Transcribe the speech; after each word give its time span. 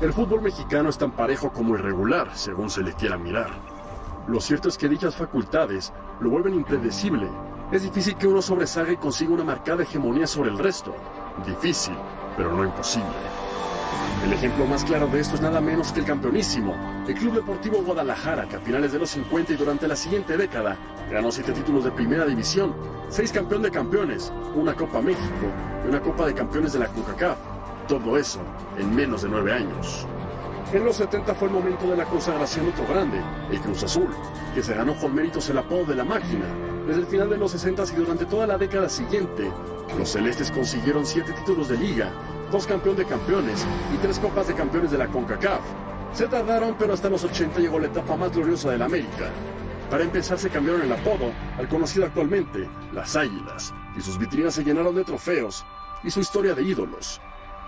El 0.00 0.14
fútbol 0.14 0.40
mexicano 0.40 0.88
es 0.88 0.96
tan 0.96 1.10
parejo 1.10 1.52
como 1.52 1.74
irregular, 1.74 2.30
según 2.34 2.70
se 2.70 2.82
le 2.82 2.94
quiera 2.94 3.18
mirar. 3.18 3.50
Lo 4.28 4.40
cierto 4.40 4.70
es 4.70 4.78
que 4.78 4.88
dichas 4.88 5.14
facultades 5.14 5.92
lo 6.20 6.30
vuelven 6.30 6.54
impredecible. 6.54 7.28
Es 7.70 7.82
difícil 7.82 8.16
que 8.16 8.26
uno 8.26 8.40
sobresalga 8.40 8.92
y 8.92 8.96
consiga 8.96 9.34
una 9.34 9.44
marcada 9.44 9.82
hegemonía 9.82 10.26
sobre 10.26 10.48
el 10.48 10.58
resto. 10.58 10.94
Difícil, 11.44 11.94
pero 12.34 12.50
no 12.50 12.64
imposible. 12.64 13.10
El 14.24 14.32
ejemplo 14.32 14.64
más 14.64 14.84
claro 14.84 15.06
de 15.06 15.20
esto 15.20 15.34
es 15.34 15.42
nada 15.42 15.60
menos 15.60 15.92
que 15.92 16.00
el 16.00 16.06
campeonísimo, 16.06 16.74
el 17.06 17.14
Club 17.14 17.34
Deportivo 17.34 17.82
Guadalajara, 17.82 18.48
que 18.48 18.56
a 18.56 18.60
finales 18.60 18.92
de 18.92 19.00
los 19.00 19.10
50 19.10 19.52
y 19.52 19.56
durante 19.56 19.86
la 19.86 19.96
siguiente 19.96 20.38
década 20.38 20.78
ganó 21.10 21.30
siete 21.30 21.52
títulos 21.52 21.84
de 21.84 21.90
primera 21.90 22.24
división, 22.24 22.74
seis 23.10 23.32
campeón 23.32 23.60
de 23.60 23.70
campeones, 23.70 24.32
una 24.54 24.74
Copa 24.74 25.02
México 25.02 25.46
y 25.84 25.88
una 25.88 26.00
Copa 26.00 26.24
de 26.24 26.32
Campeones 26.32 26.72
de 26.72 26.78
la 26.78 26.86
CONCACAF. 26.88 27.59
Todo 27.90 28.16
eso 28.16 28.38
en 28.78 28.94
menos 28.94 29.22
de 29.22 29.28
nueve 29.28 29.52
años. 29.52 30.06
En 30.72 30.84
los 30.84 30.94
70 30.94 31.34
fue 31.34 31.48
el 31.48 31.54
momento 31.54 31.90
de 31.90 31.96
la 31.96 32.04
consagración 32.04 32.66
de 32.66 32.70
otro 32.70 32.86
grande, 32.86 33.20
el 33.50 33.60
Cruz 33.60 33.82
Azul, 33.82 34.08
que 34.54 34.62
se 34.62 34.76
ganó 34.76 34.94
con 34.94 35.12
méritos 35.12 35.50
el 35.50 35.58
apodo 35.58 35.86
de 35.86 35.96
la 35.96 36.04
máquina. 36.04 36.44
Desde 36.86 37.00
el 37.00 37.06
final 37.08 37.28
de 37.28 37.36
los 37.36 37.50
60 37.50 37.82
y 37.92 37.96
durante 37.96 38.26
toda 38.26 38.46
la 38.46 38.58
década 38.58 38.88
siguiente, 38.88 39.50
los 39.98 40.08
celestes 40.08 40.52
consiguieron 40.52 41.04
siete 41.04 41.32
títulos 41.32 41.68
de 41.68 41.78
liga, 41.78 42.12
dos 42.52 42.64
campeón 42.64 42.94
de 42.94 43.06
campeones 43.06 43.66
y 43.92 43.96
tres 43.96 44.20
copas 44.20 44.46
de 44.46 44.54
campeones 44.54 44.92
de 44.92 44.98
la 44.98 45.08
CONCACAF. 45.08 45.62
Se 46.12 46.28
tardaron, 46.28 46.76
pero 46.78 46.94
hasta 46.94 47.10
los 47.10 47.24
80 47.24 47.58
llegó 47.58 47.80
la 47.80 47.88
etapa 47.88 48.14
más 48.14 48.30
gloriosa 48.30 48.70
del 48.70 48.82
América. 48.82 49.30
Para 49.90 50.04
empezar 50.04 50.38
se 50.38 50.48
cambiaron 50.48 50.82
el 50.82 50.92
apodo 50.92 51.32
al 51.58 51.66
conocido 51.66 52.06
actualmente, 52.06 52.70
las 52.92 53.16
Águilas, 53.16 53.74
y 53.98 54.00
sus 54.00 54.16
vitrinas 54.16 54.54
se 54.54 54.62
llenaron 54.62 54.94
de 54.94 55.02
trofeos 55.02 55.66
y 56.04 56.10
su 56.12 56.20
historia 56.20 56.54
de 56.54 56.62
ídolos. 56.62 57.20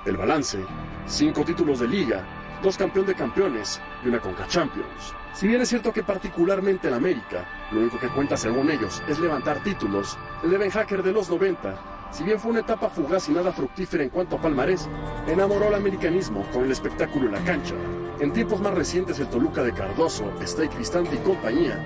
El 0.04 0.16
balance, 0.16 0.58
cinco 1.06 1.44
títulos 1.44 1.78
de 1.78 1.86
liga, 1.86 2.24
dos 2.60 2.76
campeón 2.76 3.06
de 3.06 3.14
campeones 3.14 3.80
y 4.04 4.08
una 4.08 4.18
Conca 4.18 4.48
Champions. 4.48 5.14
Si 5.32 5.46
bien 5.46 5.60
es 5.60 5.68
cierto 5.68 5.92
que 5.92 6.02
particularmente 6.02 6.88
en 6.88 6.94
América, 6.94 7.44
lo 7.70 7.80
único 7.80 8.00
que 8.00 8.08
cuenta 8.08 8.36
según 8.36 8.68
ellos 8.68 9.00
es 9.08 9.20
levantar 9.20 9.62
títulos, 9.62 10.18
el 10.42 10.50
de 10.50 10.58
Ben 10.58 10.70
Hacker 10.70 11.04
de 11.04 11.12
los 11.12 11.30
90, 11.30 12.10
si 12.10 12.24
bien 12.24 12.40
fue 12.40 12.50
una 12.50 12.60
etapa 12.60 12.90
fugaz 12.90 13.28
y 13.28 13.32
nada 13.32 13.52
fructífera 13.52 14.02
en 14.02 14.10
cuanto 14.10 14.36
a 14.36 14.40
palmarés, 14.40 14.88
enamoró 15.28 15.68
al 15.68 15.76
americanismo 15.76 16.44
con 16.52 16.64
el 16.64 16.72
espectáculo 16.72 17.26
en 17.26 17.32
la 17.34 17.44
cancha. 17.44 17.74
En 18.18 18.32
tiempos 18.32 18.60
más 18.60 18.74
recientes 18.74 19.20
el 19.20 19.28
Toluca 19.28 19.62
de 19.62 19.72
Cardoso, 19.72 20.32
Stay 20.42 20.68
Cristante 20.68 21.14
y 21.14 21.18
compañía 21.18 21.78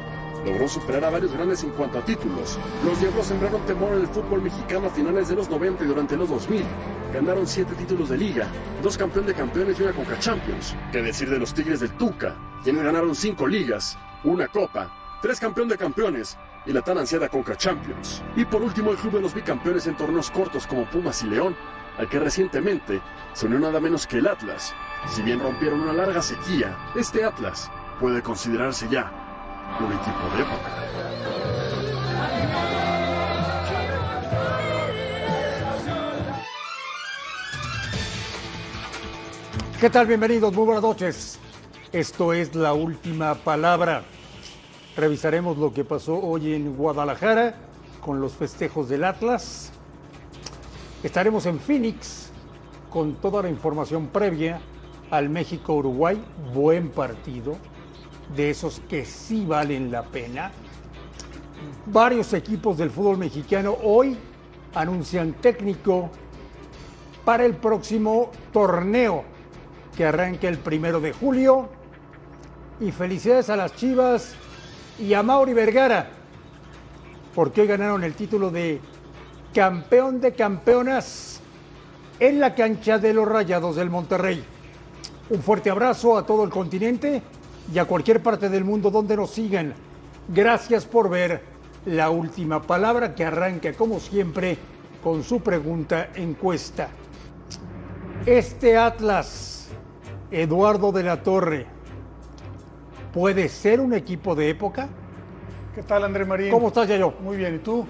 logró 0.46 0.68
superar 0.68 1.04
a 1.04 1.10
varios 1.10 1.32
grandes 1.32 1.64
en 1.64 1.70
cuanto 1.70 1.98
a 1.98 2.04
títulos. 2.04 2.56
Los 2.84 3.00
Diablos 3.00 3.26
sembraron 3.26 3.60
temor 3.66 3.94
en 3.94 4.02
el 4.02 4.06
fútbol 4.06 4.42
mexicano 4.42 4.86
a 4.86 4.90
finales 4.90 5.28
de 5.28 5.34
los 5.34 5.50
90 5.50 5.84
y 5.84 5.86
durante 5.88 6.16
los 6.16 6.28
2000. 6.28 6.64
Ganaron 7.12 7.46
siete 7.46 7.74
títulos 7.74 8.10
de 8.10 8.16
liga, 8.16 8.46
dos 8.82 8.96
campeón 8.96 9.26
de 9.26 9.34
campeones 9.34 9.78
y 9.78 9.82
una 9.82 9.92
Conca 9.92 10.18
Champions. 10.20 10.76
¿Qué 10.92 11.02
decir 11.02 11.28
de 11.28 11.38
los 11.38 11.52
Tigres 11.52 11.80
del 11.80 11.90
Tuca, 11.96 12.36
quienes 12.62 12.84
ganaron 12.84 13.14
cinco 13.14 13.46
ligas, 13.46 13.98
una 14.22 14.46
copa, 14.46 15.18
tres 15.20 15.40
campeón 15.40 15.68
de 15.68 15.76
campeones 15.76 16.38
y 16.64 16.72
la 16.72 16.82
tan 16.82 16.98
ansiada 16.98 17.28
Conca 17.28 17.56
Champions? 17.56 18.22
Y 18.36 18.44
por 18.44 18.62
último 18.62 18.92
el 18.92 18.98
club 18.98 19.14
de 19.14 19.22
los 19.22 19.34
bicampeones 19.34 19.88
en 19.88 19.96
torneos 19.96 20.30
cortos 20.30 20.66
como 20.68 20.88
Pumas 20.88 21.22
y 21.24 21.26
León, 21.26 21.56
al 21.98 22.08
que 22.08 22.20
recientemente 22.20 23.00
se 23.32 23.46
unió 23.46 23.58
nada 23.58 23.80
menos 23.80 24.06
que 24.06 24.18
el 24.18 24.28
Atlas. 24.28 24.74
Si 25.08 25.22
bien 25.22 25.40
rompieron 25.40 25.80
una 25.80 25.92
larga 25.92 26.22
sequía, 26.22 26.76
este 26.94 27.24
Atlas 27.24 27.68
puede 27.98 28.22
considerarse 28.22 28.86
ya 28.88 29.25
un 29.80 29.92
equipo 29.92 30.36
de 30.36 30.42
época. 30.42 30.70
¿Qué 39.80 39.90
tal? 39.90 40.06
Bienvenidos, 40.06 40.54
muy 40.54 40.64
buenas 40.64 40.82
noches. 40.82 41.38
Esto 41.92 42.32
es 42.32 42.54
la 42.54 42.72
última 42.72 43.34
palabra. 43.34 44.04
Revisaremos 44.96 45.58
lo 45.58 45.74
que 45.74 45.84
pasó 45.84 46.18
hoy 46.18 46.54
en 46.54 46.76
Guadalajara 46.76 47.56
con 48.00 48.20
los 48.20 48.32
festejos 48.32 48.88
del 48.88 49.04
Atlas. 49.04 49.72
Estaremos 51.02 51.44
en 51.44 51.60
Phoenix 51.60 52.30
con 52.88 53.16
toda 53.16 53.42
la 53.42 53.50
información 53.50 54.06
previa 54.06 54.60
al 55.10 55.28
México-Uruguay. 55.28 56.24
Buen 56.54 56.88
partido, 56.88 57.58
de 58.34 58.50
esos 58.50 58.80
que 58.88 59.04
sí 59.04 59.44
valen 59.44 59.90
la 59.90 60.02
pena. 60.02 60.50
Varios 61.86 62.32
equipos 62.32 62.78
del 62.78 62.90
fútbol 62.90 63.18
mexicano 63.18 63.76
hoy 63.82 64.16
anuncian 64.74 65.34
técnico 65.34 66.10
para 67.24 67.44
el 67.44 67.54
próximo 67.54 68.30
torneo 68.52 69.24
que 69.96 70.04
arranca 70.04 70.48
el 70.48 70.58
primero 70.58 71.00
de 71.00 71.12
julio. 71.12 71.68
Y 72.80 72.92
felicidades 72.92 73.48
a 73.48 73.56
las 73.56 73.74
Chivas 73.74 74.34
y 74.98 75.14
a 75.14 75.22
Mauri 75.22 75.54
Vergara, 75.54 76.10
porque 77.34 77.62
hoy 77.62 77.66
ganaron 77.66 78.04
el 78.04 78.14
título 78.14 78.50
de 78.50 78.80
campeón 79.54 80.20
de 80.20 80.34
campeonas 80.34 81.40
en 82.20 82.40
la 82.40 82.54
cancha 82.54 82.98
de 82.98 83.14
los 83.14 83.26
Rayados 83.26 83.76
del 83.76 83.88
Monterrey. 83.88 84.44
Un 85.30 85.42
fuerte 85.42 85.70
abrazo 85.70 86.18
a 86.18 86.26
todo 86.26 86.44
el 86.44 86.50
continente 86.50 87.22
y 87.72 87.78
a 87.78 87.84
cualquier 87.84 88.22
parte 88.22 88.48
del 88.48 88.64
mundo 88.64 88.90
donde 88.90 89.16
nos 89.16 89.30
sigan. 89.30 89.74
Gracias 90.28 90.84
por 90.84 91.08
ver 91.08 91.42
la 91.86 92.10
última 92.10 92.62
palabra 92.62 93.14
que 93.14 93.24
arranca 93.24 93.72
como 93.72 94.00
siempre 94.00 94.58
con 95.02 95.22
su 95.22 95.40
pregunta 95.40 96.08
encuesta. 96.14 96.88
Este 98.24 98.76
Atlas, 98.76 99.68
Eduardo 100.30 100.90
de 100.90 101.02
la 101.04 101.22
Torre, 101.22 101.66
¿puede 103.12 103.48
ser 103.48 103.80
un 103.80 103.94
equipo 103.94 104.34
de 104.34 104.50
época? 104.50 104.88
¿Qué 105.74 105.82
tal, 105.82 106.04
André 106.04 106.24
Marín? 106.24 106.50
¿Cómo 106.50 106.68
estás, 106.68 106.88
Yayo? 106.88 107.12
Muy 107.20 107.36
bien, 107.36 107.56
¿y 107.56 107.58
tú? 107.58 107.86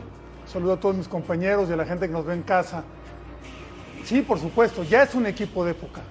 Saludo 0.47 0.75
a 0.75 0.81
todos 0.81 0.97
mis 0.97 1.09
compañeros 1.09 1.71
y 1.71 1.73
a 1.73 1.77
la 1.77 1.87
gente 1.87 2.07
que 2.07 2.13
nos 2.13 2.27
ve 2.27 2.35
en 2.35 2.43
casa. 2.43 2.85
Sí, 4.05 4.23
por 4.23 4.39
supuesto, 4.39 4.83
ya 4.83 5.03
es 5.03 5.15
un 5.15 5.27
equipo 5.27 5.65
de 5.65 5.71
época. 5.73 6.03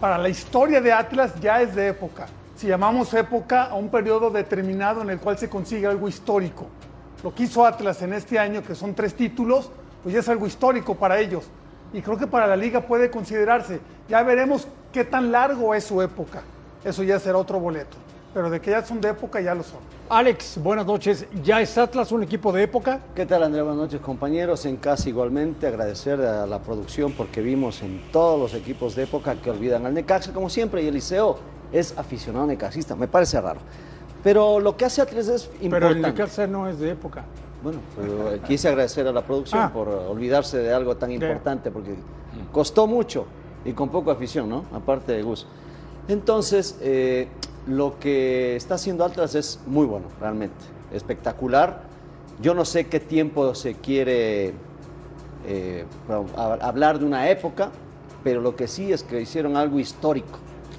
Para 0.00 0.16
la 0.18 0.28
historia 0.28 0.80
de 0.80 0.92
Atlas 0.92 1.34
ya 1.40 1.60
es 1.60 1.74
de 1.74 1.88
época. 1.88 2.28
Si 2.58 2.66
llamamos 2.66 3.14
época 3.14 3.66
a 3.66 3.74
un 3.74 3.88
periodo 3.88 4.30
determinado 4.30 5.00
en 5.02 5.10
el 5.10 5.20
cual 5.20 5.38
se 5.38 5.48
consigue 5.48 5.86
algo 5.86 6.08
histórico. 6.08 6.66
Lo 7.22 7.32
que 7.32 7.44
hizo 7.44 7.64
Atlas 7.64 8.02
en 8.02 8.12
este 8.12 8.36
año, 8.36 8.64
que 8.64 8.74
son 8.74 8.96
tres 8.96 9.14
títulos, 9.14 9.70
pues 10.02 10.12
ya 10.12 10.18
es 10.18 10.28
algo 10.28 10.44
histórico 10.44 10.96
para 10.96 11.20
ellos. 11.20 11.44
Y 11.92 12.02
creo 12.02 12.18
que 12.18 12.26
para 12.26 12.48
la 12.48 12.56
liga 12.56 12.80
puede 12.80 13.12
considerarse. 13.12 13.78
Ya 14.08 14.24
veremos 14.24 14.66
qué 14.92 15.04
tan 15.04 15.30
largo 15.30 15.72
es 15.72 15.84
su 15.84 16.02
época. 16.02 16.42
Eso 16.84 17.04
ya 17.04 17.20
será 17.20 17.38
otro 17.38 17.60
boleto. 17.60 17.96
Pero 18.34 18.50
de 18.50 18.60
que 18.60 18.72
ya 18.72 18.84
son 18.84 19.00
de 19.00 19.10
época, 19.10 19.40
ya 19.40 19.54
lo 19.54 19.62
son. 19.62 19.78
Alex, 20.08 20.58
buenas 20.60 20.84
noches. 20.84 21.26
¿Ya 21.44 21.60
es 21.60 21.78
Atlas 21.78 22.10
un 22.10 22.24
equipo 22.24 22.50
de 22.50 22.64
época? 22.64 22.98
¿Qué 23.14 23.24
tal, 23.24 23.44
Andrea? 23.44 23.62
Buenas 23.62 23.82
noches, 23.82 24.00
compañeros. 24.00 24.66
En 24.66 24.78
casa 24.78 25.08
igualmente 25.08 25.68
agradecer 25.68 26.20
a 26.22 26.44
la 26.44 26.58
producción 26.58 27.12
porque 27.12 27.40
vimos 27.40 27.82
en 27.82 28.02
todos 28.10 28.36
los 28.36 28.52
equipos 28.60 28.96
de 28.96 29.04
época 29.04 29.36
que 29.36 29.48
olvidan 29.48 29.86
al 29.86 29.94
Necaxa, 29.94 30.32
como 30.32 30.50
siempre, 30.50 30.82
y 30.82 30.88
Eliseo 30.88 31.38
es 31.72 31.96
aficionado 31.98 32.46
necaxista. 32.46 32.94
Me 32.96 33.08
parece 33.08 33.40
raro. 33.40 33.60
Pero 34.22 34.58
lo 34.60 34.76
que 34.76 34.84
hace 34.84 35.00
Atlas 35.00 35.28
es 35.28 35.44
importante. 35.60 35.70
Pero 35.70 35.88
el 35.88 36.02
Necaxa 36.02 36.46
no 36.46 36.68
es 36.68 36.78
de 36.80 36.90
época. 36.90 37.24
Bueno, 37.62 37.80
pero 37.96 38.40
quise 38.42 38.68
agradecer 38.68 39.06
a 39.06 39.12
la 39.12 39.22
producción 39.22 39.62
Ah. 39.62 39.72
por 39.72 39.88
olvidarse 39.88 40.58
de 40.58 40.72
algo 40.72 40.96
tan 40.96 41.10
importante, 41.12 41.70
porque 41.70 41.94
costó 42.52 42.86
mucho 42.86 43.26
y 43.64 43.72
con 43.72 43.88
poca 43.88 44.12
afición, 44.12 44.48
¿no? 44.48 44.64
Aparte 44.72 45.12
de 45.12 45.22
Gus. 45.22 45.46
Entonces, 46.08 46.78
eh, 46.80 47.28
lo 47.66 47.98
que 47.98 48.56
está 48.56 48.74
haciendo 48.74 49.04
Atlas 49.04 49.34
es 49.34 49.60
muy 49.66 49.86
bueno, 49.86 50.06
realmente. 50.20 50.56
Espectacular. 50.92 51.82
Yo 52.40 52.54
no 52.54 52.64
sé 52.64 52.86
qué 52.86 53.00
tiempo 53.00 53.54
se 53.54 53.74
quiere 53.74 54.54
eh, 55.46 55.84
hablar 56.36 56.98
de 56.98 57.04
una 57.04 57.28
época, 57.30 57.70
pero 58.24 58.40
lo 58.40 58.54
que 58.56 58.68
sí 58.68 58.92
es 58.92 59.02
que 59.02 59.20
hicieron 59.20 59.56
algo 59.56 59.78
histórico. 59.78 60.38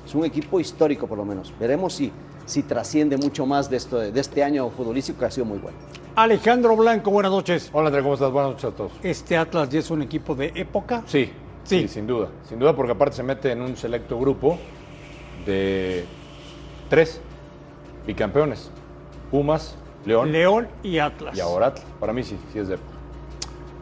Es 0.10 0.16
un 0.16 0.26
equipo 0.26 0.60
histórico, 0.60 1.06
por 1.06 1.20
lo 1.20 1.24
menos. 1.24 1.54
Veremos 1.60 1.94
si 1.94 2.12
si 2.48 2.64
trasciende 2.64 3.16
mucho 3.16 3.46
más 3.46 3.70
de, 3.70 3.78
esto, 3.78 4.00
de 4.00 4.20
este 4.20 4.44
año 4.44 4.68
futbolístico 4.72 5.20
que 5.20 5.26
ha 5.26 5.30
sido 5.30 5.46
muy 5.46 5.60
bueno. 5.60 5.78
Alejandro 6.16 6.76
Blanco, 6.76 7.12
buenas 7.12 7.32
noches. 7.32 7.70
Hola 7.72 7.90
André, 7.90 8.02
¿cómo 8.02 8.16
estás? 8.16 8.32
Buenas 8.32 8.54
noches 8.54 8.66
a 8.66 8.72
todos. 8.76 8.92
¿Este 9.04 9.38
Atlas 9.38 9.70
ya 9.70 9.78
es 9.78 9.92
un 9.92 10.02
equipo 10.02 10.34
de 10.34 10.52
época? 10.56 11.04
Sí, 11.06 11.32
Sí. 11.64 11.82
sí, 11.82 11.88
sin 11.88 12.08
duda. 12.08 12.30
Sin 12.48 12.58
duda 12.58 12.76
porque 12.76 12.94
aparte 12.94 13.18
se 13.18 13.22
mete 13.22 13.52
en 13.52 13.62
un 13.62 13.78
selecto 13.78 14.20
grupo 14.20 14.58
de 15.46 16.06
tres 16.90 17.22
bicampeones. 18.08 18.72
Pumas, 19.30 19.76
León 20.08 20.32
León 20.32 20.68
y 20.82 20.98
Atlas. 20.98 21.38
y 21.38 21.40
ahora 21.40 21.68
Atlas. 21.68 21.86
Para 22.00 22.14
mí 22.14 22.24
sí, 22.24 22.36
sí 22.52 22.58
es 22.58 22.68
de 22.68 22.74
época. 22.74 22.98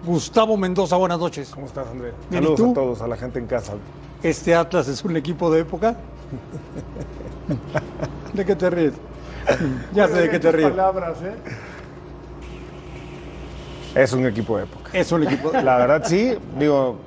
Gustavo 0.06 0.58
Mendoza, 0.58 0.98
buenas 0.98 1.20
noches. 1.20 1.52
¿Cómo 1.52 1.68
estás, 1.68 1.88
André? 1.88 2.12
Bien, 2.30 2.44
¿y 2.44 2.48
Saludos 2.48 2.72
a 2.72 2.74
todos, 2.74 3.02
a 3.02 3.08
la 3.08 3.16
gente 3.16 3.40
en 3.40 3.48
casa. 3.48 3.76
¿Este 4.22 4.54
Atlas 4.54 4.90
es 4.90 5.06
un 5.06 5.16
equipo 5.16 5.50
de 5.50 5.62
época? 5.62 5.96
¿De 8.34 8.46
qué 8.46 8.56
te 8.56 8.70
ríes? 8.70 8.94
Ya 9.94 10.08
sé 10.08 10.22
de 10.22 10.30
qué 10.30 10.40
te 10.40 10.52
ríes. 10.52 10.70
palabras, 10.70 11.22
¿eh? 11.22 11.34
Es 13.96 14.14
un 14.14 14.26
equipo 14.26 14.58
de 14.58 14.66
época. 14.66 14.90
Es 14.94 15.12
un 15.12 15.24
equipo. 15.24 15.52
La 15.52 15.78
verdad, 15.78 16.04
sí. 16.06 16.38
Digo, 16.60 16.98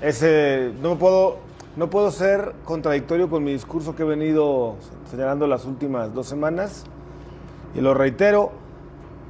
ese, 0.00 0.72
no 0.82 0.90
me 0.90 0.96
puedo, 0.96 1.38
no 1.76 1.90
puedo 1.90 2.10
ser 2.10 2.54
contradictorio 2.64 3.28
con 3.28 3.44
mi 3.44 3.52
discurso 3.52 3.94
que 3.94 4.02
he 4.02 4.06
venido 4.06 4.76
señalando 5.10 5.46
las 5.46 5.64
últimas 5.64 6.12
dos 6.12 6.26
semanas. 6.26 6.84
Y 7.74 7.80
lo 7.80 7.94
reitero, 7.94 8.50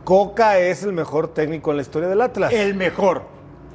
Coca 0.04 0.58
es 0.58 0.82
el 0.82 0.92
mejor 0.92 1.28
técnico 1.28 1.72
en 1.72 1.76
la 1.76 1.82
historia 1.82 2.08
del 2.08 2.22
Atlas. 2.22 2.52
El 2.52 2.74
mejor. 2.74 3.22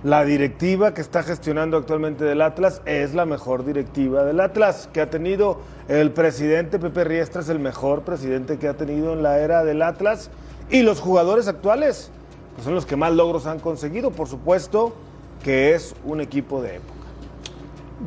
La 0.06 0.24
directiva 0.24 0.94
que 0.94 1.02
está 1.02 1.24
gestionando 1.24 1.78
actualmente 1.78 2.24
del 2.26 2.44
Atlas 2.44 2.80
es 2.86 3.16
la 3.16 3.26
mejor 3.26 3.66
directiva 3.66 4.24
del 4.24 4.40
Atlas 4.40 4.88
que 4.94 5.02
ha 5.02 5.10
tenido 5.10 5.62
el 5.88 6.12
presidente 6.12 6.78
Pepe 6.78 7.04
Riestra 7.06 7.42
es 7.42 7.50
el 7.50 7.58
mejor 7.58 8.04
presidente 8.04 8.60
que 8.60 8.68
ha 8.68 8.76
tenido 8.76 9.14
en 9.14 9.24
la 9.24 9.40
era 9.40 9.64
del 9.64 9.82
Atlas 9.82 10.30
y 10.70 10.84
los 10.84 11.00
jugadores 11.00 11.48
actuales 11.48 12.12
pues, 12.54 12.66
son 12.66 12.76
los 12.76 12.86
que 12.86 12.96
más 12.96 13.14
logros 13.14 13.48
han 13.48 13.60
conseguido, 13.60 14.12
por 14.12 14.28
supuesto 14.28 14.94
que 15.44 15.74
es 15.74 15.96
un 16.04 16.22
equipo 16.22 16.62
de 16.62 16.76
época. 16.76 17.08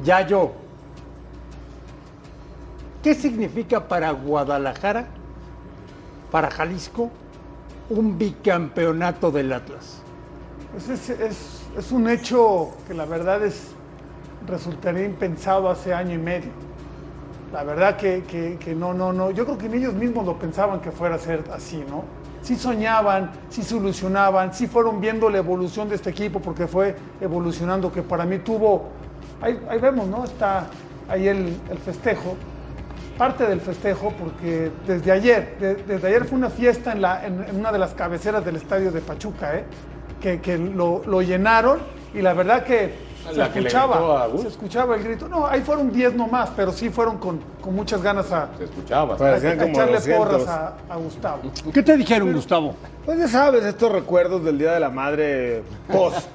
Ya 0.05 0.25
yo. 0.25 0.53
¿Qué 3.03 3.13
significa 3.17 3.89
para 3.89 4.13
Guadalajara, 4.13 5.07
para 6.31 6.49
Jalisco, 6.49 7.11
un 7.91 8.19
bicampeonato 8.19 9.33
del 9.33 9.53
Atlas? 9.53 10.01
Pues 10.71 10.89
es, 10.91 11.11
es- 11.11 11.59
es 11.79 11.93
un 11.93 12.09
hecho 12.09 12.71
que 12.87 12.95
la 12.95 13.05
verdad 13.05 13.43
es 13.45 13.69
resultaría 14.47 15.05
impensado 15.05 15.69
hace 15.71 15.93
año 15.95 16.15
y 16.15 16.19
medio. 16.19 16.51
La 17.53 17.65
verdad 17.65 17.97
que, 17.97 18.23
que- 18.25 18.75
no, 18.75 18.93
no, 18.93 19.13
no. 19.13 19.31
Yo 19.31 19.45
creo 19.45 19.57
que 19.59 19.69
ni 19.69 19.79
ellos 19.79 19.95
mismos 19.95 20.27
lo 20.27 20.39
pensaban 20.39 20.81
que 20.81 20.91
fuera 20.91 21.15
a 21.15 21.19
ser 21.19 21.45
así, 21.53 21.83
¿no? 21.89 22.05
Sí 22.43 22.57
soñaban, 22.57 23.31
sí 23.49 23.63
solucionaban, 23.63 24.53
sí 24.55 24.67
fueron 24.67 25.01
viendo 25.01 25.29
la 25.31 25.39
evolución 25.39 25.89
de 25.89 25.97
este 25.97 26.11
equipo 26.11 26.41
porque 26.41 26.67
fue 26.67 26.95
evolucionando, 27.21 27.91
que 27.91 28.03
para 28.03 28.25
mí 28.25 28.39
tuvo, 28.39 28.85
ahí, 29.41 29.59
ahí 29.69 29.79
vemos, 29.81 30.07
¿no? 30.07 30.25
Está 30.25 30.67
ahí 31.09 31.27
el, 31.27 31.57
el 31.71 31.79
festejo, 31.79 32.37
parte 33.17 33.45
del 33.47 33.61
festejo, 33.61 34.13
porque 34.19 34.71
desde 34.87 35.11
ayer, 35.11 35.57
de- 35.59 35.75
desde 35.77 36.07
ayer 36.09 36.25
fue 36.27 36.39
una 36.39 36.51
fiesta 36.51 36.93
en, 36.93 37.03
la, 37.03 37.27
en 37.27 37.45
una 37.59 37.73
de 37.73 37.79
las 37.79 37.95
cabeceras 37.95 38.45
del 38.45 38.57
estadio 38.57 38.93
de 38.93 39.01
Pachuca, 39.01 39.57
¿eh? 39.57 39.65
Que, 40.21 40.41
que 40.41 40.59
lo, 40.59 41.03
lo 41.07 41.23
llenaron 41.23 41.79
y 42.15 42.23
la 42.23 42.33
verdad 42.35 42.65
que 42.65 43.07
se 43.29 43.35
que 43.35 43.59
escuchaba, 43.59 44.27
se 44.41 44.49
escuchaba 44.49 44.97
el 44.97 45.03
grito. 45.05 45.29
No, 45.29 45.47
ahí 45.47 45.61
fueron 45.61 45.93
10 45.93 46.15
nomás, 46.15 46.51
pero 46.57 46.73
sí 46.73 46.89
fueron 46.89 47.19
con, 47.19 47.39
con 47.61 47.75
muchas 47.75 48.01
ganas 48.03 48.33
a, 48.33 48.49
Se 48.57 48.65
escuchaba. 48.65 49.15
a- 49.15 49.17
Parecían 49.19 49.61
a 49.61 49.65
echarle 49.67 49.95
200. 49.97 50.27
porras 50.27 50.49
a, 50.49 50.75
a 50.89 50.97
Gustavo. 50.97 51.41
¿Qué 51.75 51.83
te 51.83 51.97
dijeron, 51.99 52.33
Gustavo? 52.33 52.75
Pues 53.05 53.19
ya 53.19 53.29
sabes, 53.29 53.65
estos 53.65 53.93
recuerdos 53.93 54.43
del 54.45 54.57
Día 54.59 54.73
de 54.73 54.81
la 54.81 54.89
Madre 54.89 55.63
post 55.93 56.27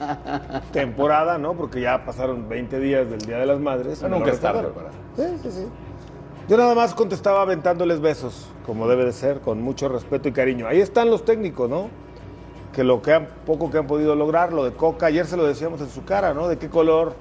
temporada, 0.72 1.38
¿no? 1.38 1.54
Porque 1.54 1.82
ya 1.82 2.06
pasaron 2.06 2.48
20 2.48 2.80
días 2.80 3.10
del 3.10 3.20
Día 3.20 3.38
de 3.38 3.46
las 3.46 3.60
Madres. 3.60 4.00
Pero 4.02 4.16
nunca 4.18 4.32
es 4.32 4.40
tarde 4.40 4.62
recordaron. 4.64 4.92
Sí, 5.16 5.24
sí, 5.44 5.52
sí. 5.52 5.68
Yo 6.48 6.58
nada 6.58 6.76
más 6.76 6.94
contestaba 6.94 7.42
aventándoles 7.42 8.02
besos, 8.02 8.48
como 8.66 8.88
debe 8.88 9.06
de 9.06 9.14
ser, 9.14 9.40
con 9.40 9.62
mucho 9.62 9.88
respeto 9.88 10.28
y 10.28 10.32
cariño. 10.34 10.68
Ahí 10.68 10.82
están 10.82 11.10
los 11.10 11.24
técnicos, 11.26 11.70
¿no? 11.70 11.88
Que 12.74 12.84
lo 12.84 13.02
que 13.02 13.14
han, 13.14 13.28
poco 13.46 13.70
que 13.70 13.78
han 13.78 13.88
podido 13.88 14.16
lograr, 14.16 14.52
lo 14.52 14.64
de 14.66 14.74
Coca, 14.74 15.06
ayer 15.06 15.26
se 15.26 15.38
lo 15.38 15.46
decíamos 15.46 15.80
en 15.82 15.90
su 15.90 16.04
cara, 16.04 16.34
¿no? 16.34 16.48
De 16.48 16.58
qué 16.58 16.70
color 16.70 17.14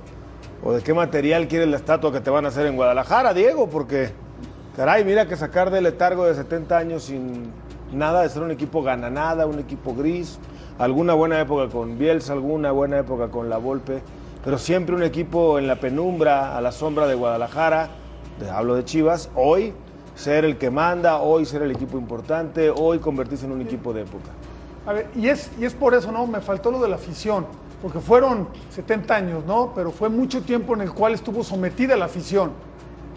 o 0.64 0.72
de 0.72 0.82
qué 0.82 0.94
material 0.94 1.48
quieres 1.48 1.68
la 1.68 1.76
estatua 1.76 2.12
que 2.12 2.20
te 2.20 2.30
van 2.30 2.44
a 2.44 2.48
hacer 2.48 2.66
en 2.66 2.76
Guadalajara, 2.76 3.34
Diego, 3.34 3.68
porque, 3.68 4.10
caray, 4.76 5.04
mira 5.04 5.26
que 5.26 5.36
sacar 5.36 5.70
del 5.70 5.84
letargo 5.84 6.24
de 6.24 6.34
70 6.34 6.78
años 6.78 7.04
sin 7.04 7.52
nada 7.92 8.22
de 8.22 8.28
ser 8.28 8.42
un 8.42 8.50
equipo 8.50 8.82
gananada, 8.82 9.46
un 9.46 9.58
equipo 9.58 9.94
gris, 9.94 10.38
alguna 10.78 11.14
buena 11.14 11.40
época 11.40 11.68
con 11.68 11.98
Bielsa, 11.98 12.32
alguna 12.32 12.70
buena 12.70 12.98
época 12.98 13.28
con 13.28 13.50
La 13.50 13.58
Volpe, 13.58 14.02
pero 14.44 14.58
siempre 14.58 14.94
un 14.94 15.02
equipo 15.02 15.58
en 15.58 15.66
la 15.66 15.76
penumbra, 15.76 16.56
a 16.56 16.60
la 16.60 16.72
sombra 16.72 17.06
de 17.06 17.14
Guadalajara, 17.14 17.90
hablo 18.52 18.74
de 18.74 18.84
Chivas, 18.84 19.30
hoy 19.34 19.74
ser 20.14 20.44
el 20.44 20.58
que 20.58 20.70
manda, 20.70 21.18
hoy 21.18 21.44
ser 21.44 21.62
el 21.62 21.70
equipo 21.70 21.98
importante, 21.98 22.70
hoy 22.70 22.98
convertirse 22.98 23.46
en 23.46 23.52
un 23.52 23.60
equipo 23.60 23.92
de 23.92 24.02
época. 24.02 24.30
A 24.86 24.92
ver, 24.92 25.08
y 25.14 25.28
es, 25.28 25.50
y 25.60 25.64
es 25.64 25.74
por 25.74 25.94
eso, 25.94 26.10
¿no? 26.10 26.26
Me 26.26 26.40
faltó 26.40 26.70
lo 26.70 26.80
de 26.80 26.88
la 26.88 26.96
afición, 26.96 27.46
porque 27.80 28.00
fueron 28.00 28.48
70 28.70 29.14
años, 29.14 29.44
¿no? 29.46 29.72
Pero 29.74 29.90
fue 29.92 30.08
mucho 30.08 30.42
tiempo 30.42 30.74
en 30.74 30.80
el 30.82 30.92
cual 30.92 31.14
estuvo 31.14 31.44
sometida 31.44 31.96
la 31.96 32.06
afición 32.06 32.52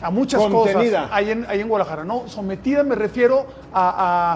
a 0.01 0.12
muchas 0.12 0.41
Contenida. 0.41 1.01
cosas 1.03 1.09
ahí 1.15 1.31
en, 1.31 1.45
ahí 1.50 1.62
en 1.62 1.67
Guadalajara, 1.67 2.03
¿no? 2.03 2.27
Sometida 2.27 2.83
me 2.83 2.95
refiero 2.95 3.45
a, 3.73 4.33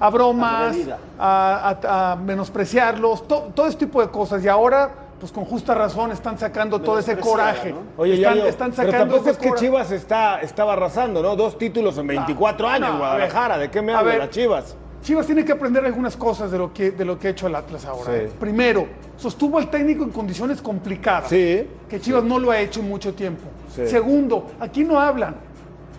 a- 0.00 0.04
a 0.06 0.10
bromas, 0.10 0.76
a, 1.18 1.76
a- 1.82 2.12
a 2.12 2.16
menospreciarlos, 2.16 3.26
to- 3.26 3.50
todo 3.54 3.66
ese 3.66 3.78
tipo 3.78 4.00
de 4.02 4.08
cosas. 4.10 4.44
Y 4.44 4.48
ahora, 4.48 4.90
pues 5.18 5.32
con 5.32 5.44
justa 5.46 5.74
razón, 5.74 6.12
están 6.12 6.38
sacando 6.38 6.80
todo 6.80 6.98
ese 6.98 7.16
coraje. 7.18 7.72
¿no? 7.72 7.78
Oye, 7.96 8.14
están, 8.14 8.34
Yayo, 8.34 8.46
están 8.46 8.72
pero 8.72 8.92
sacando 8.92 9.14
tampoco 9.14 9.30
ese 9.30 9.46
es 9.46 9.52
que 9.54 9.58
Chivas 9.58 9.90
está, 9.90 10.40
estaba 10.40 10.74
arrasando, 10.74 11.22
¿no? 11.22 11.34
Dos 11.34 11.56
títulos 11.58 11.96
en 11.98 12.06
24 12.08 12.68
años 12.68 12.88
no, 12.88 12.92
en 12.94 12.98
Guadalajara. 13.00 13.56
ver, 13.56 13.68
¿De 13.68 13.70
qué 13.72 13.82
me 13.82 13.92
habla 13.94 14.28
Chivas? 14.30 14.76
Chivas 15.02 15.26
tiene 15.26 15.44
que 15.44 15.52
aprender 15.52 15.84
algunas 15.84 16.16
cosas 16.16 16.50
de 16.50 16.58
lo 16.58 16.72
que, 16.72 16.90
de 16.90 17.04
lo 17.04 17.18
que 17.18 17.28
ha 17.28 17.30
hecho 17.30 17.46
el 17.46 17.54
Atlas 17.54 17.84
ahora. 17.84 18.12
Sí. 18.12 18.18
¿eh? 18.24 18.32
Primero, 18.38 18.86
sostuvo 19.16 19.58
al 19.58 19.70
técnico 19.70 20.04
en 20.04 20.10
condiciones 20.10 20.60
complicadas. 20.60 21.28
Sí. 21.28 21.66
Que 21.88 22.00
Chivas 22.00 22.24
no 22.24 22.38
lo 22.38 22.50
ha 22.50 22.60
hecho 22.60 22.80
en 22.80 22.88
mucho 22.88 23.14
tiempo. 23.14 23.44
Sí. 23.74 23.86
Segundo, 23.86 24.46
aquí 24.60 24.84
no 24.84 25.00
hablan. 25.00 25.36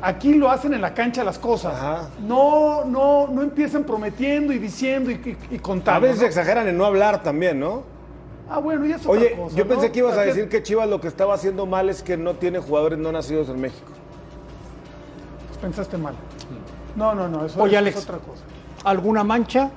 Aquí 0.02 0.34
lo 0.36 0.50
hacen 0.50 0.74
en 0.74 0.82
la 0.82 0.94
cancha 0.94 1.24
las 1.24 1.40
cosas. 1.40 1.74
Ajá. 1.76 2.10
No, 2.26 2.86
no, 2.86 3.28
no 3.28 3.42
empiezan 3.42 3.84
prometiendo 3.84 4.54
y 4.54 4.60
diciendo 4.60 5.12
y, 5.12 5.16
y- 5.50 5.56
y 5.56 5.60
contando. 5.60 5.98
A 5.98 6.00
veces 6.10 6.22
¿no? 6.22 6.28
exageran 6.28 6.68
en 6.68 6.78
no 6.78 6.86
hablar 6.86 7.22
también, 7.24 7.60
¿no? 7.60 7.84
Ah, 8.50 8.60
bueno, 8.60 8.86
y 8.86 8.92
es 8.92 9.02
otra 9.02 9.12
Oye, 9.12 9.32
cosa, 9.36 9.56
yo 9.56 9.64
¿no? 9.66 9.70
pensé 9.70 9.92
que 9.92 10.00
ibas 10.00 10.18
a 10.18 10.22
decir 10.22 10.50
que 10.50 10.64
Chivas 10.64 10.90
lo 10.90 11.00
que 11.02 11.08
estaba 11.08 11.34
haciendo 11.36 11.66
mal 11.66 11.90
es 11.90 12.02
que 12.02 12.18
no 12.18 12.36
tiene 12.36 12.60
jugadores 12.60 12.98
no 12.98 13.12
nacidos 13.12 13.50
en 13.50 13.60
México. 13.62 13.92
Pensaste 15.62 15.98
mal. 15.98 16.16
No, 16.96 17.14
no, 17.14 17.28
no, 17.28 17.46
eso 17.46 17.62
Oye, 17.62 17.74
es 17.74 17.78
Alex. 17.80 17.98
otra 18.04 18.18
cosa. 18.18 18.42
¿Alguna 18.84 19.24
mancha 19.24 19.70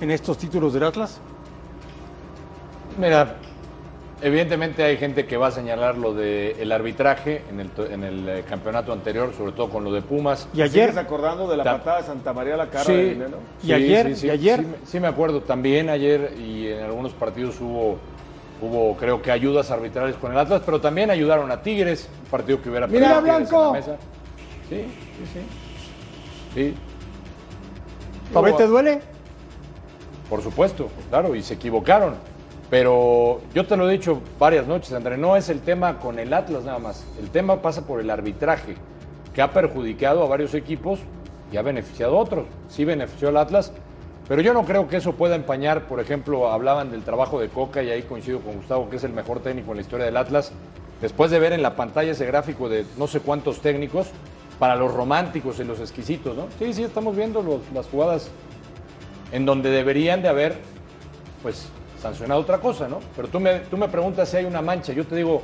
en 0.00 0.10
estos 0.10 0.38
títulos 0.38 0.72
del 0.72 0.84
Atlas? 0.84 1.20
Mira, 2.98 3.36
evidentemente 4.22 4.82
hay 4.82 4.96
gente 4.96 5.26
que 5.26 5.36
va 5.36 5.48
a 5.48 5.50
señalar 5.50 5.96
lo 5.98 6.14
del 6.14 6.72
arbitraje 6.72 7.42
en 7.50 7.60
el, 7.60 7.70
en 7.90 8.04
el 8.04 8.28
eh, 8.28 8.44
campeonato 8.48 8.92
anterior, 8.92 9.32
sobre 9.36 9.52
todo 9.52 9.68
con 9.68 9.84
lo 9.84 9.92
de 9.92 10.02
Pumas. 10.02 10.48
Y 10.54 10.62
ayer, 10.62 10.90
¿Sigues 10.90 10.96
acordando 11.04 11.48
de 11.48 11.56
la 11.58 11.64
Ta- 11.64 11.78
patada 11.78 11.98
de 11.98 12.04
Santa 12.06 12.32
María 12.32 12.54
a 12.54 12.56
la 12.56 12.66
cara 12.70 12.84
Sí. 12.84 12.92
de 12.94 13.10
Dinero? 13.10 13.38
¿Y 13.62 13.72
ayer? 13.72 14.16
Sí, 14.16 14.26
¿Y 14.26 14.30
ayer? 14.30 14.60
Sí, 14.60 14.66
me- 14.66 14.86
sí 14.86 15.00
me 15.00 15.06
acuerdo. 15.08 15.42
También 15.42 15.90
ayer 15.90 16.34
y 16.38 16.68
en 16.68 16.82
algunos 16.84 17.12
partidos 17.12 17.60
hubo, 17.60 17.98
hubo, 18.62 18.96
creo 18.96 19.20
que 19.22 19.30
ayudas 19.30 19.70
arbitrales 19.70 20.16
con 20.16 20.32
el 20.32 20.38
Atlas, 20.38 20.62
pero 20.64 20.80
también 20.80 21.10
ayudaron 21.10 21.50
a 21.52 21.62
Tigres, 21.62 22.08
un 22.24 22.30
partido 22.30 22.60
que 22.62 22.70
hubiera 22.70 22.86
Mira, 22.88 23.20
perdido 23.20 23.20
Tigres 23.20 23.38
en 23.40 23.48
Blanco. 23.48 23.64
la 23.66 23.72
mesa. 23.78 23.96
Sí, 24.68 24.76
sí, 24.76 25.32
sí. 25.34 25.40
Sí, 26.54 26.74
¿Todavía 28.32 28.56
te 28.56 28.66
duele? 28.66 29.00
por 30.28 30.42
supuesto, 30.42 30.88
claro, 31.08 31.34
y 31.34 31.42
se 31.42 31.54
equivocaron. 31.54 32.14
Pero 32.70 33.40
yo 33.54 33.66
te 33.66 33.76
lo 33.76 33.88
he 33.88 33.92
dicho 33.92 34.20
varias 34.38 34.66
noches, 34.66 34.92
André, 34.92 35.16
no 35.16 35.36
es 35.36 35.48
el 35.48 35.60
tema 35.60 35.98
con 35.98 36.18
el 36.18 36.34
Atlas 36.34 36.64
nada 36.64 36.78
más. 36.78 37.06
El 37.18 37.30
tema 37.30 37.62
pasa 37.62 37.86
por 37.86 38.00
el 38.00 38.10
arbitraje, 38.10 38.76
que 39.32 39.40
ha 39.40 39.52
perjudicado 39.52 40.22
a 40.22 40.28
varios 40.28 40.52
equipos 40.52 41.00
y 41.50 41.56
ha 41.56 41.62
beneficiado 41.62 42.18
a 42.18 42.20
otros. 42.20 42.46
Sí 42.68 42.84
benefició 42.84 43.28
al 43.28 43.38
Atlas, 43.38 43.72
pero 44.28 44.42
yo 44.42 44.52
no 44.52 44.66
creo 44.66 44.86
que 44.86 44.98
eso 44.98 45.14
pueda 45.14 45.34
empañar, 45.34 45.86
por 45.86 45.98
ejemplo, 45.98 46.50
hablaban 46.52 46.90
del 46.90 47.04
trabajo 47.04 47.40
de 47.40 47.48
Coca 47.48 47.82
y 47.82 47.90
ahí 47.90 48.02
coincido 48.02 48.40
con 48.40 48.56
Gustavo, 48.56 48.90
que 48.90 48.96
es 48.96 49.04
el 49.04 49.14
mejor 49.14 49.40
técnico 49.40 49.70
en 49.70 49.76
la 49.76 49.82
historia 49.82 50.04
del 50.04 50.18
Atlas. 50.18 50.52
Después 51.00 51.30
de 51.30 51.38
ver 51.38 51.54
en 51.54 51.62
la 51.62 51.74
pantalla 51.74 52.12
ese 52.12 52.26
gráfico 52.26 52.68
de 52.68 52.84
no 52.98 53.06
sé 53.06 53.20
cuántos 53.20 53.60
técnicos, 53.60 54.08
para 54.58 54.76
los 54.76 54.92
románticos 54.92 55.60
y 55.60 55.64
los 55.64 55.80
exquisitos, 55.80 56.36
¿no? 56.36 56.46
Sí, 56.58 56.72
sí, 56.72 56.82
estamos 56.82 57.14
viendo 57.14 57.62
las 57.74 57.86
jugadas 57.86 58.30
en 59.32 59.46
donde 59.46 59.70
deberían 59.70 60.22
de 60.22 60.28
haber, 60.28 60.56
pues, 61.42 61.68
sancionado 62.00 62.40
otra 62.40 62.58
cosa, 62.58 62.88
¿no? 62.88 63.00
Pero 63.14 63.28
tú 63.28 63.40
me, 63.40 63.60
tú 63.60 63.76
me 63.76 63.88
preguntas 63.88 64.28
si 64.28 64.38
hay 64.38 64.44
una 64.44 64.62
mancha. 64.62 64.92
Yo 64.92 65.06
te 65.06 65.16
digo, 65.16 65.42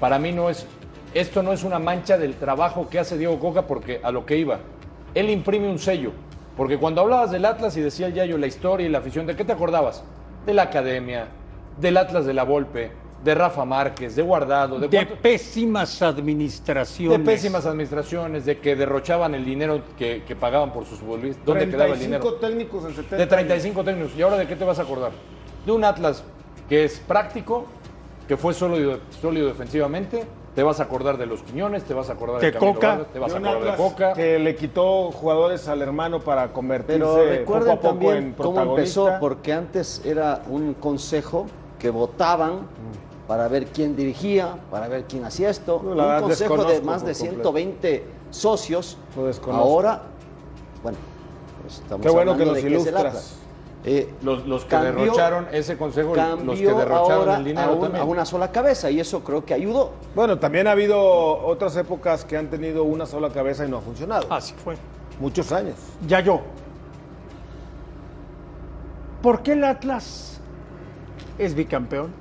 para 0.00 0.18
mí 0.18 0.32
no 0.32 0.50
es, 0.50 0.66
esto 1.12 1.42
no 1.42 1.52
es 1.52 1.64
una 1.64 1.78
mancha 1.78 2.16
del 2.16 2.34
trabajo 2.34 2.88
que 2.88 2.98
hace 2.98 3.18
Diego 3.18 3.38
Coca 3.38 3.66
porque 3.66 4.00
a 4.02 4.10
lo 4.10 4.24
que 4.24 4.36
iba. 4.36 4.60
él 5.14 5.30
imprime 5.30 5.68
un 5.68 5.78
sello. 5.78 6.12
Porque 6.56 6.78
cuando 6.78 7.00
hablabas 7.00 7.32
del 7.32 7.44
Atlas 7.44 7.76
y 7.76 7.80
decía 7.80 8.06
el 8.06 8.14
Yayo 8.14 8.38
la 8.38 8.46
historia 8.46 8.86
y 8.86 8.90
la 8.90 8.98
afición, 8.98 9.26
¿de 9.26 9.34
qué 9.34 9.44
te 9.44 9.52
acordabas? 9.52 10.04
De 10.46 10.54
la 10.54 10.62
academia, 10.62 11.26
del 11.80 11.96
Atlas 11.96 12.26
de 12.26 12.34
la 12.34 12.44
Volpe, 12.44 12.92
de 13.24 13.34
Rafa 13.34 13.64
Márquez, 13.64 14.14
de 14.16 14.22
Guardado, 14.22 14.78
de, 14.78 14.86
De 14.88 14.96
cuánto- 15.06 15.22
pésimas 15.22 15.98
de 15.98 16.06
administraciones. 16.06 17.20
pésimas 17.26 17.64
administraciones, 17.64 18.44
de 18.44 18.58
que 18.58 18.76
derrochaban 18.76 19.34
el 19.34 19.44
dinero 19.44 19.80
que, 19.96 20.22
que 20.24 20.36
pagaban 20.36 20.72
por 20.72 20.84
sus 20.84 20.98
futbolistas. 20.98 21.44
¿Dónde 21.44 21.66
quedaba 21.68 21.86
el 21.86 21.98
35 21.98 22.24
dinero? 22.30 22.34
técnicos 22.40 22.84
en 22.84 22.90
70 22.94 23.16
De 23.16 23.26
35 23.26 23.84
técnicos. 23.84 24.12
¿Y 24.16 24.22
ahora 24.22 24.36
de 24.36 24.46
qué 24.46 24.56
te 24.56 24.64
vas 24.64 24.78
a 24.78 24.82
acordar? 24.82 25.12
De 25.64 25.72
un 25.72 25.82
Atlas 25.84 26.22
que 26.68 26.84
es 26.84 27.00
práctico, 27.00 27.64
que 28.28 28.36
fue 28.36 28.52
sólido, 28.52 28.98
sólido 29.20 29.46
defensivamente. 29.48 30.24
Te 30.54 30.62
vas 30.62 30.78
a 30.78 30.84
acordar 30.84 31.16
de 31.18 31.26
los 31.26 31.42
Quiñones, 31.42 31.82
te 31.82 31.94
vas 31.94 32.10
a 32.10 32.12
acordar 32.12 32.40
de, 32.40 32.52
De 32.52 32.58
Coca. 32.58 32.88
Vargas, 32.90 33.06
te 33.12 33.18
vas 33.18 33.34
a 33.34 33.38
De 33.40 33.48
acordar 33.48 33.70
de 33.72 33.76
Coca. 33.76 34.12
que 34.12 34.38
le 34.38 34.54
quitó 34.54 35.10
jugadores 35.10 35.66
al 35.66 35.82
hermano 35.82 36.20
para 36.20 36.52
convertirse 36.52 37.00
Pero 37.00 37.44
poco 37.44 37.56
a 37.56 37.74
poco 37.74 37.88
también 37.88 38.16
en 38.18 38.32
cómo 38.34 38.52
protagonista. 38.54 39.00
empezó, 39.00 39.10
porque 39.18 39.52
antes 39.52 40.00
era 40.04 40.42
un 40.48 40.74
consejo 40.74 41.46
que 41.78 41.90
votaban 41.90 42.60
para 43.28 43.48
ver 43.48 43.66
quién 43.66 43.96
dirigía, 43.96 44.56
para 44.70 44.88
ver 44.88 45.04
quién 45.04 45.24
hacía 45.24 45.50
esto. 45.50 45.80
No, 45.82 45.90
un 45.92 46.20
consejo 46.22 46.64
de 46.64 46.80
más 46.82 47.04
de 47.04 47.12
completo. 47.12 47.52
120 47.52 48.04
socios. 48.30 48.98
Lo 49.16 49.26
desconozco. 49.26 49.64
Ahora, 49.66 50.02
bueno, 50.82 50.98
pues 51.62 51.78
estamos 51.78 52.04
Qué 52.06 52.10
bueno 52.12 52.36
que 52.36 52.42
hablando 52.42 52.44
nos 52.46 52.54
de 52.54 52.60
es 52.60 52.66
el 52.66 52.72
ilustras. 52.72 53.04
Atlas. 53.06 53.36
Eh, 53.86 54.08
Los, 54.22 54.46
los 54.46 54.64
que 54.64 54.70
cambió- 54.70 54.94
derrocharon 55.02 55.46
ese 55.52 55.76
consejo, 55.76 56.14
los 56.16 56.58
que 56.58 56.72
derrocharon 56.72 57.28
el 57.36 57.44
dinero 57.44 57.68
a, 57.68 57.72
un- 57.74 57.80
también. 57.82 58.02
a 58.02 58.06
una 58.06 58.24
sola 58.24 58.50
cabeza 58.50 58.90
y 58.90 58.98
eso 58.98 59.22
creo 59.22 59.44
que 59.44 59.52
ayudó. 59.52 59.90
Bueno, 60.14 60.38
también 60.38 60.66
ha 60.66 60.70
habido 60.72 60.98
otras 61.46 61.76
épocas 61.76 62.24
que 62.24 62.36
han 62.38 62.48
tenido 62.48 62.84
una 62.84 63.04
sola 63.04 63.28
cabeza 63.28 63.66
y 63.66 63.70
no 63.70 63.76
ha 63.78 63.80
funcionado. 63.82 64.26
Así 64.32 64.54
fue. 64.54 64.76
Muchos 65.20 65.52
años. 65.52 65.76
Ya 66.08 66.20
yo. 66.20 66.40
¿Por 69.22 69.42
qué 69.42 69.52
el 69.52 69.64
Atlas 69.64 70.40
es 71.38 71.54
bicampeón? 71.54 72.12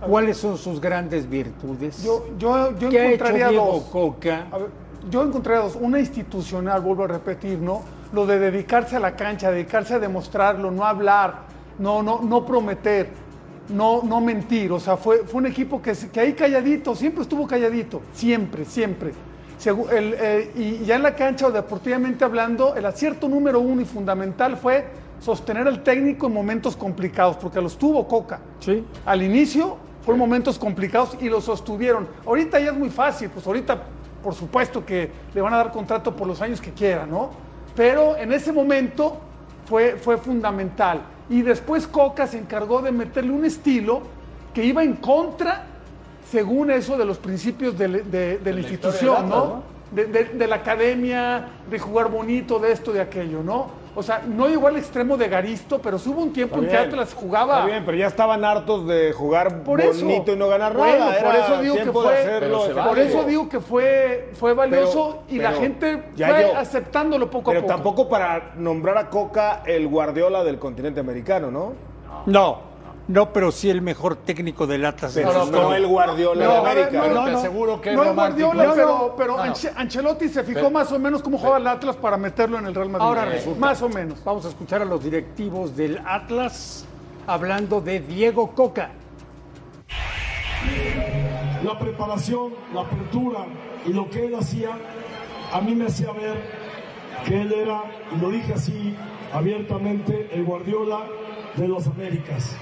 ¿Cuáles 0.00 0.36
son 0.36 0.58
sus 0.58 0.80
grandes 0.80 1.28
virtudes? 1.28 2.02
Yo, 2.02 2.26
yo, 2.38 2.76
yo 2.78 2.90
¿Qué 2.90 2.98
ha 2.98 3.04
hecho 3.04 3.14
encontraría 3.14 3.48
Diego 3.48 3.66
dos. 3.66 3.82
Coca? 3.84 4.46
A 4.50 4.58
ver, 4.58 4.68
yo 5.10 5.22
encontraría 5.22 5.62
dos. 5.62 5.76
Una 5.80 5.98
institucional, 5.98 6.80
vuelvo 6.82 7.04
a 7.04 7.08
repetir, 7.08 7.58
¿no? 7.58 7.82
Lo 8.12 8.26
de 8.26 8.38
dedicarse 8.38 8.96
a 8.96 9.00
la 9.00 9.16
cancha, 9.16 9.50
dedicarse 9.50 9.94
a 9.94 9.98
demostrarlo, 9.98 10.70
no 10.70 10.84
hablar, 10.84 11.42
no, 11.78 12.02
no, 12.02 12.20
no 12.22 12.44
prometer, 12.44 13.08
no, 13.70 14.02
no 14.02 14.20
mentir. 14.20 14.70
O 14.72 14.78
sea, 14.78 14.96
fue, 14.96 15.18
fue 15.24 15.40
un 15.40 15.46
equipo 15.46 15.80
que, 15.80 15.92
que 16.12 16.20
ahí 16.20 16.34
calladito, 16.34 16.94
siempre 16.94 17.22
estuvo 17.22 17.46
calladito, 17.46 18.02
siempre, 18.12 18.64
siempre. 18.64 19.12
Segu- 19.58 19.90
el, 19.90 20.14
eh, 20.18 20.52
y 20.54 20.84
ya 20.84 20.96
en 20.96 21.02
la 21.02 21.14
cancha 21.14 21.46
o 21.46 21.50
deportivamente 21.50 22.24
hablando, 22.24 22.74
el 22.74 22.84
acierto 22.84 23.28
número 23.28 23.60
uno 23.60 23.80
y 23.80 23.84
fundamental 23.84 24.56
fue 24.56 24.84
sostener 25.20 25.66
al 25.66 25.82
técnico 25.82 26.26
en 26.26 26.34
momentos 26.34 26.76
complicados, 26.76 27.36
porque 27.36 27.60
los 27.60 27.78
tuvo 27.78 28.06
Coca. 28.06 28.40
Sí. 28.60 28.84
Al 29.06 29.22
inicio 29.22 29.78
fueron 30.04 30.18
momentos 30.18 30.58
complicados 30.58 31.16
y 31.20 31.28
lo 31.28 31.40
sostuvieron. 31.40 32.06
Ahorita 32.26 32.60
ya 32.60 32.70
es 32.70 32.76
muy 32.76 32.90
fácil, 32.90 33.30
pues 33.30 33.46
ahorita 33.46 33.82
por 34.22 34.34
supuesto 34.34 34.84
que 34.84 35.10
le 35.34 35.40
van 35.40 35.52
a 35.52 35.58
dar 35.58 35.70
contrato 35.72 36.14
por 36.16 36.26
los 36.26 36.40
años 36.40 36.60
que 36.60 36.72
quiera, 36.72 37.04
¿no? 37.06 37.30
Pero 37.76 38.16
en 38.16 38.32
ese 38.32 38.52
momento 38.52 39.18
fue, 39.66 39.96
fue 39.96 40.16
fundamental. 40.16 41.02
Y 41.28 41.42
después 41.42 41.86
Coca 41.86 42.26
se 42.26 42.38
encargó 42.38 42.80
de 42.82 42.92
meterle 42.92 43.32
un 43.32 43.44
estilo 43.44 44.02
que 44.54 44.64
iba 44.64 44.82
en 44.82 44.94
contra, 44.96 45.64
según 46.30 46.70
eso, 46.70 46.96
de 46.96 47.04
los 47.04 47.18
principios 47.18 47.76
de, 47.76 47.88
de- 47.88 48.38
de 48.38 48.52
la 48.52 48.60
institución, 48.60 49.28
¿no? 49.28 49.62
De, 49.90 50.04
de- 50.06 50.24
de 50.24 50.46
la 50.46 50.56
academia, 50.56 51.48
de 51.70 51.78
jugar 51.78 52.10
bonito, 52.10 52.58
de 52.58 52.72
esto, 52.72 52.92
de 52.92 53.00
aquello, 53.00 53.42
¿no? 53.42 53.66
O 53.96 54.02
sea, 54.02 54.22
no 54.26 54.48
llegó 54.48 54.66
al 54.68 54.76
extremo 54.76 55.16
de 55.16 55.28
Garisto, 55.28 55.78
pero 55.80 55.98
sí 55.98 56.08
hubo 56.08 56.20
un 56.22 56.32
tiempo 56.32 56.56
en 56.58 56.68
que. 56.68 56.76
Atlas 56.76 57.14
jugaba. 57.14 57.54
Está 57.54 57.66
bien, 57.66 57.84
pero 57.84 57.96
ya 57.96 58.06
estaban 58.08 58.44
hartos 58.44 58.86
de 58.88 59.12
jugar 59.12 59.62
Por 59.62 59.80
eso. 59.80 60.04
bonito 60.04 60.32
y 60.32 60.36
no 60.36 60.48
ganar 60.48 60.76
Bueno, 60.76 60.98
nada. 61.10 61.22
por 61.22 61.34
eso 61.36 61.62
digo 61.62 61.74
que 61.76 61.92
fue- 61.92 62.18
hacerlo 62.18 62.62
Pero. 62.66 62.84
Por 62.88 62.98
eso 62.98 63.24
digo 63.24 63.48
que 63.48 63.60
fue, 63.60 64.30
fue 64.34 64.52
valioso 64.54 65.22
Pero- 65.28 65.36
y 65.38 65.42
la 65.42 65.50
pero 65.50 65.60
gente 65.62 66.02
ya 66.16 66.28
fue 66.28 66.42
yo- 66.42 66.56
aceptándolo 66.58 67.30
poco 67.30 67.50
Pero 67.50 67.60
a 67.60 67.62
poco. 67.62 67.74
tampoco 67.74 68.08
para 68.08 68.52
nombrar 68.56 68.98
a 68.98 69.08
Coca 69.10 69.62
el 69.64 69.86
Guardiola 69.88 70.42
del 70.44 70.58
continente 70.58 71.00
americano, 71.00 71.50
¿no? 71.50 71.72
No, 72.08 72.24
no, 72.26 72.58
pero 73.32 73.52
sí 73.52 73.68
el 73.70 73.82
mejor 73.82 74.16
técnico 74.16 74.66
del 74.66 74.84
Atlas. 74.86 75.12
Pero 75.14 75.30
de 75.30 75.38
no, 75.38 75.44
historia. 75.44 75.76
el 75.76 75.86
Guardiola 75.86 76.44
No, 76.44 76.50
de 76.52 76.58
América. 76.58 76.88
Pero 77.02 77.14
no, 77.14 77.24
te 77.24 77.30
no. 77.32 77.38
aseguro 77.38 77.80
que 77.80 77.92
no 77.92 78.04
romántico. 78.04 78.46
Guardiola, 78.48 78.64
No, 78.64 78.74
pero, 78.74 79.14
pero 79.16 79.36
no, 79.36 79.44
no. 79.46 79.52
Ancelotti 79.76 80.28
se 80.28 80.42
fijó 80.42 80.60
Pero- 80.60 80.70
más 80.70 80.90
o 80.92 80.98
menos 80.98 81.22
cómo 81.22 81.36
jugaba 81.38 81.58
el 81.58 81.66
Atlas 81.66 81.96
para 81.96 82.16
meterlo 82.16 82.58
en 82.58 82.66
el 82.66 82.74
Real 82.74 82.88
Madrid. 82.88 83.06
Ahora 83.06 83.24
resulta. 83.26 83.60
Más 83.60 83.82
o 83.82 83.88
menos. 83.88 84.24
Vamos 84.24 84.44
a 84.46 84.48
escuchar 84.48 84.80
a 84.82 84.84
los 84.86 85.02
directivos 85.04 85.76
del 85.76 86.00
Atlas 86.06 86.86
hablando 87.26 87.80
de 87.80 88.00
Diego 88.00 88.52
Coca. 88.54 88.90
la 91.62 91.78
preparación, 91.78 92.52
la 92.74 92.82
apertura 92.82 93.46
y 93.86 93.92
lo 93.92 94.08
que 94.10 94.26
él 94.26 94.34
hacía, 94.34 94.70
a 95.52 95.60
mí 95.60 95.74
me 95.74 95.86
hacía 95.86 96.12
ver 96.12 96.36
que 97.26 97.40
él 97.40 97.52
era, 97.52 97.82
y 98.14 98.20
lo 98.20 98.30
dije 98.30 98.52
así 98.52 98.94
abiertamente, 99.32 100.28
el 100.32 100.44
Guardiola 100.44 101.06
de 101.56 101.66
los 101.68 101.86
Américas. 101.86 102.54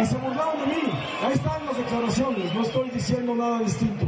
Y 0.00 0.06
se 0.06 0.16
burlaron 0.16 0.60
de 0.60 0.66
mí. 0.66 0.92
Ahí 1.24 1.32
están 1.32 1.66
las 1.66 1.76
declaraciones, 1.76 2.54
no 2.54 2.62
estoy 2.62 2.90
diciendo 2.90 3.34
nada 3.34 3.58
distinto. 3.60 4.06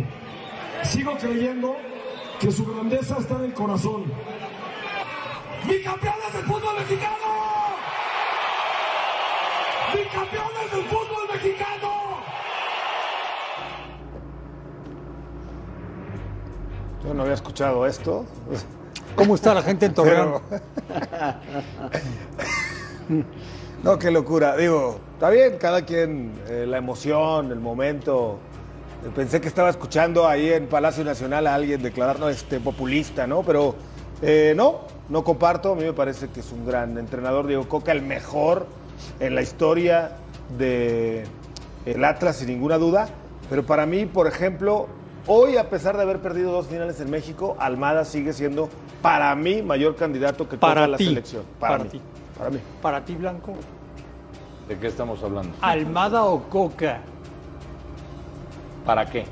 Sigo 0.84 1.16
creyendo 1.18 1.76
que 2.38 2.50
su 2.52 2.64
grandeza 2.64 3.16
está 3.18 3.34
en 3.36 3.44
el 3.44 3.54
corazón. 3.54 4.04
¡Bicampeones 5.66 6.32
del 6.32 6.44
fútbol 6.44 6.74
mexicano! 6.78 7.16
¡Bicampeones 9.94 10.72
del 10.72 10.84
fútbol 10.84 11.28
mexicano! 11.32 11.90
Yo 17.04 17.14
no 17.14 17.22
había 17.22 17.34
escuchado 17.34 17.86
esto. 17.86 18.24
¿Cómo 19.16 19.34
está 19.34 19.54
la 19.54 19.62
gente 19.62 19.86
en 19.86 19.94
Torreón? 19.94 20.40
No, 23.82 23.98
qué 23.98 24.10
locura. 24.10 24.56
Digo, 24.56 25.00
está 25.14 25.30
bien, 25.30 25.56
cada 25.58 25.82
quien, 25.86 26.32
eh, 26.48 26.66
la 26.68 26.76
emoción, 26.78 27.50
el 27.50 27.60
momento. 27.60 28.38
Pensé 29.16 29.40
que 29.40 29.48
estaba 29.48 29.70
escuchando 29.70 30.28
ahí 30.28 30.52
en 30.52 30.66
Palacio 30.66 31.02
Nacional 31.02 31.46
a 31.46 31.54
alguien 31.54 31.82
declarar, 31.82 32.20
no, 32.20 32.28
este, 32.28 32.60
populista, 32.60 33.26
¿no? 33.26 33.42
Pero 33.42 33.74
eh, 34.20 34.52
no, 34.54 34.80
no 35.08 35.24
comparto. 35.24 35.72
A 35.72 35.74
mí 35.76 35.84
me 35.84 35.94
parece 35.94 36.28
que 36.28 36.40
es 36.40 36.52
un 36.52 36.66
gran 36.66 36.98
entrenador, 36.98 37.46
Diego 37.46 37.66
Coca, 37.66 37.92
el 37.92 38.02
mejor 38.02 38.66
en 39.18 39.34
la 39.34 39.40
historia 39.40 40.12
de 40.58 41.24
el 41.86 42.04
Atlas, 42.04 42.36
sin 42.36 42.48
ninguna 42.48 42.76
duda. 42.76 43.08
Pero 43.48 43.64
para 43.64 43.86
mí, 43.86 44.04
por 44.04 44.26
ejemplo, 44.26 44.88
hoy, 45.26 45.56
a 45.56 45.70
pesar 45.70 45.96
de 45.96 46.02
haber 46.02 46.18
perdido 46.18 46.52
dos 46.52 46.66
finales 46.66 47.00
en 47.00 47.10
México, 47.10 47.56
Almada 47.58 48.04
sigue 48.04 48.34
siendo, 48.34 48.68
para 49.00 49.34
mí, 49.34 49.62
mayor 49.62 49.96
candidato 49.96 50.46
que 50.46 50.58
Para 50.58 50.74
toda 50.74 50.88
la 50.88 50.98
selección. 50.98 51.44
Para, 51.58 51.78
Para 51.78 51.84
mí. 51.84 51.90
ti. 51.90 52.02
Para 52.40 52.50
mí. 52.52 52.58
Para 52.80 53.04
ti, 53.04 53.14
Blanco. 53.16 53.52
¿De 54.66 54.78
qué 54.78 54.86
estamos 54.86 55.22
hablando? 55.22 55.54
¿Almada 55.60 56.24
o 56.24 56.42
Coca? 56.44 57.00
¿Para 58.86 59.04
qué? 59.04 59.26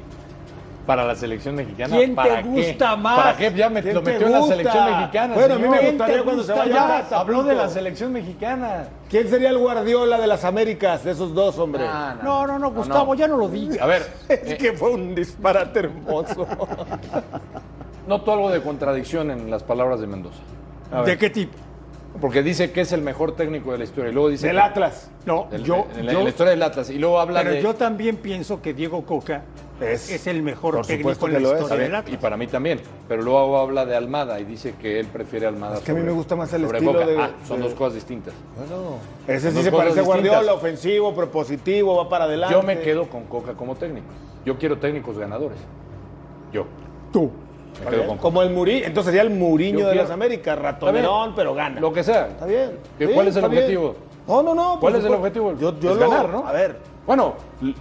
¿Para 0.86 1.04
la 1.06 1.14
selección 1.14 1.54
mexicana? 1.54 1.96
¿Quién 1.96 2.10
te 2.10 2.16
¿Para 2.16 2.42
qué? 2.42 2.48
gusta 2.48 2.96
más? 2.96 3.16
¿Para 3.18 3.36
qué? 3.38 3.52
Ya 3.54 3.70
me, 3.70 3.80
¿Quién 3.82 3.94
lo 3.94 4.02
te 4.02 4.12
metió 4.12 4.26
en 4.26 4.32
la 4.34 4.42
selección 4.42 4.84
mexicana. 4.84 5.34
Bueno, 5.34 5.54
a 5.54 5.58
mí 5.58 5.68
me 5.68 5.78
gustaría 5.80 6.06
¿Quién 6.06 6.18
te 6.18 6.24
cuando 6.24 6.42
se 6.42 6.52
vaya 6.52 7.06
ya? 7.08 7.18
Habló 7.18 7.42
de 7.44 7.54
la 7.54 7.68
selección 7.70 8.12
mexicana. 8.12 8.88
¿Quién 9.08 9.28
sería 9.28 9.48
el 9.50 9.58
Guardiola 9.58 10.18
de 10.18 10.26
las 10.26 10.44
Américas, 10.44 11.02
de 11.04 11.12
esos 11.12 11.32
dos, 11.34 11.58
hombre? 11.58 11.86
Ah, 11.88 12.14
No, 12.22 12.46
no, 12.46 12.58
no, 12.58 12.72
Gustavo, 12.72 13.14
ya 13.14 13.26
no 13.26 13.38
lo 13.38 13.48
digas. 13.48 13.80
A 13.80 13.86
ver, 13.86 14.02
Es 14.28 14.50
eh, 14.52 14.56
que 14.58 14.74
fue 14.74 14.90
un 14.90 15.14
disparate 15.14 15.78
hermoso. 15.78 16.46
noto 18.06 18.32
algo 18.32 18.50
de 18.50 18.60
contradicción 18.60 19.30
en 19.30 19.50
las 19.50 19.62
palabras 19.62 19.98
de 20.00 20.06
Mendoza. 20.06 20.40
¿De 21.06 21.16
qué 21.16 21.30
tipo? 21.30 21.56
Porque 22.20 22.42
dice 22.42 22.72
que 22.72 22.80
es 22.80 22.92
el 22.92 23.02
mejor 23.02 23.36
técnico 23.36 23.70
de 23.72 23.78
la 23.78 23.84
historia. 23.84 24.10
Y 24.10 24.14
luego 24.14 24.28
dice 24.30 24.46
Del 24.48 24.56
que- 24.56 24.62
Atlas. 24.62 25.10
No, 25.24 25.46
del- 25.50 25.62
yo, 25.62 25.86
en, 25.96 26.06
la, 26.06 26.12
yo- 26.12 26.18
en 26.18 26.24
la 26.24 26.30
historia 26.30 26.50
del 26.50 26.62
Atlas. 26.62 26.90
Y 26.90 26.98
luego 26.98 27.20
habla 27.20 27.40
pero 27.42 27.54
de. 27.54 27.62
yo 27.62 27.74
también 27.74 28.16
pienso 28.16 28.60
que 28.60 28.74
Diego 28.74 29.04
Coca 29.04 29.42
Es- 29.80 30.10
es, 30.10 30.26
el 30.26 30.42
mejor 30.42 30.74
por 30.76 30.86
técnico 30.86 31.10
supuesto 31.14 31.26
en 31.36 31.42
la 31.44 31.48
es. 31.56 31.62
Historia 31.62 31.82
del 31.84 31.92
y 31.92 31.96
Atlas. 31.96 32.20
para 32.20 32.36
mí 32.36 32.46
también. 32.48 32.80
Pero 33.06 33.22
luego 33.22 33.58
habla 33.58 33.86
de 33.86 33.94
Almada 33.94 34.40
y 34.40 34.44
dice 34.44 34.74
que 34.80 34.98
él 34.98 35.06
prefiere 35.06 35.46
Almada. 35.46 35.76
Es 35.76 35.82
que 35.82 35.92
a 35.92 35.94
mí 35.94 36.00
me 36.00 36.10
gusta 36.10 36.34
más 36.34 36.52
el 36.54 36.64
estilo 36.64 36.92
Coca. 36.94 37.06
de- 37.06 37.18
Ah, 37.18 37.30
son 37.46 37.58
de- 37.58 37.64
dos 37.64 37.74
cosas 37.74 37.94
distintas. 37.94 38.34
Bueno, 38.56 38.96
ese 39.28 39.52
sí 39.52 39.62
se 39.62 39.70
parece 39.70 40.00
a 40.00 40.02
Guardiola, 40.02 40.54
ofensivo, 40.54 41.14
propositivo, 41.14 41.94
va 41.96 42.08
para 42.08 42.24
adelante. 42.24 42.52
Yo 42.54 42.62
me 42.62 42.80
quedo 42.80 43.08
con 43.08 43.24
Coca 43.24 43.52
como 43.52 43.76
técnico. 43.76 44.06
Yo 44.44 44.58
quiero 44.58 44.78
técnicos 44.78 45.16
ganadores. 45.18 45.58
Yo. 46.52 46.64
Tú. 47.12 47.30
Me 47.84 47.90
quedo 47.90 48.06
con. 48.06 48.18
Como 48.18 48.42
el 48.42 48.50
Murillo, 48.50 48.86
entonces 48.86 49.12
sería 49.12 49.22
el 49.22 49.30
Muriño 49.30 49.78
Yo 49.80 49.86
de 49.86 49.92
quiero- 49.92 50.02
las 50.04 50.12
Américas, 50.12 50.58
ratonerón, 50.58 51.34
pero 51.36 51.54
gana. 51.54 51.80
Lo 51.80 51.92
que 51.92 52.02
sea. 52.02 52.28
Está 52.28 52.46
bien. 52.46 52.78
¿Qué- 52.98 53.06
Sí, 53.06 53.12
¿Cuál 53.14 53.28
es 53.28 53.36
el 53.36 53.44
está 53.44 53.48
bien. 53.48 53.62
objetivo? 53.64 53.96
No, 54.26 54.42
no, 54.42 54.54
no. 54.54 54.70
por 54.72 54.80
¿Cuál 54.80 54.94
es 54.96 55.04
el 55.04 55.12
supuesto. 55.12 55.40
objetivo? 55.42 55.72
Yo, 55.72 55.80
yo 55.80 55.90
Es 55.92 55.96
lo- 55.96 56.10
ganar, 56.10 56.28
¿no? 56.28 56.46
A 56.46 56.52
ver, 56.52 56.76
Bueno, 57.08 57.36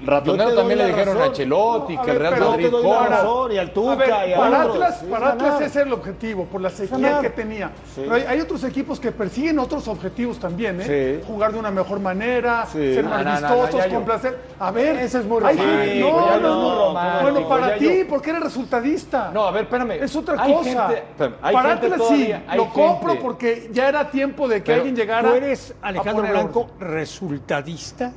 ratonero 0.06 0.56
también 0.56 0.80
le 0.80 0.86
dijeron 0.88 1.18
razón. 1.18 1.32
a 1.32 1.36
Chelotti 1.36 1.96
No, 1.96 2.02
a 2.02 2.06
que 2.06 2.12
el 2.12 2.18
Real 2.20 2.34
pero 2.34 2.50
Madrid 2.50 2.66
te 2.66 2.72
doy 2.72 2.84
la 2.84 2.90
cobra. 2.98 3.10
razón, 3.10 3.52
y 3.52 3.58
al 3.58 3.68
A 3.68 3.74
Tuca 3.74 3.96
ver, 3.96 4.10
y 4.30 4.34
a 4.34 4.38
para 4.38 4.60
otros. 4.66 4.76
Atlas, 4.76 5.04
para 5.12 5.30
Atlas 5.32 5.56
ese 5.56 5.66
es 5.66 5.76
el 5.86 5.92
objetivo, 5.94 6.46
por 6.46 6.62
la 6.62 6.70
sequía 6.70 7.20
que 7.20 7.30
tenía. 7.32 7.72
Sí. 7.94 8.04
Pero 8.06 8.14
hay, 8.16 8.22
hay 8.24 8.40
otros 8.40 8.64
equipos 8.64 9.02
que 9.02 9.12
persiguen 9.12 9.60
otros 9.60 9.86
objetivos 9.90 10.40
también, 10.40 10.80
¿eh? 10.80 11.20
Sí. 11.20 11.28
Jugar 11.28 11.52
de 11.52 11.60
una 11.60 11.72
mejor 11.72 12.00
manera, 12.00 12.68
Sí. 12.72 12.94
ser 12.94 13.04
No, 13.04 13.10
más 13.10 13.26
no, 13.26 13.26
no, 13.26 13.40
no, 13.50 13.56
vistosos, 13.64 13.86
yo- 13.90 13.96
complacer. 13.96 14.40
A 14.62 14.72
ver, 14.72 14.96
Ese 14.96 15.18
es 15.20 15.26
muy 15.26 15.44
hay- 15.44 15.58
romántico, 15.58 16.10
No, 16.10 16.26
ya 16.30 16.38
no, 16.40 16.94
no. 16.94 17.22
Bueno, 17.22 17.50
para 17.50 17.76
ti, 17.78 18.00
yo- 18.00 18.08
porque 18.08 18.30
eres 18.30 18.44
resultadista. 18.44 19.32
No, 19.34 19.44
a 19.46 19.52
ver, 19.52 19.64
espérame. 19.64 19.92
Es 20.02 20.16
otra 20.16 20.42
Hay 20.42 20.54
cosa. 20.54 20.88
gente- 20.88 21.04
espérame, 21.10 21.36
hay 21.42 21.54
para 21.54 21.70
gente 21.72 21.86
Atlas 21.88 22.02
sí, 22.08 22.14
todavía, 22.28 22.44
lo 22.56 22.70
compro 22.70 23.20
porque 23.20 23.70
ya 23.74 23.90
era 23.90 24.10
tiempo 24.10 24.48
de 24.48 24.64
que 24.64 24.74
alguien 24.74 24.96
llegara. 24.96 25.28
¿Tú 25.32 25.36
eres, 25.36 25.76
Alejandro 25.82 26.26
Blanco, 26.30 26.68
resultadista? 26.80 28.14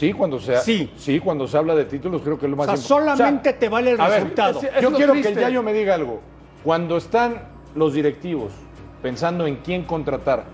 Sí, 0.00 0.14
cuando 0.14 0.40
se 0.40 0.56
Sí. 0.62 0.90
sí, 0.96 1.20
cuando 1.20 1.46
se 1.46 1.58
habla 1.58 1.74
de 1.74 1.84
títulos 1.84 2.22
creo 2.22 2.38
que 2.38 2.46
es 2.46 2.50
lo 2.50 2.56
O 2.56 2.58
más 2.58 2.66
sea, 2.68 2.74
importante. 2.76 3.10
solamente 3.18 3.52
te 3.52 3.68
vale 3.68 3.90
el 3.90 4.00
a 4.00 4.08
ver, 4.08 4.20
resultado. 4.22 4.58
es- 4.62 4.70
es 4.74 4.80
yo 4.82 4.92
quiero 4.92 5.12
triste. 5.12 5.32
que 5.34 5.38
el 5.40 5.44
Yayo 5.44 5.62
me 5.62 5.74
diga 5.74 5.94
algo. 5.94 6.20
Cuando 6.64 6.96
están 6.96 7.42
los 7.74 7.92
directivos 7.92 8.50
pensando 9.02 9.46
en 9.46 9.56
quién 9.56 9.84
contratar, 9.84 10.44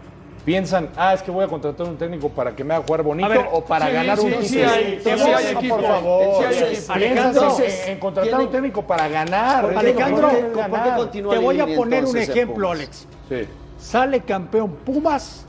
piensan, 0.44 0.88
ah, 0.96 1.14
es 1.14 1.22
que 1.22 1.30
voy 1.30 1.44
a 1.44 1.46
contratar 1.48 1.86
un 1.86 1.96
técnico 1.96 2.28
para 2.30 2.56
que 2.56 2.64
me 2.64 2.74
haga 2.74 2.84
jugar 2.84 3.02
bonito 3.04 3.28
ver, 3.28 3.46
o 3.52 3.64
para 3.64 3.86
sí, 3.86 3.92
ganar 3.92 4.18
sí, 4.18 4.26
un 4.26 4.32
sí 4.42 4.48
título. 4.56 4.70
hay- 4.72 4.84
Entonces, 4.94 5.20
sí 5.22 5.30
hay 5.30 5.54
por 5.54 5.62
equipo. 5.64 5.80
favor, 5.80 6.34
Sí 6.38 6.44
hay 6.44 6.72
equipo. 6.74 6.92
Alejandro, 6.92 7.56
en, 7.60 7.90
en 7.92 7.98
contratar 8.00 8.28
tiene- 8.30 8.44
un 8.46 8.50
técnico 8.50 8.82
para 8.82 9.08
ganar. 9.08 9.64
Alejandro, 9.76 10.28
¿Por 10.28 10.38
qué- 10.38 10.44
por 10.46 10.64
qué 10.64 10.70
ganar. 10.70 10.96
continúa 10.96 11.34
Te 11.34 11.38
voy 11.38 11.60
a 11.60 11.66
poner 11.76 12.04
un 12.04 12.16
ejemplo? 12.16 12.70
Alex. 12.72 13.06
Sí. 13.28 13.36
Sale 13.78 14.20
campeón 14.22 14.72
Pumas 14.84 15.46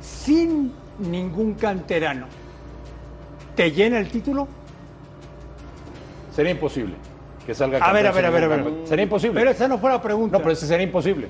sin 0.00 0.72
ningún 0.98 1.52
canterano. 1.52 2.26
¿Te 3.60 3.72
llena 3.72 3.98
el 3.98 4.08
título? 4.08 4.48
Sería 6.34 6.52
imposible 6.52 6.94
que 7.44 7.54
salga 7.54 7.76
A 7.76 7.92
ver, 7.92 8.06
a 8.06 8.10
ver, 8.10 8.24
a 8.24 8.30
ver, 8.30 8.44
a 8.44 8.48
ver. 8.48 8.64
Sería 8.84 9.02
imposible. 9.02 9.38
Pero 9.38 9.50
esa 9.50 9.68
no 9.68 9.76
fue 9.76 9.90
la 9.90 10.00
pregunta. 10.00 10.38
No, 10.38 10.42
pero 10.42 10.54
ese 10.54 10.66
sería 10.66 10.84
imposible. 10.84 11.28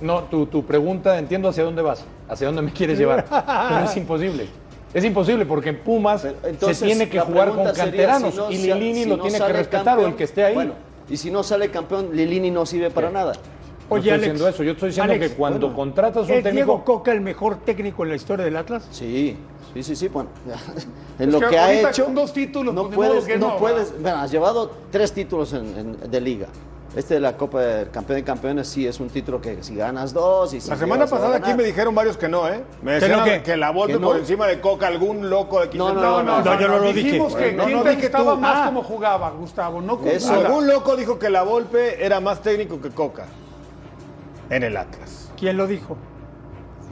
No, 0.00 0.20
tu, 0.22 0.46
tu 0.46 0.64
pregunta, 0.64 1.18
entiendo 1.18 1.48
hacia 1.48 1.64
dónde 1.64 1.82
vas, 1.82 2.04
hacia 2.28 2.46
dónde 2.46 2.62
me 2.62 2.72
quieres 2.72 3.00
llevar. 3.00 3.24
pero 3.28 3.84
es 3.84 3.96
imposible. 3.96 4.46
Es 4.94 5.04
imposible 5.04 5.44
porque 5.44 5.70
en 5.70 5.80
Pumas 5.80 6.22
Pero, 6.22 6.36
entonces, 6.44 6.78
se 6.78 6.86
tiene 6.86 7.08
que 7.08 7.18
jugar 7.18 7.48
con 7.48 7.64
sería, 7.66 7.84
canteranos 7.84 8.32
si 8.32 8.38
no 8.38 8.50
y 8.52 8.58
Lilini 8.58 9.02
si 9.02 9.08
lo 9.08 9.16
no 9.16 9.24
tiene 9.24 9.38
que 9.44 9.52
respetar 9.52 9.98
o 9.98 10.06
el 10.06 10.14
que 10.14 10.22
esté 10.22 10.44
ahí. 10.44 10.54
Bueno, 10.54 10.74
y 11.10 11.16
si 11.16 11.32
no 11.32 11.42
sale 11.42 11.68
campeón, 11.72 12.10
Lilini 12.12 12.52
no 12.52 12.64
sirve 12.64 12.90
para 12.90 13.10
nada. 13.10 13.32
no 13.32 13.40
Oye, 13.88 14.02
estoy 14.02 14.10
Alex, 14.10 14.22
diciendo 14.22 14.48
eso, 14.48 14.62
yo 14.62 14.72
estoy 14.72 14.90
diciendo 14.90 15.14
Alex, 15.14 15.30
que 15.30 15.36
cuando 15.36 15.66
bueno, 15.66 15.76
contratas 15.76 16.28
un 16.28 16.30
¿Es 16.30 16.44
Diego 16.44 16.74
técnico... 16.74 16.84
Coca 16.84 17.10
el 17.10 17.22
mejor 17.22 17.56
técnico 17.56 18.04
en 18.04 18.10
la 18.10 18.14
historia 18.14 18.44
del 18.44 18.56
Atlas? 18.56 18.86
Sí, 18.92 19.36
sí, 19.74 19.82
sí, 19.82 19.96
sí. 19.96 20.08
Bueno, 20.08 20.30
en 21.18 21.28
Es 21.28 21.32
lo 21.32 21.40
que 21.40 21.46
que, 21.48 21.58
ha 21.58 21.72
hecho. 21.90 22.04
con 22.06 22.14
dos 22.14 22.32
títulos, 22.32 22.74
no 22.74 22.84
pues, 22.84 22.94
puedes, 22.96 23.24
que 23.24 23.38
no, 23.38 23.48
no, 23.48 23.56
puedes. 23.58 23.92
Bueno, 24.00 24.18
has 24.18 24.30
llevado 24.30 24.70
tres 24.90 25.12
títulos 25.12 25.52
en- 25.52 25.76
en- 26.02 26.10
de 26.10 26.20
liga. 26.20 26.46
Este 26.94 27.14
de 27.14 27.20
la 27.20 27.38
Copa 27.38 27.58
de 27.62 27.88
Campeón 27.88 28.18
de 28.18 28.22
Campeones 28.24 28.68
sí 28.68 28.86
es 28.86 29.00
un 29.00 29.08
título 29.08 29.40
que 29.40 29.62
si 29.62 29.74
ganas 29.74 30.12
dos 30.12 30.52
y 30.52 30.60
si 30.60 30.68
La 30.68 30.76
semana 30.76 31.06
pasada 31.06 31.36
aquí 31.38 31.54
me 31.54 31.62
dijeron 31.62 31.94
varios 31.94 32.18
que 32.18 32.28
no, 32.28 32.46
¿eh? 32.46 32.62
Me 32.82 32.98
¿Que 32.98 33.08
no 33.08 33.20
decían 33.20 33.42
que 33.42 33.56
la 33.56 33.70
Volpe 33.70 33.98
por 33.98 34.18
encima 34.18 34.46
de 34.46 34.60
Coca, 34.60 34.88
algún 34.88 35.30
loco 35.30 35.60
de 35.60 35.68
aquí 35.68 35.78
No, 35.78 35.94
no, 35.94 36.22
no, 36.22 36.42
No, 36.42 36.60
yo 36.60 36.68
no 36.68 36.78
lo 36.80 36.92
dije. 36.92 37.02
Dijimos 37.12 37.34
que 37.34 37.52
No, 37.52 37.64
quién 37.64 37.78
no 37.78 37.82
te 37.82 37.90
dije 37.96 38.02
gustaba 38.08 38.34
tú. 38.34 38.40
más 38.40 38.56
Ah. 38.58 38.66
como 38.66 38.82
jugaba, 38.82 39.30
Gustavo, 39.30 39.80
no 39.80 39.96
como 39.96 40.10
Eso. 40.10 40.34
Algún 40.34 40.66
loco 40.66 40.94
dijo 40.94 41.18
que 41.18 41.30
la 41.30 41.42
Volpe 41.44 42.04
era 42.04 42.20
más 42.20 42.42
técnico 42.42 42.78
que 42.78 42.90
Coca 42.90 43.24
en 44.50 44.62
el 44.62 44.76
Atlas. 44.76 45.30
¿Quién 45.38 45.56
lo 45.56 45.66
dijo? 45.66 45.96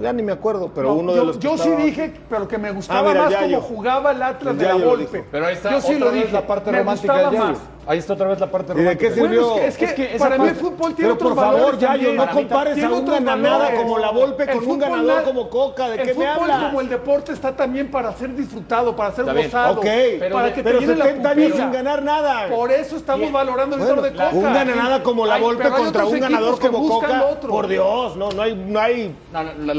Ya 0.00 0.12
ni 0.12 0.22
me 0.22 0.32
acuerdo, 0.32 0.70
pero 0.74 0.88
No, 0.88 0.94
uno 0.94 1.12
yo, 1.14 1.20
de 1.20 1.26
los 1.26 1.36
que 1.36 1.42
yo 1.44 1.58
sí 1.58 1.70
dije, 1.72 2.12
pero 2.28 2.48
que 2.48 2.58
me 2.58 2.70
gustaba 2.72 3.00
Ah, 3.00 3.12
mira, 3.12 3.24
más 3.24 3.34
como 3.36 3.60
jugaba 3.60 4.12
el 4.12 4.22
Atlas 4.22 4.52
El 4.52 4.58
de 4.58 4.64
la 4.66 4.74
Volpe. 4.76 5.24
Pero 5.30 5.46
ahí 5.46 5.54
está 5.54 5.70
yo 5.72 5.80
sí 5.80 5.94
otra 5.94 5.98
lo 6.06 6.12
vez 6.12 6.14
dije. 6.22 6.32
la 6.32 6.46
parte 6.46 6.70
me 6.72 6.78
romántica 6.78 7.12
gustaba 7.22 7.46
más. 7.46 7.58
Ahí 7.90 7.98
está 7.98 8.12
otra 8.12 8.28
vez 8.28 8.38
la 8.38 8.46
parte 8.48 8.72
¿Y 8.72 8.76
de 8.76 8.82
romántica. 8.82 9.12
qué 9.14 9.20
Bueno, 9.20 9.34
sirvió? 9.34 9.56
es 9.66 9.76
que, 9.76 9.84
es 9.86 9.92
que 9.94 10.04
Es 10.04 10.10
que 10.12 10.18
para 10.20 10.38
mí 10.38 10.46
el 10.46 10.54
fútbol 10.54 10.94
tiene 10.94 10.96
Pero 11.10 11.14
otros 11.14 11.28
por 11.32 11.36
favor, 11.42 11.58
valores 11.60 11.80
Yayo, 11.80 12.12
no 12.12 12.30
compares 12.30 12.84
a 12.84 12.86
un 12.86 12.94
otros 12.94 13.10
gananada 13.18 13.58
valores. 13.58 13.80
como 13.80 13.98
la 13.98 14.10
Volpe 14.12 14.46
con 14.46 14.68
un 14.68 14.78
ganador 14.78 15.04
na- 15.16 15.22
como 15.24 15.50
Coca, 15.50 15.88
¿de 15.88 15.94
el 15.96 16.00
qué 16.06 16.14
me 16.14 16.26
fútbol 16.32 16.50
como 16.66 16.80
el 16.82 16.88
deporte 16.88 17.32
está 17.32 17.56
también 17.56 17.90
para 17.90 18.12
ser 18.12 18.36
disfrutado, 18.36 18.94
para 18.94 19.10
ser 19.12 19.24
gozado, 19.24 19.80
ok, 19.80 19.86
pero 20.20 20.34
para 20.36 20.54
que 20.54 20.62
pero 20.62 20.78
te 20.78 20.86
llene 20.86 20.98
la 20.98 21.04
70 21.06 21.30
años 21.30 21.46
pupila. 21.48 21.64
sin 21.64 21.72
ganar 21.72 22.02
nada. 22.04 22.46
Por 22.48 22.70
eso 22.70 22.96
estamos 22.96 23.32
valorando 23.32 23.74
el 23.74 23.82
Bueno, 23.82 24.02
de 24.02 24.12
Coca. 24.12 24.30
un 24.34 24.42
gananada 24.44 25.02
como 25.02 25.26
la 25.26 25.38
Volpe 25.38 25.62
pero 25.64 25.76
contra 25.76 26.04
un 26.04 26.20
ganador 26.20 26.60
como 26.60 26.88
Coca. 26.88 27.24
Por 27.48 27.66
Dios, 27.66 28.16
no, 28.16 28.28
no 28.30 28.42
hay, 28.42 28.54
no 28.54 28.80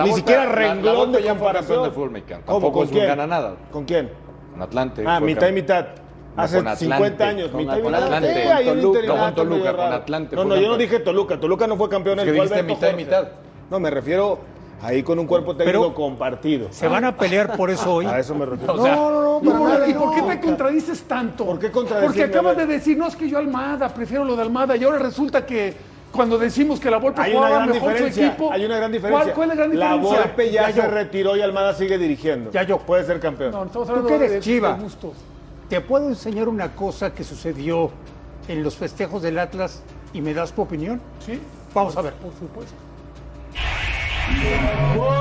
ni 0.03 0.11
siquiera 0.11 0.47
renglón 0.47 1.13
de 1.13 1.23
comparación. 1.25 1.83
de 1.83 1.91
fútbol 1.91 2.11
mexicano. 2.11 2.43
¿Cómo? 2.45 2.57
Tampoco 2.57 2.79
¿Con 2.79 2.83
es 2.89 2.91
un. 2.91 3.55
¿Con 3.71 3.85
quién? 3.85 4.11
Con 4.51 4.61
Atlante. 4.61 5.03
Ah, 5.07 5.21
mitad 5.21 5.47
y 5.47 5.53
mitad. 5.53 5.85
No, 6.35 6.43
Hace 6.43 6.57
con 6.57 6.67
Atlante. 6.67 6.85
50 6.95 7.23
años, 7.27 7.49
Con 7.49 7.59
mitad 7.59 7.77
y 7.77 7.79
Atlante. 7.81 8.35
mitad. 8.35 8.61
En 8.61 8.81
Toluca, 8.81 9.71
con 9.73 9.77
con. 9.77 9.93
Atlante 9.93 10.35
No, 10.35 10.41
fue 10.43 10.49
no, 10.55 10.61
yo 10.61 10.67
no 10.69 10.77
dije 10.77 10.99
Toluca. 10.99 11.39
Toluca 11.39 11.67
no 11.67 11.75
fue 11.77 11.89
campeón. 11.89 12.19
Es 12.19 12.27
el 12.27 12.33
dijiste 12.33 12.63
mitad 12.63 12.89
y 12.91 12.95
mitad. 12.95 13.27
No, 13.69 13.79
me 13.79 13.89
refiero 13.89 14.39
ahí 14.81 15.03
con 15.03 15.19
un 15.19 15.27
cuerpo 15.27 15.55
técnico 15.55 15.79
Pero- 15.81 15.93
compartido. 15.93 16.67
¿Se 16.71 16.87
van 16.87 17.03
a 17.05 17.15
pelear 17.17 17.55
por 17.57 17.69
eso 17.69 17.95
hoy? 17.95 18.05
A 18.05 18.17
eso 18.19 18.33
me 18.33 18.45
refiero. 18.45 18.73
O 18.73 18.81
sea, 18.83 18.95
no, 18.95 19.11
no, 19.11 19.21
no, 19.21 19.39
¿Y 19.41 19.45
para 19.47 19.59
por, 19.59 19.69
nada, 19.69 19.87
y 19.87 19.93
por 19.93 20.15
qué 20.15 20.21
no. 20.21 20.27
te 20.27 20.39
contradices 20.39 21.03
tanto? 21.03 21.45
¿Por 21.45 21.59
qué? 21.59 21.69
Porque 21.69 22.23
acabas 22.23 22.55
de 22.57 22.65
decir, 22.65 22.97
no, 22.97 23.07
es 23.07 23.15
que 23.15 23.27
yo 23.29 23.37
Almada, 23.37 23.89
prefiero 23.89 24.23
lo 24.23 24.35
de 24.35 24.41
Almada, 24.41 24.75
y 24.77 24.83
ahora 24.83 24.99
resulta 24.99 25.45
que 25.45 25.73
cuando 26.11 26.37
decimos 26.37 26.79
que 26.79 26.89
la 26.91 26.97
Volpe 26.97 27.21
Hay 27.21 27.31
una 27.31 27.39
jugaba 27.39 27.55
gran 27.57 27.69
mejor 27.69 27.89
su 27.91 27.95
diferencia. 27.95 28.27
equipo... 28.27 28.51
Hay 28.51 28.65
una 28.65 28.77
gran 28.77 28.91
diferencia. 28.91 29.23
¿Cuál, 29.33 29.35
cuál 29.35 29.51
es 29.51 29.55
la 29.55 29.55
gran 29.63 29.71
diferencia? 29.71 30.11
La 30.17 30.23
Volpe 30.25 30.51
ya, 30.51 30.67
Ya 30.69 30.73
se 30.73 30.81
yo. 30.81 30.87
retiró 30.93 31.37
y 31.37 31.41
Almada 31.41 31.73
sigue 31.73 31.97
dirigiendo. 31.97 32.51
Ya 32.51 32.63
yo. 32.63 32.79
Puede 32.79 33.05
ser 33.05 33.19
campeón. 33.19 33.51
No, 33.51 33.63
estamos 33.63 33.87
¿Tú 33.87 33.93
hablando 33.93 34.07
que 34.09 34.15
eres 34.25 34.45
de, 34.45 34.73
gustos. 34.73 35.11
¿Te 35.71 35.79
puedo 35.79 36.09
enseñar 36.09 36.49
una 36.49 36.75
cosa 36.75 37.13
que 37.13 37.23
sucedió 37.23 37.91
en 38.49 38.61
los 38.61 38.75
festejos 38.75 39.21
del 39.21 39.39
Atlas 39.39 39.81
y 40.11 40.19
me 40.19 40.33
das 40.33 40.51
tu 40.51 40.63
opinión? 40.63 41.01
¿Sí? 41.25 41.39
Vamos 41.73 41.95
a 41.95 42.01
ver. 42.01 42.13
Por 42.15 42.33
supuesto. 42.33 42.75
Pues 44.97 45.17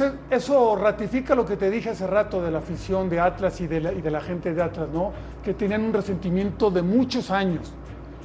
eh, 0.00 0.12
eso 0.30 0.76
ratifica 0.76 1.34
lo 1.34 1.44
que 1.44 1.56
te 1.56 1.70
dije 1.70 1.90
hace 1.90 2.06
rato 2.06 2.42
de 2.42 2.50
la 2.50 2.58
afición 2.58 3.08
de 3.08 3.20
Atlas 3.20 3.60
y 3.60 3.66
de 3.66 3.80
la, 3.80 3.92
y 3.92 4.00
de 4.00 4.10
la 4.10 4.20
gente 4.20 4.54
de 4.54 4.62
Atlas, 4.62 4.88
¿no? 4.92 5.12
Que 5.42 5.54
tenían 5.54 5.82
un 5.84 5.92
resentimiento 5.92 6.70
de 6.70 6.82
muchos 6.82 7.30
años. 7.30 7.72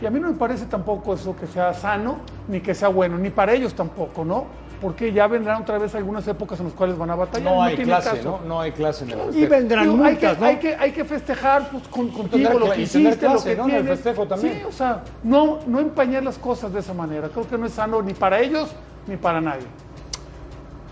Y 0.01 0.05
a 0.05 0.09
mí 0.09 0.19
no 0.19 0.29
me 0.29 0.37
parece 0.37 0.65
tampoco 0.65 1.13
eso 1.13 1.35
que 1.35 1.47
sea 1.47 1.73
sano, 1.73 2.19
ni 2.47 2.61
que 2.61 2.73
sea 2.73 2.87
bueno, 2.87 3.17
ni 3.17 3.29
para 3.29 3.53
ellos 3.53 3.73
tampoco, 3.73 4.23
¿no? 4.23 4.45
Porque 4.81 5.11
ya 5.11 5.27
vendrán 5.27 5.61
otra 5.61 5.77
vez 5.77 5.93
algunas 5.93 6.25
épocas 6.25 6.57
en 6.59 6.67
las 6.67 6.73
cuales 6.73 6.97
van 6.97 7.09
a 7.09 7.15
batallar. 7.15 7.53
No 7.53 7.61
hay 7.61 7.75
tiene 7.75 7.91
clase, 7.91 8.09
caso. 8.11 8.39
¿no? 8.41 8.47
No 8.47 8.61
hay 8.61 8.71
clase 8.71 9.03
en 9.03 9.11
el 9.11 9.37
Y 9.37 9.45
vendrán 9.45 9.91
Digo, 9.91 10.03
hay, 10.05 10.15
que, 10.15 10.33
¿no? 10.35 10.45
hay, 10.45 10.55
que, 10.55 10.75
hay 10.75 10.91
que 10.93 11.03
festejar 11.03 11.69
pues, 11.69 11.85
con, 11.89 12.07
contigo 12.09 12.49
tener 12.49 12.55
lo 12.55 12.71
que 12.71 12.81
hiciste, 12.83 13.09
lo 13.11 13.17
clase, 13.17 13.49
que 13.49 13.55
¿no? 13.57 13.63
En 13.65 13.71
el 13.71 13.81
tienes. 13.81 13.99
festejo 13.99 14.25
también. 14.25 14.53
Sí, 14.53 14.63
o 14.65 14.71
sea, 14.71 15.03
no, 15.23 15.59
no 15.67 15.81
empañar 15.81 16.23
las 16.23 16.37
cosas 16.37 16.71
de 16.71 16.79
esa 16.79 16.93
manera. 16.93 17.27
Creo 17.27 17.45
que 17.45 17.57
no 17.57 17.65
es 17.65 17.73
sano 17.73 18.01
ni 18.01 18.13
para 18.13 18.39
ellos 18.39 18.69
ni 19.05 19.17
para 19.17 19.41
nadie. 19.41 19.65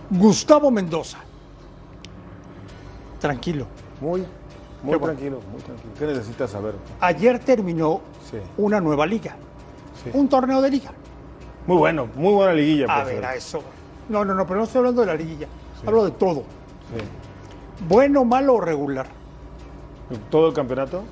Gustavo 0.10 0.72
Mendoza. 0.72 1.18
Tranquilo. 3.20 3.66
Muy, 4.00 4.22
muy 4.84 4.98
bueno. 4.98 5.06
tranquilo, 5.06 5.42
muy 5.52 5.62
tranquilo. 5.62 5.94
¿Qué 5.98 6.06
necesitas 6.06 6.52
saber? 6.52 6.76
Ayer 7.00 7.40
terminó 7.40 8.02
Sí. 8.30 8.38
una 8.58 8.80
nueva 8.80 9.06
liga. 9.06 9.36
Sí. 10.04 10.12
Un 10.14 10.30
torneo 10.30 10.62
de 10.62 10.70
liga. 10.70 10.92
Muy 11.66 11.78
bueno, 11.78 12.08
muy 12.16 12.34
buena 12.34 12.54
liguilla. 12.54 12.86
A 12.88 13.04
ver, 13.04 13.26
a 13.26 13.36
eso. 13.36 13.62
No, 14.10 14.24
no, 14.24 14.34
no, 14.34 14.46
pero 14.46 14.60
no 14.60 14.66
estoy 14.66 14.80
hablando 14.80 15.02
de 15.02 15.08
la 15.08 15.16
liguilla. 15.16 15.48
Hablo 15.86 16.06
de 16.06 16.12
todo. 16.12 16.44
Bueno, 17.90 18.24
malo 18.24 18.56
o 18.56 18.62
regular. 18.62 19.08
¿Todo 20.30 20.48
el 20.48 20.54
campeonato? 20.54 21.04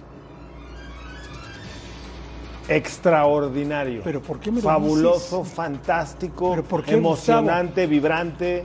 Extraordinario. 2.68 4.02
¿Pero 4.04 4.22
por 4.22 4.40
qué 4.40 4.50
me 4.52 4.58
lo 4.58 4.64
Fabuloso, 4.64 5.40
dices? 5.40 5.54
fantástico, 5.54 6.52
¿Pero 6.52 6.64
por 6.64 6.84
qué, 6.84 6.96
emocionante, 6.96 7.86
vibrante, 7.86 8.64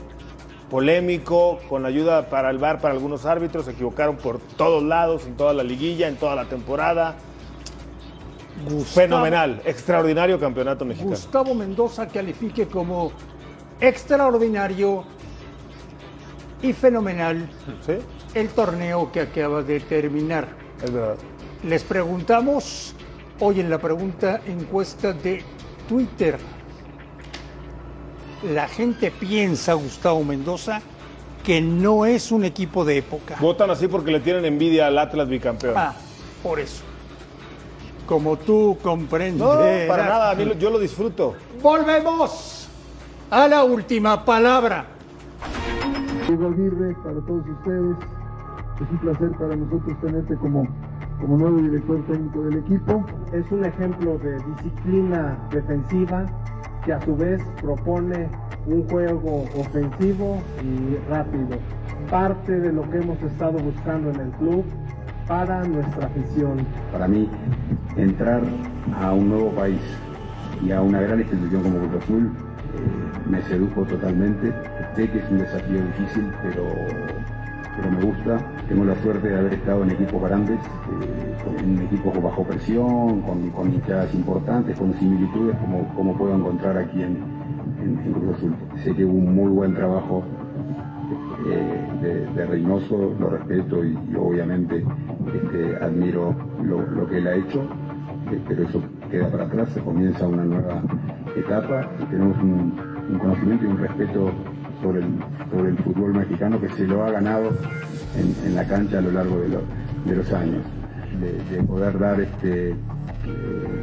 polémico, 0.70 1.58
con 1.68 1.84
ayuda 1.84 2.30
para 2.30 2.48
el 2.50 2.58
VAR 2.58 2.80
para 2.80 2.94
algunos 2.94 3.26
árbitros. 3.26 3.66
Se 3.66 3.72
equivocaron 3.72 4.16
por 4.16 4.38
todos 4.56 4.82
lados, 4.82 5.26
en 5.26 5.36
toda 5.36 5.52
la 5.52 5.62
liguilla, 5.62 6.08
en 6.08 6.16
toda 6.16 6.34
la 6.34 6.46
temporada. 6.46 7.16
Fenomenal, 8.86 9.60
extraordinario 9.64 10.38
campeonato 10.38 10.84
mexicano. 10.84 11.10
Gustavo 11.10 11.54
Mendoza 11.54 12.06
califique 12.08 12.66
como 12.66 13.10
extraordinario 13.80 15.04
y 16.62 16.72
fenomenal 16.74 17.48
¿Sí? 17.86 17.94
el 18.34 18.48
torneo 18.50 19.10
que 19.12 19.20
acaba 19.20 19.62
de 19.62 19.80
terminar. 19.80 20.48
Es 20.82 20.92
verdad. 20.92 21.16
Les 21.64 21.82
preguntamos 21.84 22.94
hoy 23.38 23.60
en 23.60 23.70
la 23.70 23.78
pregunta 23.78 24.40
encuesta 24.46 25.12
de 25.12 25.42
Twitter. 25.88 26.38
La 28.42 28.68
gente 28.68 29.10
piensa, 29.10 29.74
Gustavo 29.74 30.24
Mendoza, 30.24 30.80
que 31.44 31.60
no 31.60 32.06
es 32.06 32.32
un 32.32 32.44
equipo 32.44 32.84
de 32.84 32.98
época. 32.98 33.36
Votan 33.40 33.70
así 33.70 33.86
porque 33.88 34.10
le 34.10 34.20
tienen 34.20 34.44
envidia 34.44 34.86
al 34.86 34.98
Atlas 34.98 35.28
bicampeón. 35.28 35.74
Ah, 35.76 35.94
por 36.42 36.58
eso. 36.58 36.82
Como 38.06 38.36
tú 38.38 38.76
comprendes. 38.82 39.40
no, 39.40 39.54
para 39.86 40.04
nada, 40.08 40.30
a 40.30 40.34
mí 40.34 40.44
lo- 40.44 40.54
yo 40.54 40.70
lo 40.70 40.78
disfruto. 40.78 41.34
Volvemos 41.62 42.68
a 43.30 43.46
la 43.46 43.62
última 43.62 44.24
palabra. 44.24 44.86
Diego 46.26 46.48
Aguirre, 46.48 46.94
para 47.04 47.20
todos 47.26 47.44
ustedes. 47.58 47.96
Es 48.82 48.90
un 48.90 48.98
placer 48.98 49.30
para 49.38 49.54
nosotros 49.56 50.00
tenerte 50.00 50.34
como, 50.36 50.66
como 51.20 51.36
nuevo 51.36 51.58
director 51.58 52.02
técnico 52.06 52.42
del 52.42 52.58
equipo. 52.58 53.04
Es 53.32 53.50
un 53.52 53.64
ejemplo 53.64 54.18
de 54.18 54.36
disciplina 54.56 55.38
defensiva 55.52 56.24
que 56.90 56.94
a 56.94 57.04
su 57.04 57.14
vez 57.14 57.40
propone 57.62 58.28
un 58.66 58.88
juego 58.88 59.44
ofensivo 59.54 60.42
y 60.60 60.96
rápido. 61.08 61.56
Parte 62.10 62.58
de 62.58 62.72
lo 62.72 62.82
que 62.90 62.98
hemos 62.98 63.22
estado 63.22 63.60
buscando 63.60 64.10
en 64.10 64.20
el 64.22 64.30
club 64.32 64.64
para 65.28 65.62
nuestra 65.62 66.08
afición. 66.08 66.66
Para 66.90 67.06
mí, 67.06 67.30
entrar 67.96 68.42
a 69.00 69.12
un 69.12 69.28
nuevo 69.28 69.52
país 69.52 69.80
y 70.64 70.72
a 70.72 70.82
una 70.82 71.00
gran 71.00 71.20
institución 71.20 71.62
como 71.62 71.78
Cruz 71.78 72.02
Azul 72.02 72.26
eh, 72.26 73.28
me 73.30 73.40
sedujo 73.42 73.84
totalmente. 73.84 74.52
Sé 74.96 75.08
que 75.08 75.18
es 75.18 75.30
un 75.30 75.38
desafío 75.38 75.84
difícil, 75.96 76.28
pero, 76.42 76.64
pero 77.76 77.90
me 77.90 78.00
gusta. 78.00 78.40
Tengo 78.68 78.84
la 78.84 78.94
suerte 78.96 79.28
de 79.28 79.38
haber 79.38 79.54
estado 79.54 79.82
en 79.84 79.90
equipos 79.90 80.22
grandes, 80.22 80.58
eh, 80.60 81.84
equipos 81.84 82.22
bajo 82.22 82.44
presión, 82.44 83.20
con, 83.22 83.50
con 83.50 83.72
importantes, 84.14 84.76
con 84.76 84.92
similitudes 84.94 85.56
como, 85.58 85.84
como 85.94 86.16
puedo 86.16 86.34
encontrar 86.36 86.76
aquí 86.78 87.02
en, 87.02 87.16
en- 87.82 87.98
en 88.04 88.12
Cruz 88.12 88.36
Azul. 88.36 88.54
Sé 88.84 88.94
que 88.94 89.04
hubo 89.04 89.14
un 89.18 89.34
muy 89.34 89.50
buen 89.50 89.74
trabajo 89.74 90.22
eh, 91.46 91.88
de, 92.02 92.26
de 92.26 92.46
Reynoso, 92.46 93.14
lo 93.18 93.30
respeto 93.30 93.84
y, 93.84 93.96
obviamente 94.16 94.84
este, 95.34 95.76
admiro 95.82 96.34
lo, 96.62 96.82
lo 96.82 97.06
que 97.08 97.18
él 97.18 97.26
ha 97.26 97.34
hecho, 97.34 97.62
eh, 98.30 98.40
pero 98.46 98.62
eso 98.64 98.82
queda 99.10 99.28
para 99.30 99.44
atrás, 99.44 99.68
se 99.70 99.80
comienza 99.80 100.26
una 100.28 100.44
nueva 100.44 100.82
etapa 101.36 101.88
y 102.00 102.04
tenemos 102.04 102.36
un 103.10 103.18
conocimiento 103.18 103.64
y 103.64 103.68
un 103.68 103.78
respeto 103.78 104.30
sobre 104.82 105.00
el, 105.00 105.06
sobre 105.50 105.70
el 105.70 105.78
fútbol 105.78 106.14
mexicano 106.14 106.60
que 106.60 106.68
se 106.70 106.86
lo 106.86 107.04
ha 107.04 107.10
ganado 107.10 107.50
en, 108.16 108.34
la 108.54 108.66
cancha 108.66 108.98
a 108.98 109.02
lo 109.02 109.12
largo 109.12 109.40
de, 109.40 109.48
lo- 109.48 109.62
de 110.06 110.16
los 110.16 110.32
años, 110.32 110.62
de, 111.20 111.56
de 111.56 111.62
poder 111.64 111.98
dar 111.98 112.20
este, 112.20 112.70
eh, 112.70 112.76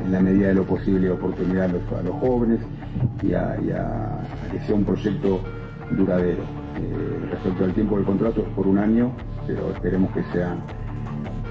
en 0.06 0.12
la 0.12 0.20
medida 0.20 0.48
de 0.50 0.56
lo 0.56 0.66
posible 0.66 1.10
oportunidad 1.12 1.66
a 1.66 2.02
los, 2.02 2.14
jóvenes 2.16 2.60
y 3.22 3.34
a 3.34 4.20
que 4.52 4.60
sea 4.62 4.76
un 4.76 4.84
proyecto 4.86 5.42
duradero. 5.92 6.44
Eh, 6.80 7.28
respecto 7.32 7.66
al 7.66 7.74
tiempo 7.74 7.96
del 7.98 8.06
contrato 8.06 8.42
es 8.42 8.48
por 8.50 8.68
un 8.68 8.78
año, 8.78 9.12
pero 9.46 9.72
esperemos 9.72 10.12
que 10.12 10.24
sea 10.34 10.56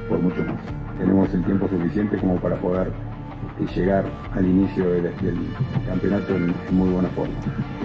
por 0.09 0.21
mucho 0.21 0.43
más. 0.45 0.57
Tenemos 0.99 1.33
el 1.35 1.45
tiempo 1.45 1.69
suficiente 1.69 2.17
como 2.19 2.37
para 2.37 2.57
poder 2.57 2.91
eh, 3.59 3.67
llegar 3.75 4.05
al 4.35 4.45
inicio 4.45 4.91
del, 4.91 5.13
campeonato 5.87 6.35
en, 6.37 6.55
muy 6.71 6.91
buena 6.91 7.09
forma. 7.11 7.35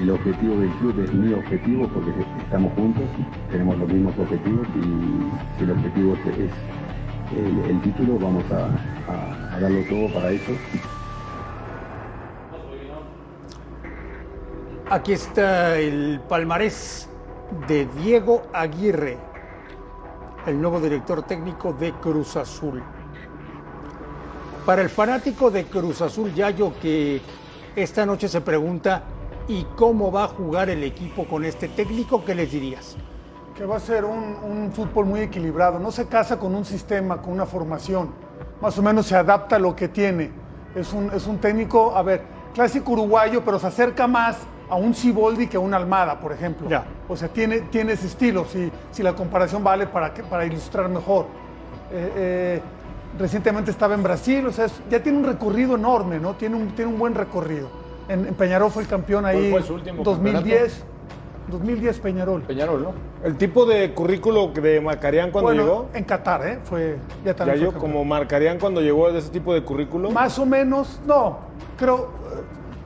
El 0.02 0.10
objetivo 0.10 0.58
del 0.58 0.69
club 0.80 1.00
es 1.04 1.13
mi 1.13 1.34
objetivo 1.34 1.88
porque 1.88 2.12
estamos 2.43 2.74
juntos, 2.74 3.04
tenemos 3.52 3.78
los 3.78 3.88
mismos 3.88 4.13
objetivos 4.17 4.67
y 4.76 5.58
si 5.58 5.63
el 5.63 5.71
objetivo 5.71 6.13
es, 6.13 6.52
el, 7.69 7.82
título, 7.82 8.19
vamos 8.19 8.43
a 8.52 9.60
darlo 9.60 9.82
todo 9.89 10.13
para 10.13 10.32
eso. 10.32 10.52
Aquí 14.91 15.13
está 15.13 15.78
el 15.78 16.19
palmarés 16.28 17.08
de 17.69 17.86
Diego 18.04 18.43
Aguirre, 18.52 19.17
el 20.45 20.62
nuevo 20.62 20.82
director 20.82 21.24
técnico 21.24 21.71
de 21.71 21.93
Cruz 21.93 22.36
Azul. 22.36 22.84
Para 24.65 24.82
el 24.82 24.89
fanático 24.89 25.50
de 25.50 25.65
Cruz 25.65 26.02
Azul, 26.02 26.34
Yayo, 26.34 26.74
que 26.82 27.21
esta 27.76 28.06
noche 28.06 28.28
se 28.28 28.41
pregunta, 28.41 29.04
¿y 29.47 29.63
cómo 29.76 30.12
va 30.12 30.26
a 30.26 30.28
jugar 30.28 30.69
el 30.69 30.84
equipo 30.84 31.26
con 31.26 31.43
este 31.45 31.67
técnico? 31.67 32.24
¿Qué 32.24 32.36
les 32.36 32.52
dirías? 32.52 32.97
que 33.56 33.65
va 33.65 33.76
a 33.76 33.80
ser 33.82 34.06
un, 34.06 34.38
un 34.43 34.71
fútbol 34.71 35.06
muy 35.06 35.19
equilibrado. 35.19 35.78
No 35.78 35.91
se 35.91 36.08
casa 36.08 36.39
con 36.39 36.56
un 36.56 36.63
sistema, 36.65 37.21
con 37.21 37.34
una 37.34 37.45
formación. 37.45 38.10
Más 38.62 38.76
o 38.80 38.82
menos 38.82 39.06
se 39.06 39.15
adapta 39.15 39.58
a 39.58 39.60
lo 39.60 39.76
que 39.76 39.88
tiene. 39.89 40.32
Es 40.74 40.93
un, 40.93 41.12
es 41.13 41.28
un 41.28 41.38
técnico, 41.38 41.95
a 41.95 42.02
ver, 42.02 42.24
clásico 42.56 42.93
uruguayo, 42.93 43.43
pero 43.45 43.60
se 43.60 43.67
acerca 43.67 44.08
más 44.08 44.38
a 44.69 44.76
un 44.78 44.95
Ciboldi 44.95 45.45
que 45.47 45.58
a 45.58 45.60
un 45.60 45.74
Almada, 45.76 46.19
por 46.19 46.32
ejemplo. 46.32 46.67
Ya. 46.69 46.86
O 47.08 47.15
sea, 47.15 47.28
tiene, 47.28 47.60
tiene 47.62 47.93
ese 47.93 48.08
estilo, 48.08 48.45
si, 48.45 48.71
si 48.89 49.04
la 49.04 49.13
comparación 49.13 49.63
vale 49.63 49.86
para, 49.86 50.12
que- 50.13 50.24
para 50.24 50.43
ilustrar 50.45 50.88
mejor. 50.89 51.26
Eh, 51.91 52.12
eh, 52.15 52.62
recientemente 53.19 53.71
estaba 53.71 53.93
en 53.95 54.04
Brasil, 54.04 54.45
o 54.47 54.52
sea, 54.52 54.65
es- 54.65 54.82
ya 54.89 55.02
tiene 55.02 55.17
un 55.19 55.26
recorrido 55.26 55.76
enorme, 55.76 56.19
¿no? 56.19 56.34
Tiene 56.36 56.56
un, 56.56 56.67
tiene 56.69 56.91
un 56.91 57.00
buen 57.00 57.13
recorrido. 57.15 57.69
En, 58.08 58.26
en 58.28 58.34
Peñarol 58.34 58.71
fue 58.71 58.84
el 58.84 58.89
campeón 58.89 59.24
¿Cuál 59.24 59.36
ahí. 59.36 59.52
fue 59.52 59.62
su 59.63 59.74
último 59.76 60.04
2010. 60.04 60.86
2010 61.50 62.00
Peñarol. 62.00 62.41
Peñarol, 62.43 62.84
¿no? 62.84 62.93
El 63.24 63.36
tipo 63.36 63.65
de 63.65 63.93
currículo 63.93 64.47
de 64.50 64.80
Marcarían 64.80 65.32
cuando 65.32 65.50
bueno, 65.50 65.63
llegó. 65.63 65.88
en 65.93 66.04
Qatar, 66.04 66.47
¿eh? 66.47 66.60
Fue, 66.63 66.97
ya 67.26 67.36
Ya 67.36 67.56
yo, 67.56 67.74
como 67.74 68.06
Marcarían 68.06 68.58
cuando 68.60 68.80
llegó 68.82 69.12
de 69.12 69.19
ese 69.19 69.30
tipo 69.30 69.54
de 69.54 69.63
currículo. 69.63 70.12
Más 70.12 70.38
o 70.39 70.45
menos, 70.45 71.02
no, 71.06 71.39
creo, 71.78 72.10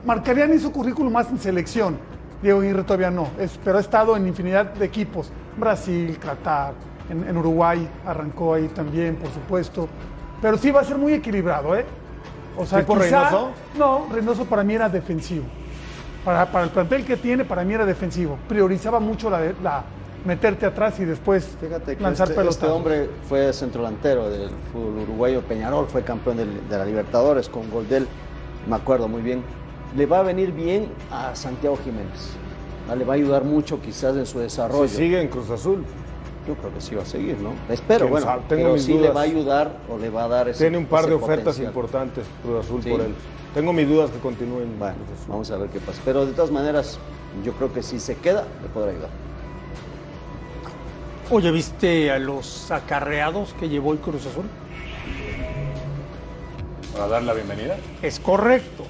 Marcarían 0.04 0.52
hizo 0.54 0.72
currículum 0.72 1.12
más 1.12 1.30
en 1.30 1.38
selección, 1.38 1.96
Diego 2.42 2.60
Aguirre 2.60 2.82
todavía 2.82 3.10
no, 3.10 3.28
es- 3.38 3.58
pero 3.64 3.78
ha 3.78 3.80
estado 3.80 4.16
en 4.16 4.26
infinidad 4.26 4.66
de 4.72 4.84
equipos, 4.84 5.30
Brasil, 5.56 6.18
Qatar, 6.18 6.72
en, 7.08 7.28
en 7.28 7.36
Uruguay 7.36 7.88
arrancó 8.04 8.54
ahí 8.54 8.68
también, 8.68 9.16
por 9.16 9.30
supuesto, 9.30 9.88
pero 10.42 10.58
sí 10.58 10.70
va 10.70 10.80
a 10.80 10.84
ser 10.84 10.98
muy 10.98 11.12
equilibrado, 11.12 11.76
¿eh? 11.76 11.84
O 12.56 12.64
sea, 12.66 12.80
¿Tipo 12.80 12.94
quizá- 12.94 13.24
Reynoso? 13.24 13.50
No, 13.78 14.06
Reynoso 14.12 14.44
para 14.46 14.64
mí 14.64 14.74
era 14.74 14.88
defensivo. 14.88 15.44
Para, 16.24 16.50
para 16.50 16.64
el 16.64 16.70
plantel 16.70 17.04
que 17.04 17.16
tiene, 17.16 17.44
para 17.44 17.62
mí 17.64 17.74
era 17.74 17.84
defensivo. 17.86 18.38
Priorizaba 18.48 18.98
mucho 18.98 19.30
la, 19.30 19.40
de- 19.40 19.54
la 19.62 19.82
meterte 20.24 20.66
atrás 20.66 20.98
y 20.98 21.04
después 21.04 21.56
Fíjate 21.60 21.96
que 21.96 22.02
lanzar 22.02 22.28
este, 22.30 22.48
este 22.48 22.66
hombre 22.66 23.08
fue 23.28 23.52
centrodelantero 23.52 24.28
del 24.28 24.50
fútbol 24.72 25.02
uruguayo 25.04 25.42
Peñarol, 25.42 25.86
fue 25.86 26.02
campeón 26.02 26.38
del- 26.38 26.68
de 26.68 26.78
la 26.78 26.84
Libertadores 26.84 27.48
con 27.48 27.70
gol 27.70 27.88
de 27.88 27.98
él, 27.98 28.08
me 28.68 28.74
acuerdo 28.76 29.06
muy 29.06 29.22
bien. 29.22 29.42
Le 29.96 30.06
va 30.06 30.18
a 30.18 30.22
venir 30.22 30.50
bien 30.52 30.88
a 31.12 31.34
Santiago 31.36 31.78
Jiménez. 31.84 32.30
Le 32.96 33.04
va 33.04 33.14
a 33.14 33.16
ayudar 33.16 33.44
mucho 33.44 33.80
quizás 33.80 34.16
en 34.16 34.26
su 34.26 34.38
desarrollo. 34.40 34.88
Si 34.88 34.96
sigue 34.96 35.20
en 35.20 35.28
Cruz 35.28 35.48
Azul. 35.50 35.84
Yo 36.46 36.54
creo 36.54 36.72
que 36.72 36.80
sí 36.80 36.94
va 36.94 37.02
a 37.02 37.06
seguir, 37.06 37.36
¿no? 37.38 37.50
Espero, 37.68 38.06
bueno, 38.08 38.24
sabe, 38.26 38.42
tengo 38.48 38.62
pero 38.62 38.74
mis 38.74 38.84
sí 38.84 38.94
le 38.96 39.10
va 39.10 39.20
a 39.22 39.24
ayudar 39.24 39.78
o 39.90 39.98
le 39.98 40.10
va 40.10 40.24
a 40.24 40.28
dar 40.28 40.48
ese 40.48 40.60
Tiene 40.64 40.78
un 40.78 40.86
par 40.86 41.06
de 41.06 41.14
ofertas 41.14 41.38
potencial. 41.56 41.66
importantes 41.66 42.24
Cruz 42.42 42.64
Azul 42.64 42.82
Sí. 42.82 42.90
por 42.90 43.00
él. 43.00 43.14
Tengo 43.52 43.72
mis 43.72 43.88
dudas 43.88 44.10
que 44.10 44.18
continúen. 44.20 44.62
en 44.64 44.78
Bueno, 44.78 44.94
Cruz 45.06 45.18
Azul. 45.18 45.28
vamos 45.30 45.50
a 45.50 45.56
ver 45.56 45.70
qué 45.70 45.80
pasa. 45.80 46.00
Pero 46.04 46.24
de 46.24 46.32
todas 46.32 46.50
maneras, 46.52 46.98
yo 47.44 47.52
creo 47.54 47.72
que 47.72 47.82
si 47.82 47.98
se 47.98 48.16
queda, 48.16 48.44
le 48.62 48.68
podrá 48.68 48.90
ayudar. 48.92 49.08
Oye, 51.30 51.50
¿viste 51.50 52.12
a 52.12 52.18
los 52.20 52.70
acarreados 52.70 53.52
que 53.54 53.68
llevó 53.68 53.92
el 53.92 53.98
Cruz 53.98 54.24
Azul? 54.26 54.44
Para 56.92 57.08
dar 57.08 57.22
la 57.24 57.32
bienvenida. 57.34 57.76
Es 58.02 58.20
correcto. 58.20 58.84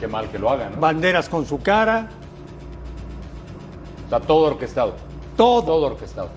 Qué 0.00 0.08
mal 0.08 0.28
que 0.30 0.38
lo 0.40 0.50
hagan, 0.50 0.72
¿no? 0.74 0.80
Banderas 0.80 1.28
con 1.28 1.46
su 1.46 1.60
cara, 1.62 2.08
Está 4.04 4.18
todo 4.18 4.48
orquestado. 4.48 4.94
Todo. 5.44 5.62
Todo 5.62 5.86
orquestado. 5.86 6.28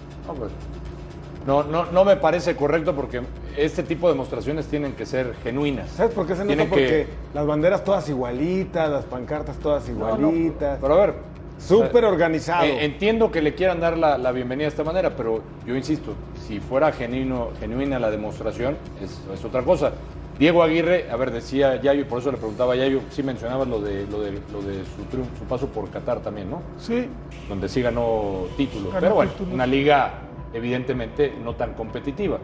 No, 1.46 1.64
no, 1.64 1.86
no, 1.92 2.06
me 2.06 2.16
parece 2.16 2.56
correcto 2.56 2.96
porque 2.96 3.22
este 3.58 3.84
tipo 3.84 4.08
de 4.08 4.14
demostraciones 4.14 4.66
tienen 4.68 4.94
que 4.94 5.06
ser 5.06 5.36
genuinas. 5.44 5.90
¿Sabes 5.92 6.14
por 6.14 6.26
qué 6.26 6.34
se 6.36 6.40
nota? 6.44 6.48
Tienen 6.48 6.70
Porque 6.70 6.88
que- 6.88 7.08
las 7.34 7.46
banderas 7.46 7.84
todas 7.84 8.08
igualitas, 8.08 8.90
las 8.90 9.04
pancartas 9.06 9.58
todas 9.58 9.88
No, 9.90 10.16
no, 10.18 10.30
igualitas. 10.30 10.80
Pero 10.82 10.94
a 10.94 10.98
ver. 10.98 11.34
Súper 11.60 12.04
organizado. 12.06 12.64
eh, 12.66 12.84
entiendo 12.84 13.30
que 13.32 13.42
le 13.42 13.54
quieran 13.56 13.80
dar 13.80 13.98
la, 13.98 14.18
la 14.18 14.32
bienvenida 14.32 14.66
de 14.66 14.70
esta 14.70 14.84
manera, 14.84 15.16
pero 15.16 15.42
yo 15.66 15.76
insisto, 15.76 16.14
si 16.48 16.60
fuera 16.60 16.92
genuino, 16.92 17.50
genuina 17.60 18.00
la 18.00 18.10
demostración, 18.10 18.76
es, 19.02 19.22
es 19.34 19.46
otra 19.46 19.62
cosa. 19.64 19.92
Diego 20.40 20.64
Aguirre, 20.64 21.10
a 21.12 21.16
ver, 21.16 21.32
decía 21.32 21.80
Yayo, 21.82 22.02
y 22.02 22.06
por 22.06 22.20
eso 22.20 22.32
le 22.32 22.38
preguntaba 22.38 22.74
a 22.74 22.76
Yayo, 22.76 23.02
sí 23.12 23.22
mencionabas 23.24 23.68
lo 23.68 23.80
de, 23.80 24.08
lo 24.08 24.20
de, 24.22 24.32
lo 24.52 24.62
de 24.62 24.84
su, 24.84 25.04
triunfo, 25.10 25.36
su 25.38 25.44
paso 25.46 25.68
por 25.68 25.90
Qatar 25.90 26.20
también, 26.22 26.50
¿no? 26.50 26.62
Sí, 26.80 27.08
donde 27.48 27.70
sí 27.70 27.82
ganó 27.82 28.46
títulos. 28.58 28.88
Ganó 28.94 29.00
pero 29.02 29.16
bueno, 29.16 29.32
títulos. 29.32 29.54
una 29.54 29.68
liga 29.68 30.12
evidentemente 30.54 31.34
no 31.44 31.56
tan 31.56 31.74
competitiva. 31.74 32.40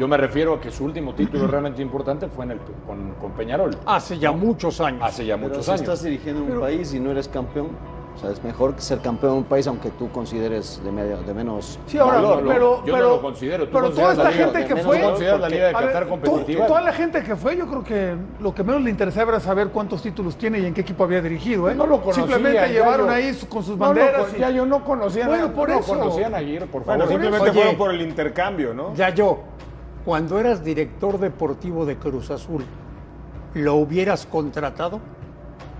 Yo 0.00 0.08
me 0.08 0.16
refiero 0.16 0.54
a 0.54 0.60
que 0.60 0.70
su 0.72 0.84
último 0.84 1.14
título 1.14 1.46
realmente 1.48 1.80
importante 1.80 2.26
fue 2.26 2.44
en 2.44 2.52
el, 2.52 2.58
con, 2.86 3.12
con 3.20 3.32
Peñarol. 3.32 3.76
Hace 3.86 4.18
ya 4.18 4.32
muchos 4.32 4.80
años. 4.80 5.02
Hace 5.04 5.24
ya 5.26 5.36
Pero 5.36 5.48
muchos 5.48 5.64
si 5.64 5.70
años. 5.70 5.82
estás 5.82 6.02
dirigiendo 6.02 6.42
un 6.42 6.60
país 6.60 6.92
y 6.94 6.98
no 7.00 7.12
eres 7.12 7.28
campeón, 7.28 7.68
O 8.16 8.18
sea, 8.22 8.30
es 8.32 8.42
mejor 8.44 8.74
que 8.74 8.82
ser 8.82 8.98
campeón 8.98 9.32
en 9.32 9.38
un 9.38 9.44
país 9.44 9.66
aunque 9.66 9.88
tú 9.90 10.10
consideres 10.10 10.82
de, 10.84 10.92
medio, 10.92 11.22
de 11.22 11.32
menos 11.32 11.78
Sí, 11.86 11.96
ahora, 11.96 12.20
No, 12.20 12.40
no, 12.40 12.48
pero, 12.48 12.84
yo 12.84 12.86
no 12.88 12.92
pero, 12.92 13.08
lo 13.10 13.22
considero. 13.22 13.64
¿Tú 13.66 13.72
pero 13.72 13.90
toda 13.92 14.12
esta 14.12 14.30
gente 14.32 14.58
de 14.58 14.64
que 14.66 14.76
fue. 14.76 14.98
¿Tú 14.98 15.04
consideras 15.06 15.40
la 15.40 15.48
Liga 15.48 15.64
de 15.68 15.70
A 15.70 15.80
Qatar 15.80 16.08
competitiva? 16.08 16.66
toda 16.66 16.80
la 16.82 16.92
gente 16.92 17.22
que 17.22 17.36
fue, 17.36 17.56
yo 17.56 17.66
creo 17.66 17.82
que 17.84 18.16
lo 18.40 18.54
que 18.54 18.62
menos 18.62 18.82
le 18.82 18.90
interesaba 18.90 19.30
era 19.30 19.40
saber 19.40 19.68
cuántos 19.68 20.02
títulos 20.02 20.36
tiene 20.36 20.58
y 20.58 20.66
en 20.66 20.74
qué 20.74 20.82
equipo 20.82 21.04
había 21.04 21.22
dirigido. 21.22 21.70
¿eh? 21.70 21.74
No 21.74 21.86
lo 21.86 22.00
conocía. 22.02 22.24
Simplemente 22.24 22.68
llevaron 22.72 23.06
yo- 23.06 23.12
ahí 23.12 23.32
su- 23.32 23.48
con 23.48 23.62
sus 23.62 23.78
no 23.78 23.94
lo 23.94 24.00
banderas. 24.00 24.36
Ya 24.36 24.50
yo 24.50 24.66
no 24.66 24.84
conocía 24.84 25.26
Bueno, 25.26 25.44
nada, 25.44 25.54
por 25.54 25.68
no 25.70 25.78
eso. 25.78 25.88
conocían 25.98 26.34
a 26.34 26.38
Aguirre, 26.38 26.66
por 26.66 26.84
Bueno, 26.84 27.04
favor. 27.04 27.08
simplemente 27.22 27.50
Oye. 27.50 27.58
fueron 27.58 27.76
por 27.78 27.90
el 27.94 28.02
intercambio, 28.02 28.74
¿no? 28.74 28.94
Ya 28.96 29.08
yo, 29.10 29.38
cuando 30.04 30.38
eras 30.38 30.62
director 30.62 31.18
deportivo 31.18 31.86
de 31.86 31.96
Cruz 31.96 32.30
Azul, 32.30 32.64
¿lo 33.54 33.76
hubieras 33.76 34.26
contratado? 34.26 35.00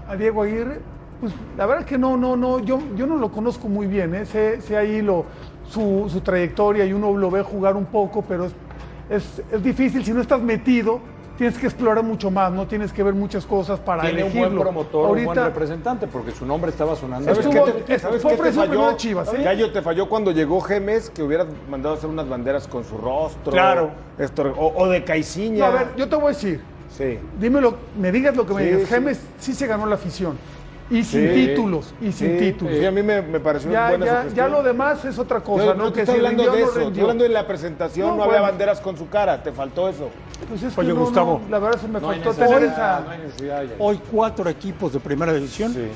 a 0.09 0.17
Diego 0.17 0.43
Aguirre, 0.43 0.81
pues 1.21 1.33
la 1.57 1.67
verdad 1.67 1.83
es 1.85 1.89
que 1.89 1.99
no, 1.99 2.17
no, 2.17 2.37
no, 2.37 2.59
yo, 2.61 2.79
yo 2.97 3.07
no 3.07 3.17
lo 3.17 3.31
conozco 3.31 3.69
muy 3.69 3.87
bien, 3.87 4.15
¿eh? 4.15 4.25
sé, 4.27 4.61
sé 4.61 4.77
ahí 4.77 5.03
lo, 5.03 5.25
su, 5.69 6.09
su 6.11 6.21
trayectoria 6.21 6.85
y 6.87 6.93
uno 6.93 7.17
lo 7.17 7.31
ve 7.31 7.43
jugar 7.43 7.77
un 7.77 7.87
poco, 7.87 8.23
pero 8.27 8.47
es, 8.47 8.53
es, 9.11 9.43
es 9.53 9.63
difícil, 9.63 10.05
si 10.05 10.13
no 10.13 10.21
estás 10.21 10.41
metido, 10.41 11.01
tienes 11.37 11.57
que 11.59 11.67
explorar 11.67 12.05
mucho 12.05 12.31
más, 12.31 12.53
no 12.53 12.67
tienes 12.67 12.93
que 12.93 13.03
ver 13.03 13.15
muchas 13.15 13.47
cosas 13.47 13.81
para 13.81 14.03
Tiene 14.03 14.25
un 14.25 14.31
elegirlo. 14.31 14.49
buen 14.51 14.61
promotor, 14.61 15.03
un 15.05 15.09
buen 15.25 15.27
Ahorita 15.29 15.45
representante, 15.47 16.07
porque 16.07 16.33
su 16.33 16.45
nombre 16.45 16.71
estaba 16.71 16.97
sonando. 16.97 17.25
¿Sabes 17.35 17.47
Estuvo- 17.47 17.65
qué 17.65 17.73
te, 17.83 17.95
es- 17.95 18.03
sabes 18.03 18.21
fue 18.23 18.37
qué 18.37 18.43
te 18.43 18.53
falló? 18.53 18.97
Chivas, 18.97 19.33
¿eh? 19.33 19.43
Gallo, 19.43 19.73
te 19.73 19.81
falló 19.83 20.09
cuando 20.09 20.33
llegó 20.33 20.61
Gemes, 20.61 21.09
que 21.11 21.23
hubieras 21.23 21.47
mandado 21.71 21.95
a 21.95 21.99
hacer 21.99 22.11
unas 22.11 22.29
banderas 22.29 22.69
con 22.69 22.85
su 22.85 22.97
rostro. 22.99 23.53
Claro. 23.53 23.91
Esto, 24.19 24.53
o, 24.57 24.83
o 24.83 24.89
de 24.89 25.03
Caiciña. 25.03 25.59
No, 25.61 25.65
a 25.65 25.71
ver, 25.71 25.89
yo 25.97 26.09
te 26.09 26.17
voy 26.17 26.25
a 26.27 26.29
decir, 26.29 26.61
Sí. 26.91 27.19
dímelo, 27.41 27.75
me 27.99 28.13
digas 28.13 28.37
lo 28.37 28.45
que 28.47 28.53
me 28.53 28.65
digas, 28.65 28.81
sí. 28.83 28.87
Gemes 28.89 29.21
sí 29.39 29.55
se 29.55 29.67
ganó 29.67 29.87
la 29.87 29.95
afición, 29.95 30.37
y 30.91 31.05
sin 31.05 31.29
Sí. 31.29 31.35
títulos, 31.47 31.95
y 32.01 32.11
sin 32.13 32.33
Sí, 32.33 32.39
títulos. 32.39 32.77
Sí, 32.77 32.85
a 32.85 32.91
mí 32.91 33.03
me, 33.03 33.23
me 33.23 33.39
pareció 33.41 33.71
Ya, 33.71 33.91
buena 33.91 34.07
ya, 34.07 34.27
ya 34.35 34.49
lo 34.49 34.63
demás 34.63 35.05
es 35.05 35.19
otra 35.19 35.41
cosa, 35.41 35.67
Yo 35.67 35.75
¿no? 35.75 35.93
Que 35.93 36.01
estoy 36.01 36.17
si 36.19 36.19
hablando 36.27 36.43
de 36.43 36.49
no 36.49 36.55
eso, 36.69 36.81
estoy 36.81 37.01
hablando 37.03 37.23
de 37.25 37.31
la 37.31 37.47
presentación, 37.47 38.09
No, 38.11 38.17
no, 38.17 38.23
había 38.25 38.41
banderas 38.41 38.81
con 38.81 38.97
su 38.97 39.09
cara, 39.09 39.41
te 39.43 39.53
faltó 39.53 39.89
eso. 39.89 40.11
Pues 40.49 40.63
es 40.63 40.75
que 40.75 40.81
Oye, 40.81 40.93
Gustavo. 40.93 41.41
la 41.49 41.59
verdad 41.61 41.81
se 41.81 41.87
me 41.89 42.01
faltó 42.01 42.33
tener 42.35 42.63
esa... 42.65 43.01
no 43.05 43.11
hay 43.11 43.19
necesidad 43.19 43.63
ya. 43.63 43.75
Hoy 43.79 44.01
cuatro 44.11 44.49
equipos 44.51 44.93
de 44.93 45.01
primera 45.01 45.33
división 45.33 45.73
Sí, 45.73 45.87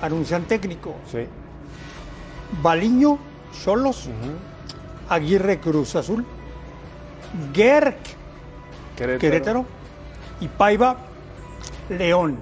anuncian 0.00 0.44
técnico. 0.44 0.94
sí. 1.10 1.26
Baliño, 2.62 3.18
Cholos, 3.64 4.08
Aguirre 5.08 5.58
Cruz 5.58 5.94
Azul, 5.96 6.24
Gerk 7.54 7.96
Querétaro. 8.96 9.18
Querétaro 9.20 9.64
y 10.40 10.48
Paiva 10.48 10.96
León. 11.88 12.38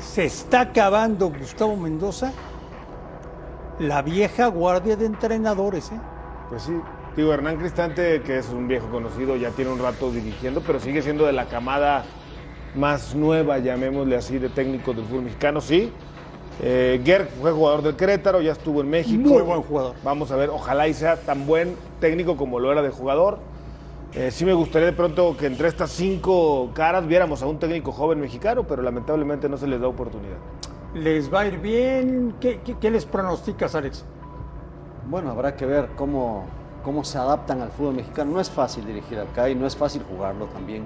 Se 0.00 0.24
está 0.24 0.62
acabando 0.62 1.30
Gustavo 1.30 1.76
Mendoza, 1.76 2.32
la 3.78 4.02
vieja 4.02 4.46
guardia 4.46 4.96
de 4.96 5.06
entrenadores. 5.06 5.92
¿eh? 5.92 6.00
Pues 6.48 6.62
sí. 6.62 6.72
Digo, 7.16 7.32
Hernán 7.32 7.56
Cristante, 7.56 8.22
que 8.22 8.38
es 8.38 8.48
un 8.50 8.68
viejo 8.68 8.88
conocido, 8.88 9.36
ya 9.36 9.50
tiene 9.50 9.72
un 9.72 9.78
rato 9.78 10.10
dirigiendo, 10.10 10.60
pero 10.60 10.78
sigue 10.78 11.02
siendo 11.02 11.26
de 11.26 11.32
la 11.32 11.46
camada 11.46 12.04
más 12.74 13.14
nueva, 13.14 13.58
llamémosle 13.58 14.16
así, 14.16 14.38
de 14.38 14.48
técnicos 14.48 14.94
del 14.94 15.04
fútbol 15.04 15.22
mexicano, 15.22 15.60
sí. 15.60 15.92
Eh, 16.62 17.00
Gerg 17.04 17.28
fue 17.40 17.52
jugador 17.52 17.82
del 17.82 17.96
Querétaro, 17.96 18.40
ya 18.40 18.52
estuvo 18.52 18.80
en 18.80 18.90
México. 18.90 19.28
Muy 19.28 19.42
buen 19.42 19.62
jugador. 19.62 19.96
Vamos 20.04 20.30
a 20.30 20.36
ver, 20.36 20.50
ojalá 20.50 20.88
y 20.88 20.94
sea 20.94 21.16
tan 21.16 21.46
buen 21.46 21.74
técnico 22.00 22.36
como 22.36 22.60
lo 22.60 22.70
era 22.70 22.82
de 22.82 22.90
jugador. 22.90 23.38
Eh, 24.12 24.30
sí 24.32 24.44
me 24.44 24.52
gustaría 24.52 24.86
de 24.86 24.92
pronto 24.92 25.36
que 25.36 25.46
entre 25.46 25.68
estas 25.68 25.90
cinco 25.90 26.70
caras 26.74 27.06
viéramos 27.06 27.42
a 27.42 27.46
un 27.46 27.58
técnico 27.58 27.92
joven 27.92 28.20
mexicano, 28.20 28.64
pero 28.66 28.82
lamentablemente 28.82 29.48
no 29.48 29.56
se 29.56 29.68
les 29.68 29.80
da 29.80 29.86
oportunidad. 29.86 30.36
¿Les 30.94 31.32
va 31.32 31.40
a 31.40 31.46
ir 31.46 31.58
bien? 31.58 32.34
¿Qué, 32.40 32.60
qué- 32.64 32.76
qué 32.76 32.90
les 32.90 33.04
pronosticas, 33.06 33.74
Alex? 33.76 34.04
Bueno, 35.08 35.30
habrá 35.30 35.54
que 35.54 35.64
ver 35.64 35.90
cómo, 35.96 36.44
cómo 36.82 37.04
se 37.04 37.18
adaptan 37.18 37.60
al 37.62 37.70
fútbol 37.70 37.94
mexicano. 37.94 38.32
No 38.32 38.40
es 38.40 38.50
fácil 38.50 38.84
dirigir 38.84 39.20
acá 39.20 39.48
y 39.48 39.54
no 39.54 39.66
es 39.66 39.76
fácil 39.76 40.02
jugarlo 40.02 40.46
también. 40.46 40.84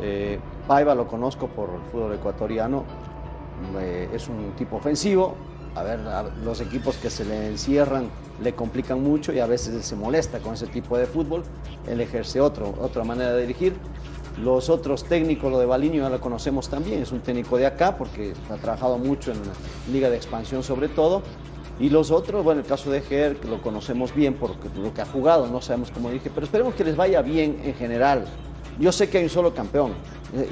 Eh, 0.00 0.40
Paiva 0.66 0.94
lo 0.94 1.06
conozco 1.06 1.48
por 1.48 1.68
el 1.68 1.80
fútbol 1.92 2.14
ecuatoriano. 2.14 2.84
Eh, 3.78 4.08
es 4.14 4.26
un 4.28 4.52
tipo 4.56 4.76
ofensivo. 4.76 5.34
A 5.74 5.82
ver, 5.82 6.00
a- 6.00 6.24
los 6.44 6.60
equipos 6.60 6.96
que 6.96 7.10
se 7.10 7.24
le 7.24 7.48
encierran 7.48 8.08
le 8.42 8.54
complican 8.54 9.02
mucho 9.02 9.32
y 9.32 9.40
a 9.40 9.46
veces 9.46 9.84
se 9.84 9.96
molesta 9.96 10.38
con 10.38 10.54
ese 10.54 10.66
tipo 10.66 10.96
de 10.96 11.06
fútbol. 11.06 11.42
Él 11.88 12.00
ejerce 12.00 12.40
otro, 12.40 12.74
otra 12.80 13.02
manera 13.04 13.32
de 13.32 13.42
dirigir. 13.42 13.74
Los 14.42 14.68
otros 14.68 15.04
técnicos, 15.04 15.50
lo 15.50 15.58
de 15.58 15.66
Baliño 15.66 16.02
ya 16.02 16.10
lo 16.10 16.20
conocemos 16.20 16.68
también, 16.68 17.00
es 17.02 17.12
un 17.12 17.20
técnico 17.20 17.56
de 17.56 17.66
acá 17.66 17.96
porque 17.96 18.34
ha 18.50 18.56
trabajado 18.56 18.98
mucho 18.98 19.30
en 19.30 19.38
la 19.38 19.52
Liga 19.92 20.10
de 20.10 20.16
Expansión 20.16 20.62
sobre 20.62 20.88
todo. 20.88 21.22
Y 21.78 21.90
los 21.90 22.10
otros, 22.12 22.44
bueno, 22.44 22.60
el 22.60 22.66
caso 22.66 22.90
de 22.90 23.00
Ger, 23.00 23.36
que 23.36 23.48
lo 23.48 23.60
conocemos 23.60 24.14
bien 24.14 24.34
por 24.34 24.50
lo 24.76 24.94
que 24.94 25.02
ha 25.02 25.06
jugado, 25.06 25.48
no 25.48 25.60
sabemos 25.60 25.90
cómo 25.90 26.08
dirige, 26.08 26.30
pero 26.32 26.46
esperemos 26.46 26.74
que 26.74 26.84
les 26.84 26.96
vaya 26.96 27.20
bien 27.22 27.60
en 27.64 27.74
general. 27.74 28.26
Yo 28.78 28.90
sé 28.92 29.08
que 29.08 29.18
hay 29.18 29.24
un 29.24 29.30
solo 29.30 29.54
campeón 29.54 29.92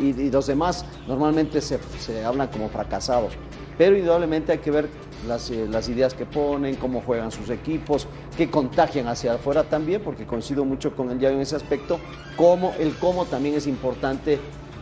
y, 0.01 0.31
los 0.31 0.47
demás 0.47 0.85
normalmente 1.07 1.61
se, 1.61 1.79
se 1.99 2.25
hablan 2.25 2.49
como 2.49 2.69
fracasados, 2.69 3.33
pero 3.79 3.97
indudablemente 3.97 4.53
hay 4.53 4.59
que 4.59 4.71
ver 4.71 4.89
las, 5.27 5.51
eh, 5.51 5.67
las 5.69 5.89
ideas 5.89 6.15
que 6.15 6.27
ponen, 6.27 6.77
cómo 6.77 7.01
juegan 7.01 7.31
sus 7.31 7.51
equipos, 7.51 8.07
que 8.37 8.51
contagian 8.51 9.09
hacia 9.09 9.35
afuera 9.35 9.65
también, 9.65 10.03
porque 10.03 10.27
coincido 10.27 10.65
mucho 10.65 10.95
con 10.95 11.11
el 11.11 11.19
Yayo 11.19 11.37
en 11.37 11.43
ese 11.43 11.57
aspecto, 11.57 11.99
cómo, 12.37 12.75
el 12.79 12.95
cómo 12.97 13.25
también 13.27 13.55
es 13.55 13.67
importante 13.67 14.39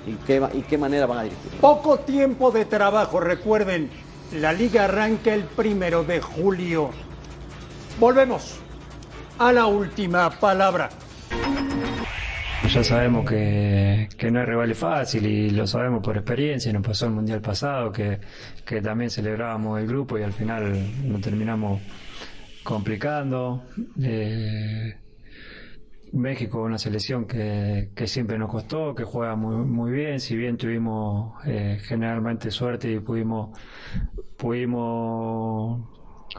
y 0.07 0.13
qué, 0.27 0.47
y 0.55 0.63
qué 0.63 0.79
manera 0.79 1.07
van 1.07 1.19
a 1.19 1.23
dirigir. 1.25 1.51
Poco 1.61 1.99
tiempo 2.01 2.51
de 2.51 2.65
trabajo, 2.65 3.21
recuerden, 3.21 3.91
la 4.33 4.53
liga 4.53 4.85
arranca 4.85 5.35
el 5.35 5.45
primero 5.45 6.05
de 6.05 6.21
julio. 6.21 6.91
Volvemos 7.99 8.57
a 9.39 9.53
la 9.53 9.67
última 9.67 10.31
palabra. 10.31 10.91
Ya 12.73 12.85
sabemos 12.85 13.29
que, 13.29 14.09
no 14.31 14.41
es 14.43 14.47
rival 14.47 14.75
fácil 14.77 15.27
y 15.27 15.51
lo 15.51 15.67
sabemos 15.67 16.05
por 16.05 16.17
experiencia. 16.17 16.73
Nos 16.73 16.87
pasó 16.87 17.07
el 17.07 17.13
mundial 17.13 17.41
pasado 17.41 17.91
que, 17.91 18.21
también 18.81 19.11
celebrábamos 19.11 19.81
el 19.81 19.89
grupo 19.89 20.17
y 20.17 20.23
al 20.23 20.33
final 20.33 20.73
nos 21.05 21.21
terminamos 21.21 21.83
complicando. 22.63 23.65
Eh, 24.01 24.95
México, 26.13 26.63
una 26.63 26.79
selección 26.79 27.27
que, 27.27 27.91
siempre 28.07 28.39
nos 28.39 28.49
costó, 28.49 28.95
que 28.95 29.03
juega 29.03 29.35
muy, 29.35 29.57
muy 29.65 29.91
bien. 29.91 30.21
Si 30.21 30.37
bien 30.37 30.57
tuvimos 30.57 31.45
eh, 31.47 31.81
generalmente 31.83 32.53
suerte 32.53 32.93
y 32.93 33.01
pudimos, 33.01 33.59
pudimos 34.37 35.89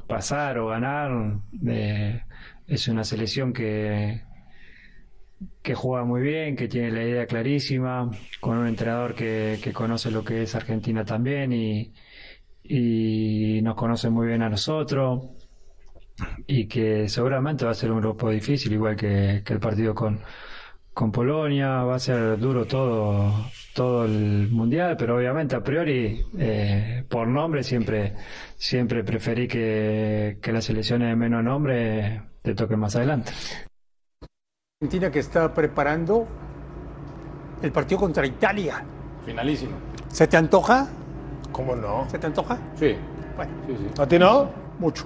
pasar 0.08 0.60
o 0.60 0.68
ganar, 0.68 1.42
eh, 1.68 2.22
es 2.68 2.88
una 2.88 3.04
selección 3.04 3.52
que, 3.52 4.31
que 5.62 5.76
juega 5.76 6.06
muy 6.06 6.22
bien, 6.22 6.56
que 6.56 6.68
tiene 6.68 6.92
la 6.92 7.04
idea 7.04 7.26
clarísima, 7.26 8.10
con 8.40 8.58
un 8.58 8.68
entrenador 8.68 9.16
que, 9.16 9.60
que 9.64 9.74
conoce 9.74 10.12
lo 10.12 10.24
que 10.24 10.44
es 10.44 10.56
Argentina 10.56 11.06
también 11.06 11.54
y, 11.54 11.94
y 12.64 13.62
nos 13.62 13.76
conoce 13.76 14.10
muy 14.10 14.28
bien 14.28 14.42
a 14.44 14.50
nosotros 14.50 15.30
y 16.48 16.68
que 16.68 17.10
seguramente 17.10 17.66
va 17.66 17.72
a 17.72 17.76
ser 17.76 17.92
un 17.92 18.02
grupo 18.02 18.30
difícil, 18.30 18.74
igual 18.74 18.96
que, 18.96 19.42
que 19.46 19.54
el 19.54 19.60
partido 19.60 19.96
con, 19.96 20.20
con 20.94 21.12
Polonia, 21.12 21.84
va 21.84 21.96
a 21.96 22.00
ser 22.00 22.38
duro 22.38 22.66
todo, 22.66 23.34
todo 23.74 24.06
el 24.06 24.50
mundial, 24.52 24.96
pero 24.98 25.18
obviamente 25.18 25.56
a 25.56 25.64
priori, 25.64 26.22
eh, 26.38 27.04
por 27.10 27.28
nombre, 27.28 27.64
siempre, 27.64 28.16
siempre 28.56 29.04
preferí 29.04 29.48
que, 29.48 30.38
que 30.42 30.52
las 30.52 30.66
selecciones 30.66 31.10
de 31.10 31.16
menos 31.16 31.44
nombre 31.44 32.22
te 32.42 32.56
toquen 32.56 32.80
más 32.80 32.96
adelante. 32.96 33.32
Argentina 34.84 35.12
que 35.12 35.20
está 35.20 35.54
preparando 35.54 36.26
el 37.62 37.72
partido 37.72 38.00
contra 38.02 38.26
Italia. 38.26 38.84
Finalísimo. 39.24 39.74
¿Se 40.08 40.26
te 40.26 40.38
antoja? 40.38 40.88
¿Cómo 41.52 41.76
no? 41.76 42.10
¿Se 42.10 42.18
te 42.18 42.26
antoja? 42.26 42.58
Sí, 42.80 42.96
Bueno, 43.36 43.52
sí, 43.68 43.76
sí. 43.78 44.02
¿A 44.02 44.08
ti 44.08 44.18
no? 44.18 44.50
mucho. 44.80 45.06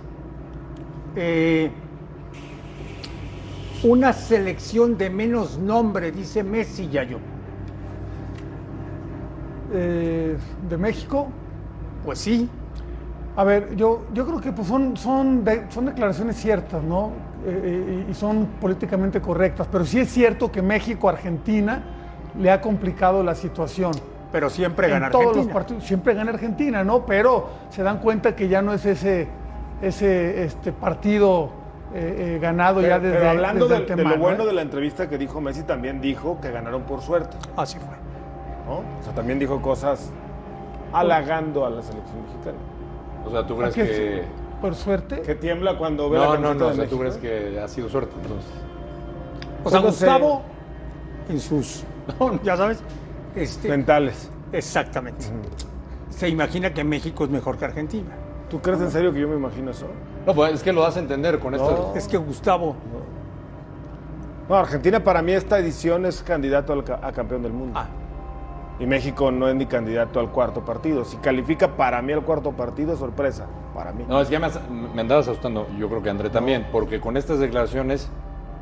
Eh, 1.17 1.69
una 3.83 4.13
selección 4.13 4.97
de 4.97 5.09
menos 5.09 5.57
nombre, 5.57 6.09
dice 6.13 6.41
Messi 6.41 6.87
Yayo. 6.87 7.19
eh, 9.73 10.37
de 10.69 10.77
México. 10.77 11.27
Pues 12.05 12.19
sí, 12.19 12.49
A 13.37 13.43
ver, 13.43 13.75
yo, 13.75 14.05
yo 14.13 14.25
creo 14.25 14.39
que 14.39 14.51
pues 14.53 14.67
son, 14.67 14.95
son, 14.95 15.43
de- 15.43 15.65
son 15.69 15.85
declaraciones 15.87 16.37
ciertas, 16.37 16.81
¿no? 16.83 17.11
Eh, 17.45 18.05
eh, 18.07 18.07
y 18.09 18.13
son 18.13 18.47
políticamente 18.61 19.19
correctas, 19.21 19.67
pero 19.71 19.85
sí 19.85 19.99
es 19.99 20.09
cierto 20.09 20.51
que 20.51 20.61
México, 20.61 21.09
Argentina, 21.09 21.83
le 22.39 22.49
ha 22.51 22.61
complicado 22.61 23.23
la 23.23 23.35
situación. 23.35 23.91
pero 24.31 24.49
siempre 24.49 24.89
gana 24.89 25.07
en 25.07 25.11
todos 25.11 25.25
Argentina. 25.27 25.45
los 25.45 25.53
partidos, 25.53 25.83
siempre 25.83 26.13
gana 26.13 26.31
Argentina, 26.31 26.83
¿no? 26.83 27.05
Pero 27.05 27.49
se 27.69 27.83
dan 27.83 27.99
cuenta 27.99 28.35
que 28.35 28.47
ya 28.47 28.61
no 28.61 28.73
es 28.73 28.85
ese, 28.85 29.27
ese 29.81 30.43
este 30.45 30.71
partido 30.73 31.49
eh, 31.93 32.35
eh, 32.35 32.39
ganado 32.41 32.81
ya 32.81 32.99
desde, 32.99 33.15
pero 33.17 33.29
hablando 33.29 33.67
desde 33.67 33.85
de, 33.85 33.95
de 33.95 34.03
lo 34.03 34.17
bueno 34.17 34.45
de 34.45 34.53
la 34.53 34.61
entrevista 34.61 35.07
que 35.07 35.17
dijo 35.17 35.39
Messi, 35.39 35.63
también 35.63 36.01
dijo 36.01 36.39
que 36.41 36.51
ganaron 36.51 36.81
por 36.83 37.01
suerte. 37.01 37.37
Así 37.55 37.77
fue. 37.79 37.95
¿no? 38.65 38.79
O 38.79 39.03
sea, 39.03 39.13
también 39.13 39.39
dijo 39.39 39.61
cosas 39.61 40.11
halagando 40.93 41.65
a 41.65 41.69
la 41.69 41.81
selección 41.81 42.21
mexicana. 42.23 42.57
O 43.25 43.31
sea, 43.31 43.45
¿tú 43.45 43.57
crees 43.57 43.73
¿A 43.73 43.75
qué 43.75 43.87
que...? 43.87 44.23
Por 44.61 44.73
suerte. 44.75 45.21
Que 45.21 45.35
tiembla 45.35 45.77
cuando 45.77 46.09
ve 46.09 46.17
la 46.17 46.25
No, 46.25 46.31
camiseta 46.31 46.53
no, 46.53 46.59
no, 46.59 46.65
o 46.65 46.69
de 46.69 46.75
sea, 46.75 46.87
¿tú 46.87 46.99
crees 46.99 47.17
que 47.17 47.59
ha 47.59 47.67
sido 47.67 47.89
suerte 47.89 48.13
entonces? 48.21 48.49
O 49.63 49.69
sea, 49.69 49.79
no. 49.79 49.87
Gustavo, 49.87 50.41
en 51.29 51.39
sus, 51.39 51.83
ya 52.43 52.55
sabes, 52.57 52.81
este, 53.35 53.67
Mentales. 53.69 54.29
exactamente. 54.51 55.25
Se 56.09 56.29
imagina 56.29 56.73
que 56.73 56.83
México 56.83 57.25
es 57.25 57.29
mejor 57.29 57.57
que 57.57 57.65
Argentina. 57.65 58.09
¿Tú 58.49 58.61
crees 58.61 58.79
en 58.79 58.91
serio 58.91 59.11
que 59.11 59.19
yo 59.19 59.27
me 59.27 59.35
imagino 59.35 59.71
eso? 59.71 59.87
No, 60.25 60.33
pues 60.33 60.53
es 60.53 60.63
que 60.63 60.71
lo 60.71 60.81
das 60.81 60.95
a 60.95 60.99
entender 60.99 61.39
con 61.39 61.53
esto. 61.55 61.93
Es 61.95 62.07
que 62.07 62.17
Gustavo, 62.17 62.75
No, 64.47 64.55
Argentina 64.55 65.03
para 65.03 65.21
mí 65.21 65.31
esta 65.33 65.57
edición 65.59 66.05
es 66.05 66.21
candidato 66.23 66.83
a 67.01 67.11
campeón 67.11 67.41
del 67.41 67.51
mundo. 67.51 67.77
Ah. 67.79 67.87
Y 68.79 68.85
México 68.85 69.31
no 69.31 69.47
es 69.47 69.55
ni 69.55 69.65
candidato 69.65 70.19
al 70.19 70.29
cuarto 70.31 70.65
partido. 70.65 71.05
Si 71.05 71.17
califica 71.17 71.77
para 71.77 72.01
mí 72.01 72.11
al 72.11 72.23
cuarto 72.23 72.51
partido, 72.51 72.93
es 72.93 72.99
sorpresa. 72.99 73.47
Para 73.73 73.93
mí. 73.93 74.03
No, 74.07 74.19
es 74.21 74.27
que 74.27 74.33
ya 74.33 74.39
me, 74.39 75.01
andabas 75.01 75.27
asustando, 75.27 75.67
yo 75.77 75.87
creo 75.89 76.01
que 76.03 76.09
André 76.09 76.29
también, 76.29 76.67
porque 76.71 76.99
con 76.99 77.15
estas 77.17 77.39
declaraciones 77.39 78.09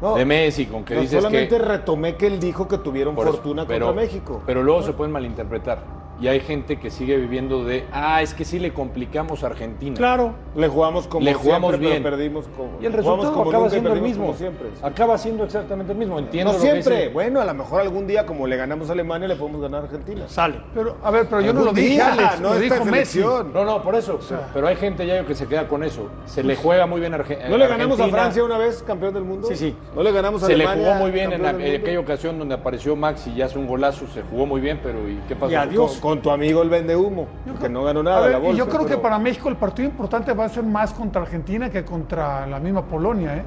No, 0.01 0.15
de 0.15 0.25
Messi, 0.25 0.65
con 0.67 0.83
que 0.83 0.95
no, 0.95 1.01
dices 1.01 1.17
solamente 1.21 1.57
que... 1.57 1.63
retomé 1.63 2.15
que 2.15 2.27
él 2.27 2.39
dijo 2.39 2.67
que 2.67 2.77
tuvieron 2.77 3.15
eso, 3.17 3.23
fortuna 3.23 3.65
pero- 3.65 3.87
contra 3.87 4.03
México. 4.03 4.41
Pero 4.45 4.61
luego 4.63 4.83
se 4.83 4.93
pueden 4.93 5.11
malinterpretar. 5.11 5.79
Y 6.21 6.27
hay 6.27 6.39
gente 6.39 6.77
que 6.79 6.89
sigue 6.89 7.17
viviendo 7.17 7.63
de, 7.65 7.85
ah, 7.91 8.21
es 8.21 8.33
que 8.33 8.45
sí 8.45 8.59
le 8.59 8.71
complicamos 8.71 9.43
a 9.43 9.47
Argentina. 9.47 9.95
claro, 9.97 10.33
Le 10.55 10.67
jugamos 10.67 11.07
como 11.07 11.25
Le 11.25 11.33
jugamos 11.33 11.71
siempre, 11.71 11.89
bien. 11.89 12.03
pero 12.03 12.15
perdimos 12.15 12.45
como 12.55 12.69
Y 12.81 12.85
el 12.85 12.93
resultado 12.93 13.33
como 13.33 13.49
acaba 13.49 13.69
siendo 13.69 13.91
el 13.93 14.01
mismo. 14.01 14.25
como 14.27 14.37
siempre. 14.37 14.67
Acaba 14.81 15.17
siendo 15.17 15.43
exactamente 15.43 15.91
el 15.91 15.97
mismo. 15.97 16.19
Entiendo 16.19 16.51
No 16.53 16.57
lo 16.59 16.63
que 16.63 16.71
siempre. 16.83 17.09
Bueno, 17.09 17.41
a 17.41 17.45
lo 17.45 17.53
mejor 17.55 17.81
algún 17.81 18.05
día, 18.07 18.25
como 18.25 18.45
le 18.47 18.55
ganamos 18.55 18.89
a 18.89 18.93
Alemania, 18.93 19.27
le 19.27 19.35
podemos 19.35 19.61
ganar 19.61 19.81
a 19.81 19.83
Argentina. 19.85 20.23
sale. 20.27 20.61
Pero, 20.73 20.97
a 21.03 21.11
ver, 21.11 21.27
pero 21.27 21.41
yo 21.41 21.51
no 21.51 21.61
lo 21.65 21.73
dije, 21.73 21.89
día, 21.89 22.13
Alex, 22.13 22.39
no 22.41 22.53
lo 22.53 22.59
dijo 22.59 22.85
Messi. 22.85 23.19
No, 23.19 23.43
no, 23.65 23.81
por 23.83 23.95
eso. 23.95 24.19
pero 24.53 24.67
hay 24.67 24.75
gente 24.75 25.05
ya 25.07 25.25
que 25.25 25.35
se 25.35 25.47
queda 25.47 25.67
con 25.67 25.83
eso. 25.83 26.09
Se 26.25 26.43
le 26.43 26.55
juega 26.55 26.85
muy 26.85 26.99
bien 27.01 27.13
a 27.15 27.17
Arge- 27.17 27.49
¿No 27.49 27.57
le 27.57 27.67
ganamos 27.67 27.99
a 27.99 28.03
Argentina. 28.03 28.21
Francia 28.21 28.43
una 28.43 28.57
vez, 28.59 28.83
campeón 28.83 29.13
del 29.13 29.23
mundo? 29.23 29.47
Sí, 29.47 29.55
sí. 29.55 29.75
¿No 29.95 30.03
le 30.03 30.11
ganamos 30.11 30.43
a 30.43 30.45
Se 30.47 30.55
le 30.55 30.63
Alemania? 30.65 30.87
jugó 30.93 30.99
muy 31.01 31.11
bien 31.11 31.33
en 31.33 31.45
aquella 31.45 31.99
ocasión 31.99 32.37
donde 32.39 32.53
apareció 32.55 32.95
Max 32.95 33.27
y 33.27 33.35
ya 33.35 33.45
hace 33.45 33.57
un 33.57 33.67
golazo. 33.67 34.05
Se 34.13 34.21
jugó 34.21 34.45
muy 34.45 34.61
bien, 34.61 34.79
pero 34.83 34.99
¿y 35.09 35.15
qué 35.27 35.35
pasó? 35.35 35.51
Y 35.51 35.55
adiós. 35.55 35.99
Con, 36.03 36.21
tu 36.21 36.29
amigo 36.31 36.61
el 36.61 36.69
vende 36.69 36.97
humo, 36.97 37.27
que 37.61 37.69
no 37.69 37.85
ganó 37.85 38.03
nada 38.03 38.19
ver, 38.23 38.31
la 38.31 38.37
bolsa. 38.39 38.53
y 38.55 38.57
yo 38.57 38.67
creo 38.67 38.85
que 38.85 38.97
para 38.97 39.17
México 39.17 39.47
el 39.47 39.55
partido 39.55 39.87
importante 39.87 40.33
va 40.33 40.43
a 40.43 40.49
ser 40.49 40.63
más 40.65 40.91
contra 40.91 41.21
Argentina 41.21 41.69
que 41.69 41.85
contra 41.85 42.45
la 42.45 42.59
misma 42.59 42.83
Polonia, 42.83 43.37
¿eh? 43.37 43.45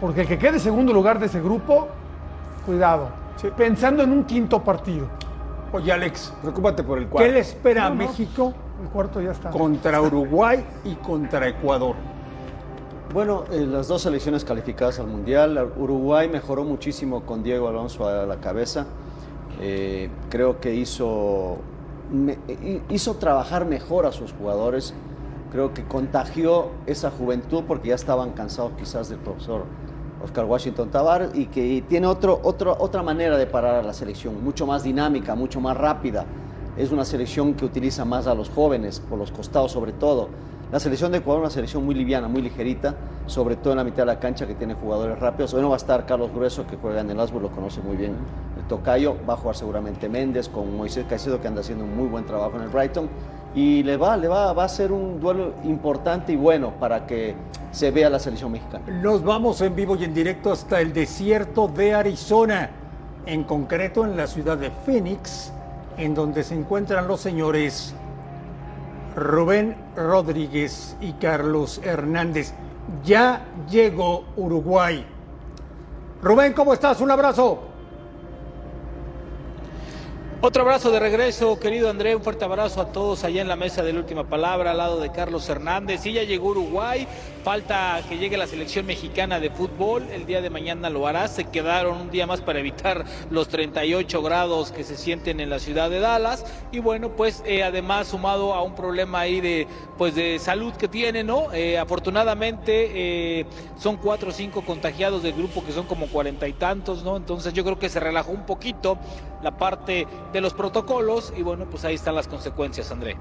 Porque 0.00 0.22
el 0.22 0.26
que 0.26 0.38
quede 0.38 0.58
segundo 0.58 0.94
lugar 0.94 1.18
de 1.18 1.26
ese 1.26 1.38
grupo, 1.38 1.88
cuidado. 2.64 3.10
Pensando 3.54 4.02
en 4.02 4.10
un 4.10 4.24
quinto 4.24 4.64
partido. 4.64 5.06
Oye, 5.70 5.92
Alex, 5.92 6.32
Preocúpate 6.40 6.82
por 6.82 6.96
el 6.96 7.04
¿qué 7.04 7.10
cuarto. 7.10 7.30
le 7.32 7.40
espera 7.40 7.84
a 7.84 7.90
no. 7.90 7.96
México 7.96 8.54
El 8.82 8.88
cuarto 8.88 9.20
ya 9.20 9.32
está. 9.32 9.50
contra 9.50 10.00
Uruguay 10.00 10.64
y 10.82 10.94
contra 10.94 11.46
Ecuador? 11.46 11.94
Bueno, 13.12 13.44
eh, 13.52 13.66
las 13.66 13.88
dos 13.88 14.00
selecciones 14.00 14.46
calificadas 14.46 14.98
al 14.98 15.08
Mundial. 15.08 15.72
Uruguay 15.76 16.26
mejoró 16.26 16.64
muchísimo 16.64 17.22
con 17.26 17.42
Diego 17.42 17.68
Alonso 17.68 18.08
a 18.08 18.24
la 18.24 18.36
cabeza. 18.36 18.86
Eh, 19.60 20.10
creo 20.28 20.60
que 20.60 20.74
hizo, 20.74 21.58
hizo 22.90 23.14
trabajar 23.14 23.66
mejor 23.66 24.06
a 24.06 24.12
sus 24.12 24.32
jugadores. 24.32 24.94
Creo 25.52 25.72
que 25.72 25.84
contagió 25.84 26.70
esa 26.86 27.10
juventud 27.10 27.64
porque 27.66 27.88
ya 27.88 27.94
estaban 27.94 28.32
cansados 28.32 28.72
quizás 28.78 29.08
del 29.08 29.18
profesor 29.18 29.64
Oscar 30.22 30.44
Washington 30.44 30.90
Tavares 30.90 31.30
y 31.34 31.46
que 31.46 31.82
tiene 31.88 32.06
otro, 32.06 32.40
otro, 32.42 32.76
otra 32.78 33.02
manera 33.02 33.36
de 33.36 33.46
parar 33.46 33.76
a 33.76 33.82
la 33.82 33.92
selección, 33.92 34.42
mucho 34.42 34.66
más 34.66 34.82
dinámica, 34.82 35.34
mucho 35.34 35.60
más 35.60 35.76
rápida. 35.76 36.26
Es 36.76 36.90
una 36.90 37.04
selección 37.04 37.54
que 37.54 37.64
utiliza 37.64 38.04
más 38.04 38.26
a 38.26 38.34
los 38.34 38.50
jóvenes, 38.50 39.00
por 39.00 39.18
los 39.18 39.30
costados 39.30 39.72
sobre 39.72 39.92
todo. 39.92 40.28
La 40.72 40.80
selección 40.80 41.12
de 41.12 41.18
Ecuador 41.18 41.42
es 41.42 41.46
una 41.46 41.54
selección 41.54 41.84
muy 41.84 41.94
liviana, 41.94 42.26
muy 42.26 42.42
ligerita, 42.42 42.96
sobre 43.26 43.54
todo 43.54 43.72
en 43.72 43.76
la 43.76 43.84
mitad 43.84 43.98
de 43.98 44.06
la 44.06 44.18
cancha 44.18 44.48
que 44.48 44.56
tiene 44.56 44.74
jugadores 44.74 45.16
rápidos. 45.16 45.54
Hoy 45.54 45.62
no 45.62 45.68
va 45.68 45.76
a 45.76 45.78
estar 45.78 46.04
Carlos 46.06 46.32
Grueso, 46.34 46.66
que 46.66 46.76
juega 46.76 47.02
en 47.02 47.10
el 47.10 47.20
Asburg, 47.20 47.44
lo 47.44 47.50
conoce 47.52 47.80
muy 47.80 47.96
bien 47.96 48.16
el 48.58 48.66
Tocayo. 48.66 49.16
Va 49.28 49.34
a 49.34 49.36
jugar 49.36 49.54
seguramente 49.54 50.08
Méndez 50.08 50.48
con 50.48 50.76
Moisés 50.76 51.06
Caicedo, 51.08 51.40
que 51.40 51.46
anda 51.46 51.60
haciendo 51.60 51.84
un 51.84 51.96
muy 51.96 52.08
buen 52.08 52.26
trabajo 52.26 52.56
en 52.56 52.62
el 52.62 52.68
Brighton. 52.68 53.08
Y 53.54 53.84
le 53.84 53.96
va, 53.96 54.16
le 54.16 54.26
va, 54.26 54.52
va 54.52 54.64
a 54.64 54.68
ser 54.68 54.90
un 54.90 55.20
duelo 55.20 55.54
importante 55.62 56.32
y 56.32 56.36
bueno 56.36 56.72
para 56.80 57.06
que 57.06 57.36
se 57.70 57.92
vea 57.92 58.10
la 58.10 58.18
selección 58.18 58.50
mexicana. 58.50 58.84
Nos 58.88 59.22
vamos 59.22 59.60
en 59.60 59.76
vivo 59.76 59.94
y 59.94 60.02
en 60.02 60.12
directo 60.12 60.50
hasta 60.50 60.80
el 60.80 60.92
desierto 60.92 61.68
de 61.68 61.94
Arizona, 61.94 62.70
en 63.24 63.44
concreto 63.44 64.04
en 64.04 64.16
la 64.16 64.26
ciudad 64.26 64.58
de 64.58 64.72
Phoenix, 64.84 65.52
en 65.96 66.12
donde 66.12 66.42
se 66.42 66.56
encuentran 66.56 67.06
los 67.06 67.20
señores 67.20 67.94
Rubén 69.16 69.74
Rodríguez 69.96 70.94
y 71.00 71.12
Carlos 71.14 71.80
Hernández. 71.82 72.52
Ya 73.04 73.46
llegó 73.70 74.26
Uruguay. 74.36 75.04
Rubén, 76.22 76.52
¿cómo 76.52 76.74
estás? 76.74 77.00
Un 77.00 77.10
abrazo. 77.10 77.62
Otro 80.42 80.62
abrazo 80.62 80.90
de 80.90 81.00
regreso, 81.00 81.58
querido 81.58 81.88
André, 81.88 82.14
un 82.14 82.22
fuerte 82.22 82.44
abrazo 82.44 82.82
a 82.82 82.92
todos 82.92 83.24
allá 83.24 83.40
en 83.40 83.48
la 83.48 83.56
mesa 83.56 83.82
de 83.82 83.94
la 83.94 84.00
última 84.00 84.24
palabra, 84.24 84.72
al 84.72 84.76
lado 84.76 85.00
de 85.00 85.10
Carlos 85.10 85.48
Hernández. 85.48 86.04
Y 86.04 86.12
ya 86.12 86.24
llegó 86.24 86.50
Uruguay, 86.50 87.08
falta 87.46 88.02
que 88.08 88.18
llegue 88.18 88.36
la 88.36 88.48
selección 88.48 88.86
mexicana 88.86 89.38
de 89.38 89.50
fútbol, 89.50 90.08
el 90.10 90.26
día 90.26 90.42
de 90.42 90.50
mañana 90.50 90.90
lo 90.90 91.06
hará, 91.06 91.28
se 91.28 91.44
quedaron 91.44 91.96
un 92.00 92.10
día 92.10 92.26
más 92.26 92.40
para 92.40 92.58
evitar 92.58 93.04
los 93.30 93.46
38 93.46 94.20
grados 94.20 94.72
que 94.72 94.82
se 94.82 94.96
sienten 94.96 95.38
en 95.38 95.48
la 95.48 95.60
ciudad 95.60 95.88
de 95.88 96.00
Dallas. 96.00 96.44
Y 96.72 96.80
bueno, 96.80 97.10
pues 97.10 97.44
eh, 97.46 97.62
además 97.62 98.08
sumado 98.08 98.52
a 98.52 98.64
un 98.64 98.74
problema 98.74 99.20
ahí 99.20 99.40
de, 99.40 99.68
pues 99.96 100.16
de 100.16 100.40
salud 100.40 100.72
que 100.72 100.88
tiene, 100.88 101.22
¿no? 101.22 101.52
Eh, 101.52 101.78
afortunadamente 101.78 102.90
eh, 103.40 103.46
son 103.78 103.96
cuatro 103.98 104.30
o 104.30 104.32
cinco 104.32 104.62
contagiados 104.62 105.22
del 105.22 105.34
grupo 105.34 105.64
que 105.64 105.70
son 105.70 105.86
como 105.86 106.08
cuarenta 106.08 106.48
y 106.48 106.52
tantos, 106.52 107.04
¿no? 107.04 107.16
Entonces 107.16 107.52
yo 107.52 107.62
creo 107.62 107.78
que 107.78 107.88
se 107.88 108.00
relajó 108.00 108.32
un 108.32 108.44
poquito 108.44 108.98
la 109.44 109.56
parte 109.56 110.08
de 110.32 110.40
los 110.40 110.52
protocolos 110.52 111.32
y 111.36 111.42
bueno, 111.42 111.66
pues 111.70 111.84
ahí 111.84 111.94
están 111.94 112.16
las 112.16 112.26
consecuencias, 112.26 112.90
André. 112.90 113.16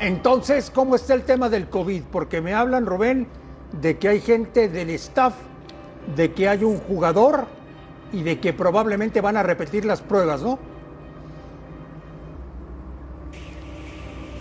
Entonces, 0.00 0.70
¿cómo 0.70 0.94
está 0.94 1.14
el 1.14 1.22
tema 1.22 1.48
del 1.48 1.68
COVID? 1.68 2.02
Porque 2.12 2.40
me 2.40 2.52
hablan, 2.52 2.84
Rubén, 2.84 3.26
de 3.80 3.96
que 3.96 4.08
hay 4.08 4.20
gente 4.20 4.68
del 4.68 4.90
staff, 4.90 5.34
de 6.14 6.32
que 6.32 6.48
hay 6.48 6.64
un 6.64 6.78
jugador 6.78 7.46
y 8.12 8.22
de 8.22 8.38
que 8.38 8.52
probablemente 8.52 9.20
van 9.20 9.36
a 9.36 9.42
repetir 9.42 9.84
las 9.84 10.02
pruebas, 10.02 10.42
¿no? 10.42 10.58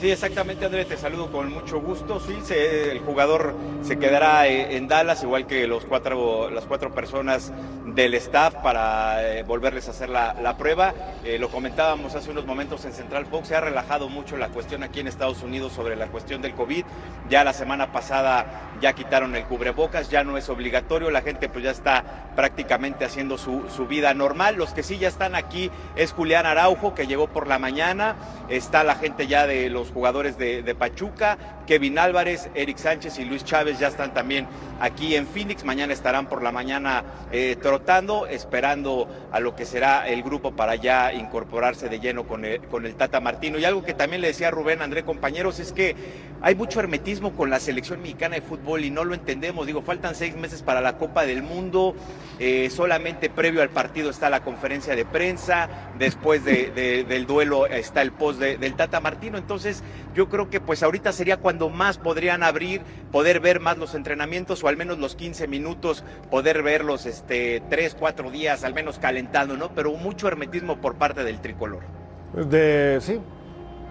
Sí, 0.02 0.12
exactamente, 0.12 0.66
Andrés, 0.66 0.88
te 0.90 0.98
saludo 0.98 1.32
con 1.32 1.52
mucho 1.52 1.80
gusto. 1.80 2.20
Sí, 2.20 2.38
el 2.54 3.00
jugador 3.00 3.56
se 3.82 3.98
quedará 3.98 4.46
eh, 4.46 4.76
en 4.76 4.88
Dallas, 4.90 5.24
igual 5.24 5.48
que 5.48 5.66
los 5.68 5.86
cuatro, 5.86 6.50
las 6.50 6.66
cuatro 6.66 6.94
personas 6.94 7.54
del 7.86 8.14
staff 8.16 8.56
para 8.56 9.38
eh, 9.38 9.44
volverles 9.44 9.88
a 9.88 9.92
hacer 9.92 10.10
la, 10.10 10.34
la 10.34 10.58
prueba. 10.58 10.94
Eh, 11.24 11.40
lo 11.40 11.50
comentábamos 11.50 12.14
hace 12.14 12.30
unos 12.30 12.46
momentos 12.46 12.84
en 12.84 12.92
Central 12.92 13.26
Fox, 13.26 13.48
se 13.48 13.56
ha 13.56 13.62
relajado 13.62 14.10
mucho 14.10 14.36
la 14.36 14.50
cuestión 14.50 14.84
aquí 14.84 15.00
en 15.00 15.08
Estados 15.08 15.42
Unidos 15.42 15.72
sobre 15.72 15.96
la 15.96 16.08
cuestión 16.08 16.42
del 16.42 16.54
COVID. 16.54 16.84
Ya 17.30 17.46
la 17.46 17.54
semana 17.54 17.94
pasada 17.94 18.74
ya 18.82 18.94
quitaron 18.94 19.34
el 19.36 19.46
cubrebocas, 19.46 20.10
ya 20.10 20.26
no 20.26 20.38
es 20.38 20.50
obligatorio, 20.50 21.10
la 21.10 21.22
gente 21.22 21.48
pues 21.48 21.64
ya 21.64 21.72
está 21.72 22.04
prácticamente 22.36 23.06
haciendo 23.06 23.38
su, 23.38 23.64
su 23.74 23.88
vida 23.88 24.14
normal. 24.14 24.56
Los 24.56 24.74
que 24.74 24.84
sí 24.84 24.98
ya 24.98 25.08
están 25.08 25.36
aquí 25.36 25.72
es 25.96 26.12
Julián 26.12 26.46
Araujo, 26.46 26.94
que 26.94 27.08
llegó 27.08 27.28
por 27.28 27.48
la 27.48 27.60
mañana, 27.60 28.18
está 28.50 28.84
la 28.84 28.96
gente 28.96 29.28
ya 29.28 29.48
de 29.48 29.70
los 29.70 29.85
jugadores 29.90 30.38
de, 30.38 30.62
de 30.64 30.76
Pachuca, 30.76 31.38
Kevin 31.66 31.98
Álvarez, 32.00 32.50
Eric 32.54 32.78
Sánchez 32.78 33.18
y 33.20 33.26
Luis 33.26 33.44
Chávez 33.44 33.80
ya 33.80 33.88
están 33.88 34.14
también 34.14 34.48
aquí 34.80 35.16
en 35.16 35.26
Phoenix, 35.26 35.64
mañana 35.64 35.94
estarán 35.94 36.28
por 36.28 36.44
la 36.44 36.52
mañana 36.52 37.04
eh, 37.32 37.56
trotando, 37.62 38.28
esperando 38.28 39.08
a 39.32 39.40
lo 39.40 39.56
que 39.56 39.66
será 39.66 40.08
el 40.08 40.22
grupo 40.24 40.52
para 40.52 40.76
ya 40.76 41.14
incorporarse 41.14 41.90
de 41.90 42.00
lleno 42.00 42.26
con 42.28 42.46
el, 42.46 42.60
con 42.62 42.86
el 42.86 42.96
Tata 42.96 43.20
Martino. 43.20 43.58
Y 43.58 43.66
algo 43.66 43.84
que 43.84 43.94
también 43.94 44.22
le 44.22 44.28
decía 44.28 44.52
Rubén, 44.52 44.82
André, 44.82 45.04
compañeros, 45.04 45.60
es 45.60 45.72
que 45.72 45.96
hay 46.42 46.54
mucho 46.56 46.80
hermetismo 46.80 47.32
con 47.32 47.50
la 47.50 47.60
selección 47.60 48.02
mexicana 48.02 48.36
de 48.36 48.42
fútbol 48.42 48.84
y 48.84 48.92
no 48.92 49.04
lo 49.04 49.16
entendemos. 49.16 49.66
Digo, 49.66 49.82
faltan 49.82 50.14
seis 50.14 50.36
meses 50.36 50.62
para 50.62 50.82
la 50.82 50.98
Copa 50.98 51.26
del 51.26 51.42
Mundo, 51.42 51.96
eh, 52.40 52.70
solamente 52.70 53.30
previo 53.30 53.62
al 53.62 53.70
partido 53.70 54.10
está 54.10 54.30
la 54.30 54.42
conferencia 54.44 54.96
de 54.96 55.06
prensa, 55.06 55.70
después 55.98 56.44
de- 56.44 56.70
de- 56.72 57.04
del 57.06 57.26
duelo 57.26 57.66
está 57.66 58.02
el 58.02 58.12
post 58.12 58.40
de- 58.40 58.58
del 58.58 58.76
Tata 58.76 59.00
Martino. 59.00 59.38
Entonces, 59.38 59.82
yo 60.14 60.28
creo 60.30 60.50
que 60.50 60.60
pues 60.60 60.84
ahorita 60.84 61.12
sería 61.14 61.38
cuando 61.38 61.55
más 61.70 61.98
podrían 61.98 62.44
abrir, 62.44 62.82
poder 63.12 63.40
ver 63.40 63.60
más 63.60 63.78
los 63.78 63.96
entrenamientos 63.96 64.64
o 64.64 64.68
al 64.68 64.78
menos 64.78 65.00
los 65.00 65.16
15 65.16 65.48
minutos, 65.48 66.04
poder 66.30 66.64
verlos 66.64 67.06
este, 67.06 67.62
tres, 67.70 67.96
cuatro 67.98 68.32
días, 68.32 68.64
al 68.64 68.74
menos 68.74 69.00
calentando, 69.00 69.58
¿no? 69.58 69.70
Pero 69.70 69.92
mucho 69.94 70.28
hermetismo 70.28 70.78
por 70.78 70.96
parte 70.96 71.24
del 71.24 71.40
tricolor. 71.40 71.84
De, 72.34 72.98
sí, 73.02 73.20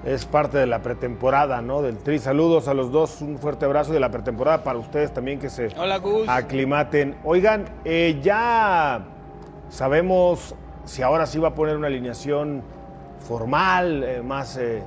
es 0.05 0.27
parte 0.27 0.59
de 0.59 0.67
la 0.67 0.83
pretemporada, 0.83 1.63
¿no? 1.63 1.81
Del 1.81 1.99
Tri. 1.99 2.19
Saludos 2.19 2.69
a 2.69 2.75
los 2.75 2.93
dos, 2.93 3.23
un 3.23 3.39
fuerte 3.39 3.65
abrazo 3.65 3.93
de 3.93 4.01
la 4.01 4.11
pretemporada 4.11 4.63
para 4.63 4.79
ustedes 4.79 5.13
también 5.15 5.39
que 5.39 5.49
se 5.49 5.69
Hola, 5.79 5.99
Gus. 5.99 6.29
aclimaten. 6.29 7.17
Oigan, 7.25 7.65
eh, 7.85 8.21
ya 8.23 9.07
sabemos 9.71 10.55
si 10.85 11.03
ahora 11.03 11.27
sí 11.27 11.39
va 11.39 11.49
a 11.49 11.55
poner 11.55 11.77
una 11.77 11.87
alineación 11.87 12.63
formal, 13.27 14.05
eh, 14.05 14.23
más 14.23 14.59
eh, 14.59 14.83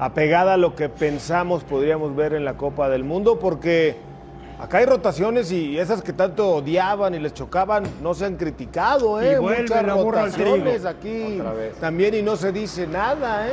apegada 0.00 0.54
a 0.54 0.56
lo 0.56 0.74
que 0.74 0.88
pensamos 0.88 1.62
podríamos 1.62 2.16
ver 2.16 2.32
en 2.32 2.44
la 2.44 2.54
Copa 2.56 2.88
del 2.88 3.04
Mundo, 3.04 3.38
porque 3.38 3.96
acá 4.58 4.78
hay 4.78 4.86
rotaciones 4.86 5.52
y 5.52 5.78
esas 5.78 6.00
que 6.00 6.14
tanto 6.14 6.48
odiaban 6.48 7.14
y 7.14 7.18
les 7.18 7.34
chocaban 7.34 7.84
no 8.02 8.14
se 8.14 8.24
han 8.24 8.36
criticado, 8.36 9.20
¿eh? 9.20 9.36
Y 9.36 9.40
Muchas 9.42 9.86
rotaciones 9.86 10.86
aquí 10.86 11.40
también 11.80 12.14
y 12.14 12.22
no 12.22 12.36
se 12.36 12.50
dice 12.50 12.86
nada, 12.86 13.48
¿eh? 13.48 13.52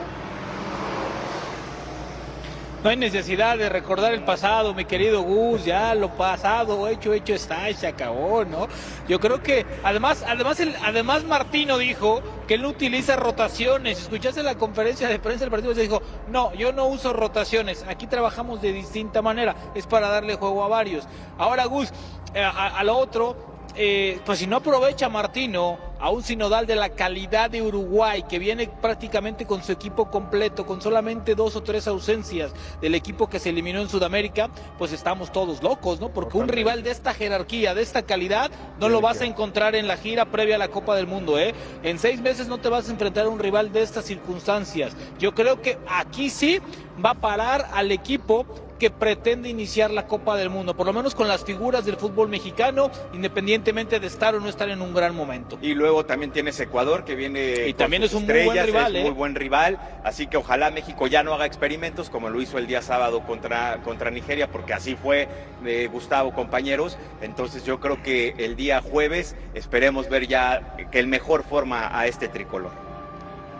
No 2.84 2.91
hay 2.91 2.95
necesidad 2.95 3.57
de 3.57 3.69
recordar 3.69 4.13
el 4.13 4.23
pasado, 4.23 4.75
mi 4.75 4.86
querido 4.86 5.21
Gus, 5.21 5.65
ya 5.65 5.95
lo 5.95 6.15
pasado, 6.15 6.88
hecho, 6.88 7.11
hecho 7.11 7.34
está 7.34 7.69
y 7.71 7.73
se 7.73 7.88
acabó, 7.88 8.45
¿no? 8.45 8.67
Yo 9.07 9.19
creo 9.19 9.41
que 9.41 9.65
además, 9.84 10.23
además, 10.23 11.23
Martino 11.23 11.80
dijo 11.80 12.21
que 12.47 12.53
él 12.53 12.61
no 12.61 12.69
utiliza 12.69 13.15
rotaciones. 13.15 13.99
Escuchaste 13.99 14.43
la 14.43 14.55
conferencia 14.55 15.09
de 15.09 15.17
prensa 15.17 15.45
del 15.45 15.51
partido, 15.51 15.73
se 15.73 15.82
dijo, 15.82 16.03
no, 16.30 16.53
yo 16.53 16.71
no 16.71 16.86
uso 16.86 17.13
rotaciones, 17.13 17.84
aquí 17.88 18.05
trabajamos 18.05 18.61
de 18.61 18.71
distinta 18.71 19.23
manera, 19.23 19.55
es 19.73 19.88
para 19.88 20.09
darle 20.09 20.36
juego 20.36 20.63
a 20.63 20.67
varios. 20.67 21.07
Ahora, 21.39 21.65
Gus, 21.65 21.91
eh, 22.36 22.43
a, 22.43 22.78
a 22.78 22.84
lo 22.84 22.95
otro, 22.95 23.57
eh, 23.78 24.19
pues 24.25 24.39
si 24.39 24.47
no 24.47 24.57
aprovecha 24.57 25.07
Martino 25.07 25.78
a 25.99 26.09
un 26.09 26.23
sinodal 26.23 26.65
de 26.65 26.75
la 26.75 26.89
calidad 26.89 27.49
de 27.49 27.61
Uruguay, 27.61 28.23
que 28.28 28.39
viene 28.39 28.67
prácticamente 28.67 29.45
con 29.45 29.63
su 29.63 29.71
equipo 29.71 30.09
completo, 30.09 30.65
con 30.65 30.82
solamente 30.82 31.36
dos 31.36 31.55
o 31.55 31.63
tres 31.63 31.88
ausencias 31.88 32.51
del 32.82 32.95
equipo 32.95 33.30
que 33.30 33.39
se 33.39 33.49
eliminó 33.49 33.82
en 33.82 33.89
Sudamérica, 33.89 34.49
pues 34.78 34.93
estamos 34.93 35.32
todos 35.32 35.63
locos, 35.63 35.99
¿no? 35.99 36.09
Porque 36.09 36.38
un 36.38 36.47
rival 36.47 36.84
de 36.84 36.91
esta 36.91 37.13
jerarquía, 37.13 37.73
de 37.73 37.82
esta 37.82 38.01
calidad, 38.01 38.51
no 38.80 38.89
lo 38.89 39.01
vas 39.01 39.21
a 39.21 39.25
encontrar 39.25 39.75
en 39.75 39.88
la 39.88 39.97
gira 39.97 40.25
previa 40.25 40.55
a 40.55 40.59
la 40.59 40.69
Copa 40.69 40.95
del 40.95 41.07
Mundo, 41.07 41.39
¿eh? 41.39 41.53
En 41.84 41.99
seis 41.99 42.19
meses 42.19 42.47
no 42.47 42.59
te 42.59 42.69
vas 42.69 42.89
a 42.89 42.91
enfrentar 42.91 43.25
a 43.25 43.30
un 43.30 43.39
rival 43.39 43.71
de 43.71 43.82
estas 43.82 44.05
circunstancias. 44.05 44.95
Yo 45.19 45.34
creo 45.34 45.61
que 45.61 45.78
aquí 45.88 46.30
sí 46.30 46.59
va 47.03 47.11
a 47.11 47.15
parar 47.15 47.69
al 47.73 47.91
equipo 47.91 48.45
que 48.78 48.89
pretende 48.89 49.49
iniciar 49.49 49.91
la 49.91 50.07
Copa 50.07 50.36
del 50.36 50.49
Mundo, 50.49 50.75
por 50.75 50.86
lo 50.86 50.93
menos 50.93 51.15
con 51.15 51.28
las 51.28 51.43
figuras 51.43 51.86
del 51.86 51.97
fútbol 51.97 52.30
mexicano, 52.30 52.89
independientemente 53.13 53.99
de 53.99 54.07
estar 54.07 54.36
o 54.36 54.39
no 54.39 54.49
estar 54.49 54.69
en 54.69 54.82
un 54.82 54.93
gran 54.93 55.15
momento. 55.15 55.57
Y 55.61 55.73
luego 55.73 56.05
también 56.05 56.32
tienes 56.32 56.59
Ecuador, 56.59 57.03
que 57.03 57.15
viene 57.15 57.67
Y 57.67 57.73
con 57.73 57.80
también 57.80 58.03
sus 58.03 58.11
es 58.11 58.17
un 58.17 58.25
muy 58.25 58.34
buen 58.34 58.57
estrellas, 58.57 58.65
rival, 58.65 58.95
es 58.95 59.01
¿eh? 59.01 59.03
muy 59.03 59.13
buen 59.13 59.36
rival, 59.36 59.80
así 60.03 60.28
que 60.28 60.38
ojalá 60.38 60.71
México 60.71 61.07
ya 61.07 61.23
no 61.23 61.34
haga 61.34 61.45
experimentos 61.45 62.09
como 62.09 62.30
lo 62.30 62.41
hizo 62.41 62.57
el 62.57 62.67
día 62.67 62.82
sábado 62.82 63.21
contra, 63.21 63.82
contra 63.84 64.11
Nigeria, 64.11 64.47
porque 64.51 64.73
así 64.73 64.95
fue 64.95 65.28
eh, 65.65 65.89
Gustavo, 65.91 66.34
compañeros. 66.34 66.97
Entonces 67.21 67.65
yo 67.65 67.80
creo 67.80 68.01
que 68.03 68.36
el 68.38 68.55
día 68.55 68.82
jueves 68.82 69.36
esperemos 69.53 70.09
ver 70.09 70.28
ya 70.28 70.75
que 70.91 70.99
el 70.99 71.07
mejor 71.07 71.43
forma 71.43 71.97
a 71.97 72.07
este 72.07 72.28
tricolor. 72.28 72.71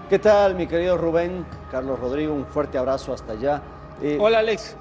¿Qué 0.10 0.20
tal, 0.20 0.56
mi 0.56 0.68
querido 0.68 0.98
Rubén? 0.98 1.46
Carlos 1.70 2.00
Rodrigo, 2.00 2.34
un 2.34 2.46
fuerte 2.46 2.78
abrazo 2.78 3.14
hasta 3.14 3.34
allá. 3.34 3.62
Eh, 4.02 4.18
Hola, 4.20 4.40
Alex. 4.40 4.78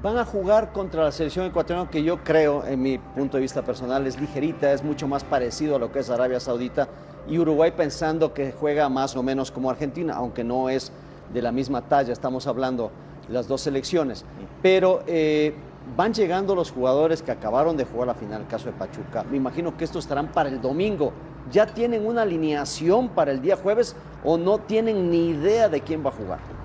Van 0.00 0.16
a 0.16 0.24
jugar 0.24 0.72
contra 0.72 1.02
la 1.02 1.10
selección 1.10 1.46
ecuatoriana 1.46 1.90
que 1.90 2.04
yo 2.04 2.22
creo, 2.22 2.64
en 2.64 2.80
mi 2.80 2.98
punto 2.98 3.36
de 3.36 3.40
vista 3.40 3.62
personal, 3.62 4.06
es 4.06 4.20
ligerita, 4.20 4.72
es 4.72 4.84
mucho 4.84 5.08
más 5.08 5.24
parecido 5.24 5.74
a 5.74 5.80
lo 5.80 5.90
que 5.90 5.98
es 5.98 6.08
Arabia 6.08 6.38
Saudita 6.38 6.86
y 7.26 7.36
Uruguay 7.36 7.72
pensando 7.76 8.32
que 8.32 8.52
juega 8.52 8.88
más 8.88 9.16
o 9.16 9.24
menos 9.24 9.50
como 9.50 9.70
Argentina, 9.70 10.14
aunque 10.14 10.44
no 10.44 10.68
es 10.68 10.92
de 11.34 11.42
la 11.42 11.50
misma 11.50 11.82
talla, 11.82 12.12
estamos 12.12 12.46
hablando 12.46 12.92
las 13.28 13.48
dos 13.48 13.62
selecciones. 13.62 14.24
Pero 14.62 15.02
eh, 15.08 15.52
van 15.96 16.14
llegando 16.14 16.54
los 16.54 16.70
jugadores 16.70 17.20
que 17.20 17.32
acabaron 17.32 17.76
de 17.76 17.84
jugar 17.84 18.06
la 18.06 18.14
final, 18.14 18.42
el 18.42 18.46
caso 18.46 18.66
de 18.66 18.74
Pachuca. 18.74 19.24
Me 19.28 19.36
imagino 19.36 19.76
que 19.76 19.82
estos 19.82 20.04
estarán 20.04 20.28
para 20.28 20.48
el 20.48 20.62
domingo. 20.62 21.12
¿Ya 21.50 21.66
tienen 21.66 22.06
una 22.06 22.22
alineación 22.22 23.08
para 23.08 23.32
el 23.32 23.42
día 23.42 23.56
jueves 23.56 23.96
o 24.22 24.38
no 24.38 24.58
tienen 24.58 25.10
ni 25.10 25.30
idea 25.30 25.68
de 25.68 25.80
quién 25.80 26.04
va 26.06 26.10
a 26.10 26.12
jugar? 26.12 26.57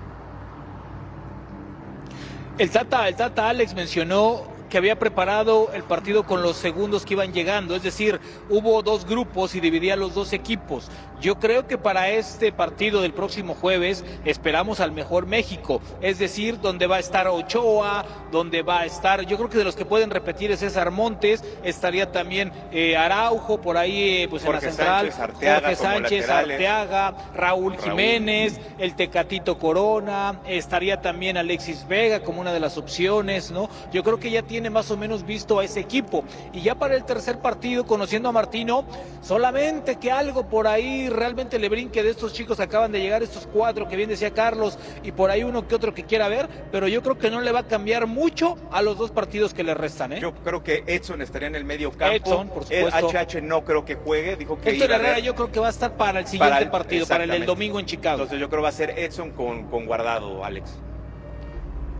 El 2.56 2.70
Tata, 2.70 3.08
el 3.08 3.16
Tata 3.16 3.48
Alex 3.48 3.74
mencionó 3.74 4.44
que 4.70 4.78
había 4.78 4.96
preparado 4.96 5.72
el 5.74 5.82
partido 5.82 6.24
con 6.24 6.40
los 6.40 6.56
segundos 6.56 7.04
que 7.04 7.14
iban 7.14 7.32
llegando, 7.32 7.74
es 7.74 7.82
decir, 7.82 8.20
hubo 8.48 8.80
dos 8.82 9.06
grupos 9.06 9.56
y 9.56 9.60
dividía 9.60 9.96
los 9.96 10.14
dos 10.14 10.32
equipos. 10.32 10.88
Yo 11.24 11.36
creo 11.36 11.66
que 11.66 11.78
para 11.78 12.10
este 12.10 12.52
partido 12.52 13.00
del 13.00 13.14
próximo 13.14 13.54
jueves 13.54 14.04
esperamos 14.26 14.80
al 14.80 14.92
mejor 14.92 15.24
México, 15.24 15.80
es 16.02 16.18
decir, 16.18 16.60
donde 16.60 16.86
va 16.86 16.96
a 16.96 16.98
estar 16.98 17.28
Ochoa, 17.28 18.04
donde 18.30 18.60
va 18.60 18.80
a 18.80 18.84
estar, 18.84 19.22
yo 19.22 19.38
creo 19.38 19.48
que 19.48 19.56
de 19.56 19.64
los 19.64 19.74
que 19.74 19.86
pueden 19.86 20.10
repetir 20.10 20.52
es 20.52 20.60
César 20.60 20.90
Montes, 20.90 21.42
estaría 21.62 22.12
también 22.12 22.52
eh, 22.72 22.98
Araujo 22.98 23.58
por 23.58 23.78
ahí, 23.78 24.24
eh, 24.24 24.28
pues 24.28 24.44
Jorge 24.44 24.58
en 24.58 24.64
la 24.66 24.70
central, 24.76 25.12
Sánchez, 25.12 25.20
Arteaga 25.20 25.60
Jorge 25.60 25.76
Sánchez. 25.76 26.28
Arteaga, 26.28 27.14
Raúl 27.34 27.72
Raúl. 27.72 27.82
Jiménez, 27.82 28.60
el 28.76 28.94
Tecatito 28.94 29.58
Corona, 29.58 30.40
estaría 30.46 31.00
también 31.00 31.38
Alexis 31.38 31.88
Vega 31.88 32.20
como 32.20 32.42
una 32.42 32.52
de 32.52 32.60
las 32.60 32.76
opciones, 32.76 33.50
¿no? 33.50 33.70
Yo 33.94 34.04
creo 34.04 34.20
que 34.20 34.30
ya 34.30 34.42
tiene 34.42 34.68
más 34.68 34.90
o 34.90 34.98
menos 34.98 35.24
visto 35.24 35.58
a 35.58 35.64
ese 35.64 35.80
equipo. 35.80 36.22
Y 36.52 36.60
ya 36.60 36.74
para 36.74 36.96
el 36.96 37.04
tercer 37.04 37.38
partido, 37.38 37.86
conociendo 37.86 38.28
a 38.28 38.32
Martino, 38.32 38.84
solamente 39.22 39.96
que 39.96 40.10
algo 40.10 40.50
por 40.50 40.66
ahí 40.66 41.08
realmente 41.14 41.58
le 41.58 41.68
brinque 41.68 42.02
de 42.02 42.10
estos 42.10 42.32
chicos 42.32 42.56
que 42.58 42.62
acaban 42.64 42.92
de 42.92 43.00
llegar, 43.00 43.22
estos 43.22 43.46
cuatro 43.52 43.88
que 43.88 43.96
bien 43.96 44.08
decía 44.08 44.32
Carlos, 44.32 44.78
y 45.02 45.12
por 45.12 45.30
ahí 45.30 45.42
uno 45.44 45.66
que 45.66 45.74
otro 45.74 45.94
que 45.94 46.04
quiera 46.04 46.28
ver, 46.28 46.48
pero 46.70 46.88
yo 46.88 47.02
creo 47.02 47.16
que 47.18 47.30
no 47.30 47.40
le 47.40 47.52
va 47.52 47.60
a 47.60 47.66
cambiar 47.66 48.06
mucho 48.06 48.56
a 48.70 48.82
los 48.82 48.98
dos 48.98 49.10
partidos 49.10 49.54
que 49.54 49.62
le 49.64 49.74
restan, 49.74 50.12
¿eh? 50.14 50.18
Yo 50.20 50.34
creo 50.34 50.62
que 50.62 50.84
Edson 50.86 51.22
estaría 51.22 51.48
en 51.48 51.54
el 51.54 51.64
medio 51.64 51.90
campo. 51.92 52.14
Edson, 52.16 52.48
por 52.48 52.64
El 52.70 52.84
supuesto. 52.90 53.08
HH 53.38 53.40
no 53.42 53.64
creo 53.64 53.84
que 53.84 53.94
juegue, 53.94 54.36
dijo 54.36 54.58
que 54.60 54.70
Héctor 54.70 54.90
Herrera 54.92 55.18
yo 55.20 55.34
creo 55.34 55.50
que 55.50 55.60
va 55.60 55.68
a 55.68 55.70
estar 55.70 55.96
para 55.96 56.20
el 56.20 56.26
siguiente 56.26 56.50
para 56.52 56.64
el- 56.64 56.70
partido, 56.70 57.06
para 57.06 57.24
el 57.24 57.30
del 57.30 57.46
domingo 57.46 57.78
en 57.80 57.86
Chicago. 57.86 58.16
Entonces 58.22 58.38
yo 58.40 58.48
creo 58.48 58.60
que 58.60 58.64
va 58.64 58.68
a 58.68 58.72
ser 58.72 58.90
Edson 58.98 59.30
con, 59.30 59.64
con 59.64 59.86
guardado, 59.86 60.44
Alex. 60.44 60.70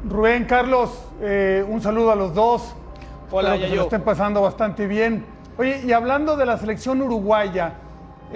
Rubén, 0.08 0.44
Carlos, 0.44 0.90
eh, 1.22 1.64
un 1.66 1.80
saludo 1.80 2.10
a 2.10 2.16
los 2.16 2.34
dos. 2.34 2.74
Hola, 3.30 3.54
Espero 3.54 3.54
que 3.54 3.60
se 3.62 3.68
Yayo. 3.70 3.76
lo 3.76 3.82
estén 3.84 4.02
pasando 4.02 4.42
bastante 4.42 4.86
bien. 4.86 5.24
Oye, 5.56 5.80
y 5.86 5.92
hablando 5.92 6.36
de 6.36 6.44
la 6.46 6.58
selección 6.58 7.00
uruguaya, 7.00 7.74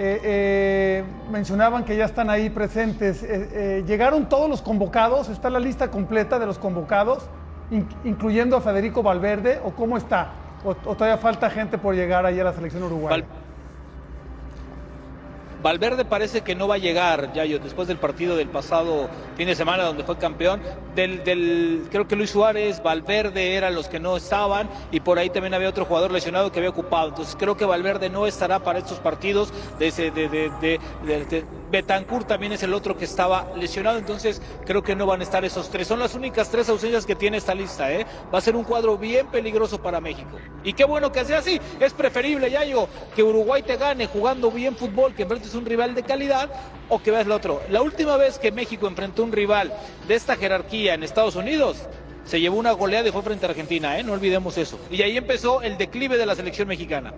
eh, 0.01 0.21
eh, 0.23 1.03
mencionaban 1.29 1.83
que 1.83 1.97
ya 1.97 2.05
están 2.05 2.29
ahí 2.29 2.49
presentes. 2.49 3.21
Eh, 3.21 3.27
eh, 3.51 3.83
¿Llegaron 3.85 4.29
todos 4.29 4.49
los 4.49 4.61
convocados? 4.61 5.27
¿Está 5.27 5.49
la 5.49 5.59
lista 5.59 5.91
completa 5.91 6.39
de 6.39 6.45
los 6.45 6.57
convocados, 6.57 7.27
in- 7.69 7.85
incluyendo 8.05 8.55
a 8.55 8.61
Federico 8.61 9.03
Valverde? 9.03 9.59
¿O 9.63 9.71
cómo 9.71 9.97
está? 9.97 10.29
¿O, 10.63 10.73
todavía 10.73 11.17
falta 11.17 11.49
gente 11.49 11.77
por 11.77 11.95
llegar 11.95 12.25
ahí 12.25 12.39
a 12.39 12.45
la 12.45 12.53
selección 12.53 12.83
uruguaya? 12.83 13.25
Valverde 15.61 16.05
parece 16.05 16.41
que 16.41 16.55
no 16.55 16.67
va 16.67 16.75
a 16.75 16.77
llegar, 16.77 17.33
Yayo, 17.33 17.59
después 17.59 17.87
del 17.87 17.97
partido 17.97 18.37
del 18.37 18.47
pasado 18.47 19.09
fin 19.35 19.47
de 19.47 19.55
semana 19.55 19.83
donde 19.83 20.03
fue 20.03 20.17
campeón. 20.17 20.61
Del, 20.95 21.23
del, 21.23 21.87
creo 21.91 22.07
que 22.07 22.15
Luis 22.15 22.29
Suárez, 22.29 22.81
Valverde 22.81 23.55
eran 23.55 23.75
los 23.75 23.87
que 23.87 23.99
no 23.99 24.17
estaban 24.17 24.69
y 24.91 25.01
por 25.01 25.19
ahí 25.19 25.29
también 25.29 25.53
había 25.53 25.69
otro 25.69 25.85
jugador 25.85 26.11
lesionado 26.11 26.51
que 26.51 26.59
había 26.59 26.69
ocupado. 26.69 27.09
Entonces 27.09 27.35
creo 27.37 27.57
que 27.57 27.65
Valverde 27.65 28.09
no 28.09 28.25
estará 28.25 28.59
para 28.59 28.79
estos 28.79 28.99
partidos. 28.99 29.51
De, 29.79 29.87
ese, 29.87 30.11
de, 30.11 30.29
de, 30.29 30.49
de, 30.59 31.45
Betancourt 31.71 32.27
también 32.27 32.51
es 32.51 32.63
el 32.63 32.73
otro 32.73 32.97
que 32.97 33.05
estaba 33.05 33.47
lesionado, 33.55 33.99
entonces 33.99 34.41
creo 34.65 34.81
que 34.81 34.95
no 34.95 35.05
van 35.05 35.19
a 35.19 35.23
estar 35.23 35.45
esos 35.45 35.69
tres. 35.69 35.87
Son 35.87 35.99
las 35.99 36.15
únicas 36.15 36.49
tres 36.49 36.67
ausencias 36.69 37.05
que 37.05 37.15
tiene 37.15 37.37
esta 37.37 37.53
lista. 37.53 37.91
¿eh? 37.91 38.05
Va 38.33 38.39
a 38.39 38.41
ser 38.41 38.55
un 38.55 38.63
cuadro 38.63 38.97
bien 38.97 39.27
peligroso 39.27 39.81
para 39.81 40.01
México. 40.01 40.37
Y 40.63 40.73
qué 40.73 40.83
bueno 40.83 41.11
que 41.11 41.23
sea 41.25 41.39
así. 41.39 41.59
Es 41.79 41.93
preferible, 41.93 42.49
Yayo, 42.49 42.87
que 43.15 43.23
Uruguay 43.23 43.61
te 43.61 43.77
gane 43.77 44.07
jugando 44.07 44.49
bien 44.51 44.75
fútbol, 44.75 45.13
que 45.13 45.25
enfrentes 45.49 45.55
un 45.55 45.65
rival 45.65 45.95
de 45.95 46.03
calidad, 46.03 46.49
o 46.89 47.01
que 47.01 47.11
veas 47.11 47.25
el 47.25 47.31
otro. 47.31 47.61
La 47.69 47.81
última 47.81 48.17
vez 48.17 48.39
que 48.39 48.51
México 48.51 48.87
enfrentó 48.87 49.23
un 49.23 49.31
rival 49.31 49.73
de 50.07 50.15
esta 50.15 50.35
jerarquía 50.35 50.93
en 50.93 51.03
Estados 51.03 51.35
Unidos, 51.35 51.87
se 52.25 52.39
llevó 52.39 52.57
una 52.57 52.71
goleada 52.71 53.07
y 53.07 53.11
fue 53.11 53.21
frente 53.23 53.45
a 53.45 53.49
Argentina, 53.49 53.97
¿eh? 53.97 54.03
no 54.03 54.13
olvidemos 54.13 54.57
eso. 54.57 54.79
Y 54.91 55.01
ahí 55.01 55.17
empezó 55.17 55.61
el 55.61 55.77
declive 55.77 56.17
de 56.17 56.25
la 56.25 56.35
selección 56.35 56.67
mexicana. 56.67 57.13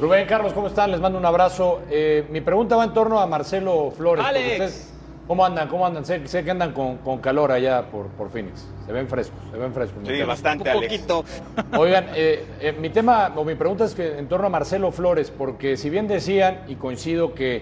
Rubén, 0.00 0.26
Carlos, 0.26 0.54
¿cómo 0.54 0.68
están? 0.68 0.90
Les 0.90 1.00
mando 1.00 1.18
un 1.18 1.26
abrazo. 1.26 1.82
Eh, 1.90 2.24
mi 2.30 2.40
pregunta 2.40 2.74
va 2.74 2.84
en 2.84 2.94
torno 2.94 3.20
a 3.20 3.26
Marcelo 3.26 3.92
Flores. 3.94 4.24
Alex. 4.24 4.89
¿Cómo 5.30 5.44
andan? 5.44 5.68
¿Cómo 5.68 5.86
andan? 5.86 6.04
Sé, 6.04 6.26
sé 6.26 6.42
que 6.42 6.50
andan 6.50 6.72
con, 6.72 6.96
con 6.96 7.18
calor 7.18 7.52
allá 7.52 7.88
por, 7.88 8.08
por 8.08 8.30
Phoenix. 8.30 8.66
Se 8.84 8.90
ven 8.90 9.06
frescos, 9.06 9.38
se 9.52 9.56
ven 9.56 9.72
frescos. 9.72 10.02
Sí, 10.04 10.20
bastante, 10.22 10.64
Un 10.68 10.76
Alex. 10.78 10.92
poquito. 11.04 11.24
Oigan, 11.78 12.06
eh, 12.16 12.44
eh, 12.60 12.72
mi 12.72 12.90
tema 12.90 13.30
o 13.36 13.44
mi 13.44 13.54
pregunta 13.54 13.84
es 13.84 13.94
que 13.94 14.18
en 14.18 14.26
torno 14.26 14.48
a 14.48 14.50
Marcelo 14.50 14.90
Flores, 14.90 15.30
porque 15.30 15.76
si 15.76 15.88
bien 15.88 16.08
decían, 16.08 16.62
y 16.66 16.74
coincido 16.74 17.32
que 17.32 17.58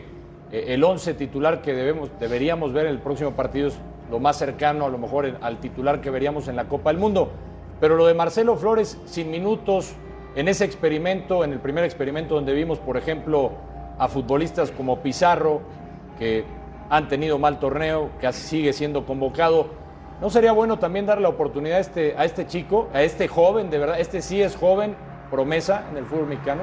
eh, 0.50 0.64
el 0.68 0.82
11 0.82 1.12
titular 1.12 1.60
que 1.60 1.74
debemos, 1.74 2.08
deberíamos 2.18 2.72
ver 2.72 2.86
en 2.86 2.92
el 2.92 3.00
próximo 3.00 3.32
partido 3.32 3.68
es 3.68 3.78
lo 4.10 4.18
más 4.18 4.38
cercano 4.38 4.86
a 4.86 4.88
lo 4.88 4.96
mejor 4.96 5.26
en- 5.26 5.36
al 5.42 5.58
titular 5.60 6.00
que 6.00 6.08
veríamos 6.08 6.48
en 6.48 6.56
la 6.56 6.68
Copa 6.68 6.88
del 6.88 6.98
Mundo, 6.98 7.28
pero 7.82 7.96
lo 7.96 8.06
de 8.06 8.14
Marcelo 8.14 8.56
Flores 8.56 8.96
sin 9.04 9.30
minutos 9.30 9.92
en 10.36 10.48
ese 10.48 10.64
experimento, 10.64 11.44
en 11.44 11.52
el 11.52 11.58
primer 11.60 11.84
experimento 11.84 12.34
donde 12.34 12.54
vimos, 12.54 12.78
por 12.78 12.96
ejemplo, 12.96 13.52
a 13.98 14.08
futbolistas 14.08 14.70
como 14.70 15.00
Pizarro, 15.00 15.60
que 16.18 16.56
han 16.90 17.08
tenido 17.08 17.38
mal 17.38 17.58
torneo, 17.58 18.10
que 18.20 18.32
sigue 18.32 18.72
siendo 18.72 19.04
convocado. 19.04 19.68
¿No 20.20 20.30
sería 20.30 20.52
bueno 20.52 20.78
también 20.78 21.06
darle 21.06 21.22
la 21.22 21.28
oportunidad 21.28 21.78
a 21.78 21.80
este, 21.80 22.14
a 22.16 22.24
este 22.24 22.46
chico, 22.46 22.88
a 22.92 23.02
este 23.02 23.28
joven, 23.28 23.70
de 23.70 23.78
verdad? 23.78 24.00
Este 24.00 24.20
sí 24.20 24.42
es 24.42 24.56
joven, 24.56 24.96
promesa 25.30 25.84
en 25.90 25.98
el 25.98 26.06
fútbol 26.06 26.26
mexicano. 26.26 26.62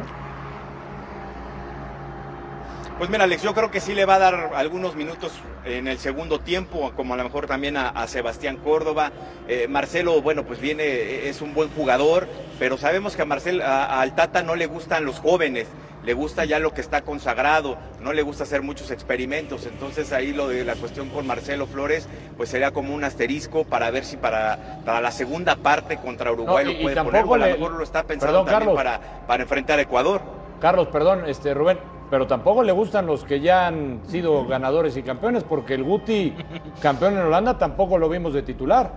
Pues 2.98 3.10
mira, 3.10 3.26
Alex, 3.26 3.44
yo 3.44 3.54
creo 3.54 3.72
que 3.72 3.82
sí 3.82 3.94
le 3.94 4.06
va 4.06 4.16
a 4.16 4.20
dar 4.20 4.52
algunos 4.56 4.96
minutos 4.96 5.34
en 5.66 5.88
el 5.90 5.98
segundo 5.98 6.40
tiempo, 6.40 6.94
como 6.96 7.14
a 7.14 7.18
lo 7.18 7.26
mejor 7.26 7.46
también 7.46 7.76
a, 7.76 8.08
Sebastián 8.08 8.56
Córdoba. 8.56 9.12
Eh, 9.50 9.68
Marcelo, 9.68 10.22
bueno, 10.22 10.44
pues 10.44 10.62
viene, 10.62 11.28
es 11.28 11.42
un 11.42 11.54
buen 11.54 11.70
jugador, 11.72 12.28
pero 12.58 12.78
sabemos 12.78 13.18
que 13.18 13.24
a 13.24 13.26
Marcel, 13.26 13.62
a, 13.62 14.00
al 14.00 14.16
Tata 14.16 14.44
no 14.44 14.56
le 14.56 14.66
gustan 14.68 15.04
los 15.04 15.20
jóvenes, 15.20 15.68
le 16.06 16.14
gusta 16.14 16.46
ya 16.46 16.60
lo 16.60 16.74
que 16.74 16.82
está 16.82 17.02
consagrado, 17.02 17.78
no 18.02 18.14
le 18.14 18.22
gusta 18.22 18.44
hacer 18.44 18.62
muchos 18.62 18.92
experimentos. 18.92 19.66
Entonces 19.66 20.14
ahí 20.14 20.34
lo 20.34 20.48
de 20.48 20.64
la 20.64 20.76
cuestión 20.76 21.10
con 21.10 21.26
Marcelo 21.26 21.66
Flores, 21.66 22.08
pues 22.38 22.50
sería 22.50 22.72
como 22.72 22.94
un 22.94 23.04
asterisco 23.04 23.64
para 23.64 23.90
ver 23.92 24.06
si 24.06 24.18
para, 24.18 24.82
para 24.86 25.02
la 25.02 25.12
segunda 25.12 25.56
parte 25.56 25.98
contra 25.98 26.32
Uruguay 26.32 26.66
lo 26.66 26.82
puede 26.82 27.04
poner, 27.04 27.22
a 27.22 27.26
lo 27.26 27.58
mejor 27.58 27.72
lo 27.74 27.84
está 27.84 28.04
pensando 28.04 28.46
también 28.46 28.76
para, 28.76 29.00
para 29.26 29.44
enfrentar 29.44 29.80
a 29.80 29.82
Ecuador. 29.82 30.22
Carlos, 30.62 30.88
perdón, 30.88 31.24
este 31.28 31.54
Rubén, 31.54 31.80
pero 32.10 32.28
tampoco 32.28 32.64
le 32.64 32.72
gustan 32.72 33.08
los 33.08 33.24
que 33.24 33.40
ya 33.40 33.68
han 33.68 34.02
sido 34.08 34.46
ganadores 34.46 34.96
y 34.98 35.04
campeones, 35.04 35.44
porque 35.44 35.74
el 35.74 35.84
Guti, 35.84 36.36
campeón 36.82 37.14
en 37.14 37.26
Holanda, 37.26 37.58
tampoco 37.58 37.98
lo 37.98 38.10
vimos 38.10 38.34
de 38.34 38.44
titular. 38.44 38.92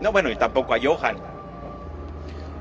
No, 0.00 0.12
bueno, 0.12 0.30
y 0.30 0.36
tampoco 0.36 0.72
a 0.74 0.78
Johan. 0.82 1.29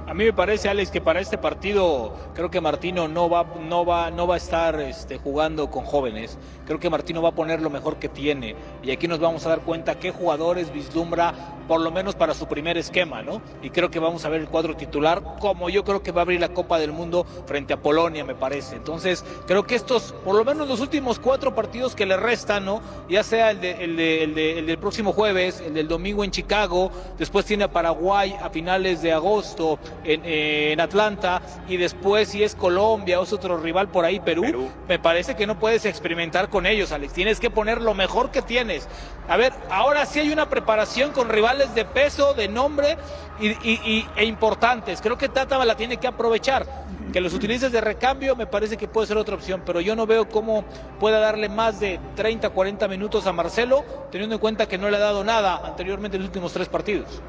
A 0.09 0.15
mí 0.15 0.23
me 0.23 0.33
parece, 0.33 0.67
Alex, 0.69 0.89
que 0.89 1.01
para 1.01 1.19
este 1.19 1.37
partido 1.37 2.15
creo 2.33 2.49
que 2.49 2.59
Martino 2.59 3.07
no 3.07 3.29
va, 3.29 3.45
no 3.69 3.85
va, 3.85 4.09
no 4.09 4.25
va 4.25 4.33
a 4.33 4.37
estar 4.37 4.79
este, 4.79 5.19
jugando 5.19 5.69
con 5.69 5.85
jóvenes. 5.85 6.39
Creo 6.65 6.79
que 6.79 6.89
Martino 6.89 7.21
va 7.21 7.29
a 7.29 7.35
poner 7.35 7.61
lo 7.61 7.69
mejor 7.69 7.97
que 7.97 8.09
tiene. 8.09 8.55
Y 8.81 8.89
aquí 8.89 9.07
nos 9.07 9.19
vamos 9.19 9.45
a 9.45 9.49
dar 9.49 9.59
cuenta 9.59 9.99
qué 9.99 10.09
jugadores 10.09 10.73
vislumbra, 10.73 11.35
por 11.67 11.81
lo 11.81 11.91
menos 11.91 12.15
para 12.15 12.33
su 12.33 12.47
primer 12.47 12.75
esquema, 12.75 13.21
¿no? 13.21 13.39
Y 13.61 13.69
creo 13.69 13.91
que 13.91 13.99
vamos 13.99 14.25
a 14.25 14.29
ver 14.29 14.41
el 14.41 14.47
cuadro 14.47 14.75
titular, 14.75 15.21
como 15.39 15.69
yo 15.69 15.83
creo 15.83 16.01
que 16.01 16.11
va 16.11 16.21
a 16.21 16.23
abrir 16.23 16.39
la 16.39 16.49
Copa 16.49 16.79
del 16.79 16.91
Mundo 16.91 17.27
frente 17.45 17.73
a 17.73 17.77
Polonia, 17.77 18.25
me 18.25 18.33
parece. 18.33 18.77
Entonces, 18.77 19.23
creo 19.45 19.67
que 19.67 19.75
estos, 19.75 20.13
por 20.25 20.33
lo 20.33 20.43
menos 20.43 20.67
los 20.67 20.79
últimos 20.79 21.19
cuatro 21.19 21.53
partidos 21.53 21.95
que 21.95 22.07
le 22.07 22.17
restan, 22.17 22.65
¿no? 22.65 22.81
Ya 23.07 23.21
sea 23.21 23.51
el, 23.51 23.61
de, 23.61 23.83
el, 23.83 23.95
de, 23.95 24.23
el, 24.23 24.33
de, 24.33 24.57
el 24.57 24.65
del 24.65 24.79
próximo 24.79 25.13
jueves, 25.13 25.61
el 25.63 25.75
del 25.75 25.87
domingo 25.87 26.23
en 26.23 26.31
Chicago, 26.31 26.89
después 27.19 27.45
tiene 27.45 27.65
a 27.65 27.71
Paraguay 27.71 28.35
a 28.41 28.49
finales 28.49 29.03
de 29.03 29.13
agosto 29.13 29.77
en, 30.03 30.79
Atlanta 30.79 31.41
y 31.67 31.77
después 31.77 32.29
si 32.29 32.43
es 32.43 32.55
Colombia 32.55 33.19
o 33.19 33.23
es 33.23 33.33
otro 33.33 33.57
rival 33.57 33.89
por 33.89 34.05
ahí, 34.05 34.19
Perú, 34.19 34.69
me 34.87 34.99
parece 34.99 35.35
que 35.35 35.47
no 35.47 35.59
puedes 35.59 35.85
experimentar 35.85 36.49
con 36.49 36.65
ellos, 36.65 36.91
Alex. 36.91 37.13
Tienes 37.13 37.39
que 37.39 37.49
poner 37.49 37.81
lo 37.81 37.93
mejor 37.93 38.31
que 38.31 38.41
tienes. 38.41 38.87
A 39.27 39.37
ver, 39.37 39.53
ahora 39.69 40.05
sí 40.05 40.19
hay 40.19 40.31
una 40.31 40.49
preparación 40.49 41.11
con 41.11 41.29
rivales 41.29 41.73
de 41.75 41.85
peso, 41.85 42.33
de 42.33 42.47
nombre 42.47 42.97
y, 43.39 44.05
e 44.15 44.25
importantes. 44.25 45.01
Creo 45.01 45.17
que 45.17 45.29
Tata 45.29 45.63
la 45.63 45.75
tiene 45.75 45.97
que 45.97 46.07
aprovechar. 46.07 46.65
Que 47.13 47.21
los 47.21 47.33
utilices 47.33 47.71
de 47.71 47.81
recambio 47.81 48.35
me 48.35 48.45
parece 48.45 48.77
que 48.77 48.87
puede 48.87 49.07
ser 49.07 49.17
otra 49.17 49.35
opción, 49.35 49.63
pero 49.65 49.81
yo 49.81 49.95
no 49.95 50.05
veo 50.05 50.29
cómo 50.29 50.63
pueda 50.99 51.19
darle 51.19 51.49
más 51.49 51.79
de 51.79 51.99
30, 52.15 52.51
40 52.51 52.87
minutos 52.87 53.25
a 53.25 53.33
Marcelo, 53.33 53.83
teniendo 54.11 54.35
en 54.35 54.41
cuenta 54.41 54.67
que 54.67 54.77
no 54.77 54.89
le 54.89 54.97
ha 54.97 54.99
dado 54.99 55.23
nada 55.23 55.59
anteriormente 55.65 56.17
en 56.17 56.23
los 56.23 56.29
últimos 56.29 56.53
tres 56.53 56.69
partidos. 56.69 57.21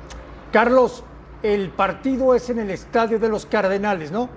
Carlos, 0.53 1.03
el 1.43 1.71
partido 1.71 2.35
es 2.35 2.51
en 2.51 2.59
el 2.59 2.71
estadio 2.71 3.19
de 3.19 3.29
los 3.29 3.47
Cardenales, 3.47 4.11
¿no? 4.11 4.29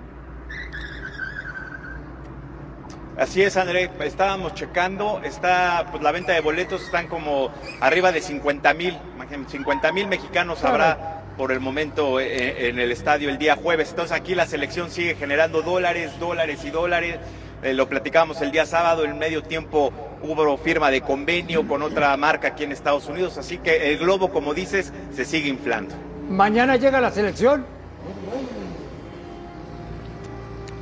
Así 3.16 3.42
es, 3.42 3.56
André, 3.56 3.90
estábamos 4.00 4.54
checando, 4.54 5.20
está, 5.22 5.86
pues 5.90 6.02
la 6.02 6.10
venta 6.10 6.32
de 6.32 6.40
boletos 6.40 6.82
están 6.82 7.06
como 7.06 7.52
arriba 7.80 8.10
de 8.10 8.20
50 8.20 8.74
mil, 8.74 8.98
50 9.46 9.92
mil 9.92 10.08
mexicanos 10.08 10.64
habrá 10.64 11.22
por 11.36 11.52
el 11.52 11.60
momento 11.60 12.18
eh, 12.18 12.26
eh, 12.26 12.68
en 12.68 12.78
el 12.80 12.90
estadio 12.90 13.30
el 13.30 13.38
día 13.38 13.54
jueves. 13.54 13.90
Entonces 13.90 14.16
aquí 14.16 14.34
la 14.34 14.46
selección 14.46 14.90
sigue 14.90 15.14
generando 15.14 15.62
dólares, 15.62 16.18
dólares 16.18 16.64
y 16.64 16.70
dólares. 16.70 17.18
Eh, 17.62 17.72
lo 17.72 17.88
platicábamos 17.88 18.40
el 18.40 18.50
día 18.50 18.66
sábado, 18.66 19.04
en 19.04 19.16
medio 19.16 19.44
tiempo 19.44 19.92
hubo 20.22 20.56
firma 20.58 20.90
de 20.90 21.00
convenio 21.00 21.68
con 21.68 21.82
otra 21.82 22.16
marca 22.16 22.48
aquí 22.48 22.64
en 22.64 22.72
Estados 22.72 23.06
Unidos, 23.06 23.38
así 23.38 23.58
que 23.58 23.92
el 23.92 23.98
globo, 23.98 24.30
como 24.30 24.54
dices, 24.54 24.92
se 25.14 25.24
sigue 25.24 25.48
inflando. 25.48 25.94
Mañana 26.28 26.76
llega 26.76 27.00
la 27.00 27.10
selección. 27.10 27.64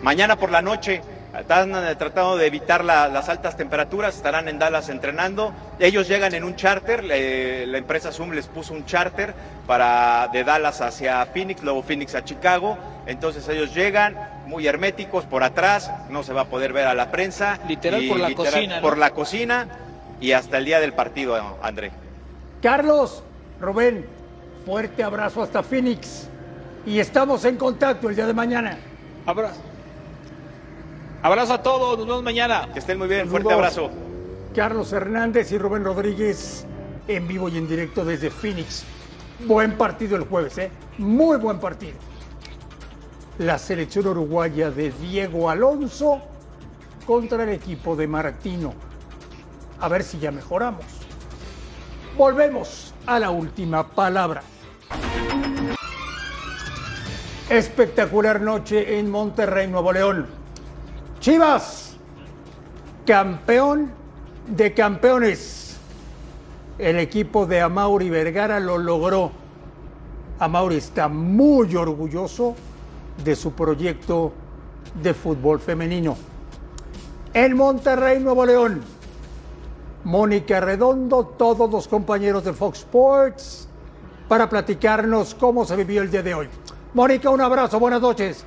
Mañana 0.03 0.37
por 0.37 0.51
la 0.51 0.63
noche 0.63 1.03
están 1.39 1.75
eh, 1.75 1.95
tratando 1.97 2.37
de 2.37 2.47
evitar 2.47 2.85
las 2.85 3.29
altas 3.29 3.57
temperaturas, 3.57 4.17
estarán 4.17 4.49
en 4.49 4.59
Dallas 4.59 4.89
entrenando. 4.89 5.53
Ellos 5.79 6.09
llegan 6.09 6.35
en 6.35 6.45
un 6.45 6.57
charter, 6.57 7.05
la 7.05 7.79
empresa 7.79 8.13
Zoom 8.13 8.33
les 8.33 8.47
puso 8.47 8.75
un 8.75 8.85
charter 8.85 9.35
para 9.67 10.29
de 10.33 10.45
Dallas 10.45 10.81
hacia 10.81 11.25
Phoenix, 11.27 11.63
luego 11.63 11.83
Phoenix 11.83 12.15
a 12.15 12.25
Chicago. 12.25 12.77
Entonces 13.07 13.49
ellos 13.49 13.75
llegan 13.75 14.17
muy 14.47 14.67
herméticos 14.67 15.25
por 15.25 15.43
atrás, 15.43 15.91
no 16.11 16.23
se 16.23 16.33
va 16.33 16.43
a 16.43 16.47
poder 16.47 16.73
ver 16.73 16.87
a 16.87 16.95
la 16.95 17.11
prensa. 17.11 17.59
Literal 17.67 18.07
por 18.09 18.21
la 18.21 18.35
cocina. 18.35 18.81
Por 18.81 18.99
la 18.99 19.11
cocina 19.11 19.69
y 20.21 20.33
hasta 20.33 20.59
el 20.59 20.65
día 20.65 20.81
del 20.81 20.93
partido, 20.93 21.59
André. 21.63 21.93
Carlos, 22.61 23.25
Rubén, 23.61 24.07
Fuerte 24.65 25.03
abrazo 25.03 25.43
hasta 25.43 25.63
Phoenix. 25.63 26.29
Y 26.87 26.99
estamos 26.99 27.45
en 27.45 27.57
contacto 27.57 28.09
el 28.09 28.17
día 28.17 28.27
de 28.27 28.35
mañana. 28.35 28.79
Abrazo. 29.27 29.61
Abrazo 31.23 31.55
a 31.55 31.63
todos, 31.63 31.99
nos 31.99 32.07
vemos 32.07 32.23
mañana. 32.23 32.69
Que 32.73 32.81
estén 32.81 32.99
muy 32.99 33.09
bien, 33.09 33.29
fuerte 33.29 33.53
abrazo. 33.53 33.91
Carlos 34.55 34.93
Hernández 34.93 35.53
y 35.53 35.59
Rubén 35.59 35.85
Rodríguez 35.85 36.67
en 37.09 37.27
vivo 37.29 37.49
y 37.49 37.59
en 37.59 37.69
directo 37.69 38.05
desde 38.05 38.31
Phoenix. 38.31 38.85
Buen 39.47 39.77
partido 39.77 40.17
el 40.17 40.25
jueves, 40.25 40.59
¿eh? 40.59 40.71
Muy 40.99 41.39
buen 41.39 41.59
partido. 41.59 41.97
La 43.39 43.59
selección 43.59 44.07
uruguaya 44.07 44.71
de 44.71 44.93
Diego 44.93 45.49
Alonso 45.49 46.21
contra 47.07 47.43
el 47.45 47.51
equipo 47.51 47.97
de 47.97 48.07
Martino. 48.07 48.75
A 49.81 49.89
ver 49.89 50.03
si 50.03 50.19
ya 50.19 50.31
mejoramos. 50.31 50.85
Volvemos 52.17 52.92
a 53.07 53.19
la 53.19 53.31
última 53.31 53.87
palabra. 53.89 54.43
Espectacular 57.49 58.41
noche 58.41 58.99
en 58.99 59.11
Monterrey, 59.11 59.69
Nuevo 59.69 59.93
León. 59.93 60.27
Chivas, 61.21 61.97
campeón 63.07 63.91
de 64.47 64.73
campeones. 64.73 65.77
El 66.79 66.99
equipo 66.99 67.47
de 67.47 67.61
Amauri 67.61 68.09
Vergara 68.09 68.59
lo 68.59 68.79
logró. 68.79 69.31
Amauri 70.39 70.77
está 70.77 71.09
muy 71.09 71.77
orgulloso 71.77 72.57
de 73.23 73.37
su 73.37 73.53
proyecto 73.53 74.33
de 75.03 75.15
fútbol 75.15 75.61
femenino. 75.61 76.17
En 77.35 77.57
Monterrey, 77.57 78.21
Nuevo 78.21 78.45
León, 78.45 78.83
Mónica 80.05 80.61
Redondo, 80.61 81.25
todos 81.25 81.71
los 81.71 81.87
compañeros 81.87 82.45
de 82.45 82.53
Fox 82.53 82.81
Sports, 82.81 83.69
para 84.29 84.49
platicarnos 84.49 85.35
cómo 85.35 85.65
se 85.65 85.77
vivió 85.77 86.03
el 86.03 86.11
día 86.11 86.23
de 86.23 86.35
hoy. 86.35 86.49
Mónica, 86.93 87.31
un 87.31 87.41
abrazo, 87.41 87.79
buenas 87.79 88.01
noches. 88.01 88.45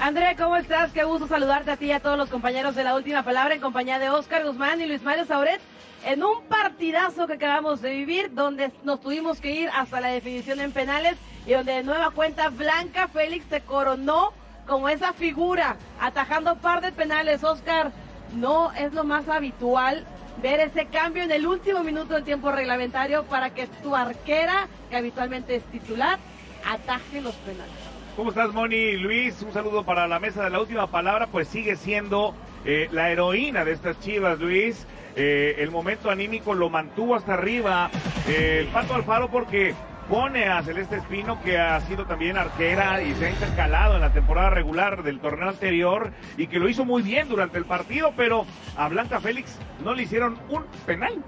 Andrea, 0.00 0.36
¿cómo 0.36 0.56
estás? 0.56 0.92
Qué 0.92 1.04
gusto 1.04 1.26
saludarte 1.26 1.70
a 1.72 1.76
ti 1.76 1.86
y 1.86 1.92
a 1.92 2.00
todos 2.00 2.16
los 2.16 2.28
compañeros 2.28 2.74
de 2.74 2.84
la 2.84 2.94
última 2.94 3.22
palabra 3.24 3.54
en 3.54 3.60
compañía 3.60 3.98
de 3.98 4.10
Oscar 4.10 4.44
Guzmán 4.44 4.80
y 4.80 4.86
Luis 4.86 5.02
Mario 5.02 5.24
Sauret 5.24 5.60
en 6.04 6.22
un 6.22 6.42
partidazo 6.48 7.26
que 7.26 7.34
acabamos 7.34 7.80
de 7.80 7.90
vivir 7.90 8.34
donde 8.34 8.72
nos 8.82 9.00
tuvimos 9.00 9.40
que 9.40 9.52
ir 9.52 9.70
hasta 9.74 10.00
la 10.00 10.08
definición 10.08 10.60
en 10.60 10.72
penales 10.72 11.16
y 11.46 11.52
donde 11.52 11.72
de 11.72 11.82
nueva 11.82 12.10
cuenta 12.10 12.48
Blanca 12.48 13.08
Félix 13.08 13.46
se 13.48 13.60
coronó 13.60 14.32
como 14.66 14.88
esa 14.88 15.12
figura 15.12 15.76
atajando 16.00 16.56
par 16.56 16.80
de 16.80 16.92
penales. 16.92 17.42
Oscar, 17.44 17.92
no 18.34 18.72
es 18.72 18.92
lo 18.92 19.04
más 19.04 19.28
habitual 19.28 20.04
ver 20.42 20.60
ese 20.60 20.86
cambio 20.86 21.22
en 21.22 21.30
el 21.30 21.46
último 21.46 21.82
minuto 21.82 22.14
del 22.14 22.24
tiempo 22.24 22.50
reglamentario 22.50 23.24
para 23.24 23.50
que 23.50 23.66
tu 23.82 23.94
arquera, 23.94 24.68
que 24.90 24.96
habitualmente 24.96 25.56
es 25.56 25.64
titular, 25.64 26.18
ataje 26.66 27.20
los 27.20 27.34
penales. 27.36 27.72
¿Cómo 28.16 28.30
estás, 28.30 28.52
Moni? 28.52 28.96
Luis, 28.96 29.42
un 29.42 29.52
saludo 29.52 29.84
para 29.84 30.06
la 30.06 30.20
mesa 30.20 30.44
de 30.44 30.50
la 30.50 30.60
última 30.60 30.86
palabra, 30.86 31.26
pues 31.26 31.48
sigue 31.48 31.74
siendo 31.74 32.34
eh, 32.64 32.88
la 32.92 33.10
heroína 33.10 33.64
de 33.64 33.72
estas 33.72 33.98
chivas, 34.00 34.38
Luis. 34.38 34.86
Eh, 35.16 35.56
el 35.58 35.70
momento 35.70 36.10
anímico 36.10 36.54
lo 36.54 36.70
mantuvo 36.70 37.14
hasta 37.14 37.34
arriba 37.34 37.90
eh, 38.28 38.58
el 38.60 38.66
Pato 38.68 38.94
Alfaro 38.94 39.30
porque 39.30 39.74
pone 40.08 40.48
a 40.48 40.62
Celeste 40.62 40.96
Espino, 40.96 41.40
que 41.42 41.58
ha 41.58 41.80
sido 41.80 42.06
también 42.06 42.36
arquera 42.36 43.02
y 43.02 43.14
se 43.14 43.26
ha 43.26 43.30
intercalado 43.30 43.94
en 43.94 44.02
la 44.02 44.12
temporada 44.12 44.50
regular 44.50 45.02
del 45.02 45.20
torneo 45.20 45.48
anterior 45.48 46.12
y 46.36 46.46
que 46.46 46.58
lo 46.58 46.68
hizo 46.68 46.84
muy 46.84 47.02
bien 47.02 47.28
durante 47.28 47.58
el 47.58 47.64
partido, 47.64 48.12
pero 48.16 48.44
a 48.76 48.88
Blanca 48.88 49.20
Félix 49.20 49.58
no 49.82 49.94
le 49.94 50.02
hicieron 50.02 50.38
un 50.48 50.64
penal. 50.86 51.22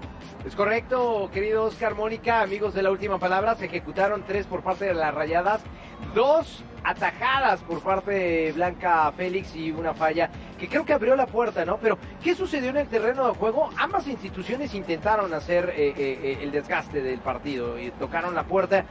Es 0.45 0.55
correcto, 0.55 1.29
querido 1.33 1.65
Oscar 1.65 1.95
Mónica, 1.95 2.41
amigos 2.41 2.73
de 2.73 2.83
la 2.83 2.91
última 2.91 3.19
palabra, 3.19 3.55
se 3.55 3.65
ejecutaron 3.65 4.23
tres 4.25 4.45
por 4.45 4.63
parte 4.63 4.85
de 4.85 4.93
las 4.93 5.13
rayadas, 5.13 5.61
dos 6.13 6.63
atajadas 6.87 7.59
por 7.63 7.81
parte 7.81 8.11
de 8.11 8.51
Blanca 8.53 9.11
Félix 9.11 9.53
y 9.57 9.71
una 9.71 9.93
falla 9.93 10.29
que 10.57 10.69
creo 10.69 10.85
que 10.85 10.93
abrió 10.93 11.17
la 11.17 11.27
puerta, 11.27 11.65
¿no? 11.65 11.77
Pero, 11.77 11.97
¿qué 12.23 12.33
sucedió 12.33 12.69
en 12.69 12.77
el 12.77 12.87
terreno 12.87 13.27
de 13.27 13.33
juego? 13.33 13.69
Ambas 13.77 14.07
instituciones 14.07 14.73
intentaron 14.73 15.33
hacer 15.33 15.73
eh, 15.75 15.89
eh, 15.89 15.93
eh, 15.97 16.39
el 16.41 16.51
desgaste 16.51 17.01
del 17.01 17.19
partido 17.19 17.77
y 17.77 17.91
tocaron 17.91 18.33
la 18.33 18.43
puerta. 18.43 18.85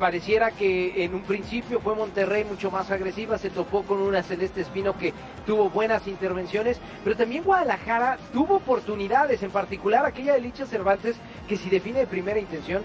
pareciera 0.00 0.50
que 0.50 1.04
en 1.04 1.14
un 1.14 1.22
principio 1.22 1.78
fue 1.78 1.94
Monterrey 1.94 2.42
mucho 2.42 2.70
más 2.70 2.90
agresiva, 2.90 3.38
se 3.38 3.50
topó 3.50 3.82
con 3.84 4.00
una 4.00 4.22
Celeste 4.22 4.62
Espino 4.62 4.96
que 4.96 5.12
tuvo 5.46 5.70
buenas 5.70 6.08
intervenciones, 6.08 6.80
pero 7.04 7.16
también 7.16 7.44
Guadalajara 7.44 8.18
tuvo 8.32 8.56
oportunidades, 8.56 9.42
en 9.42 9.50
particular 9.50 10.04
aquella 10.06 10.32
de 10.32 10.40
Licha 10.40 10.66
Cervantes, 10.66 11.16
que 11.46 11.56
si 11.56 11.68
define 11.70 12.00
de 12.00 12.06
primera 12.06 12.40
intención, 12.40 12.82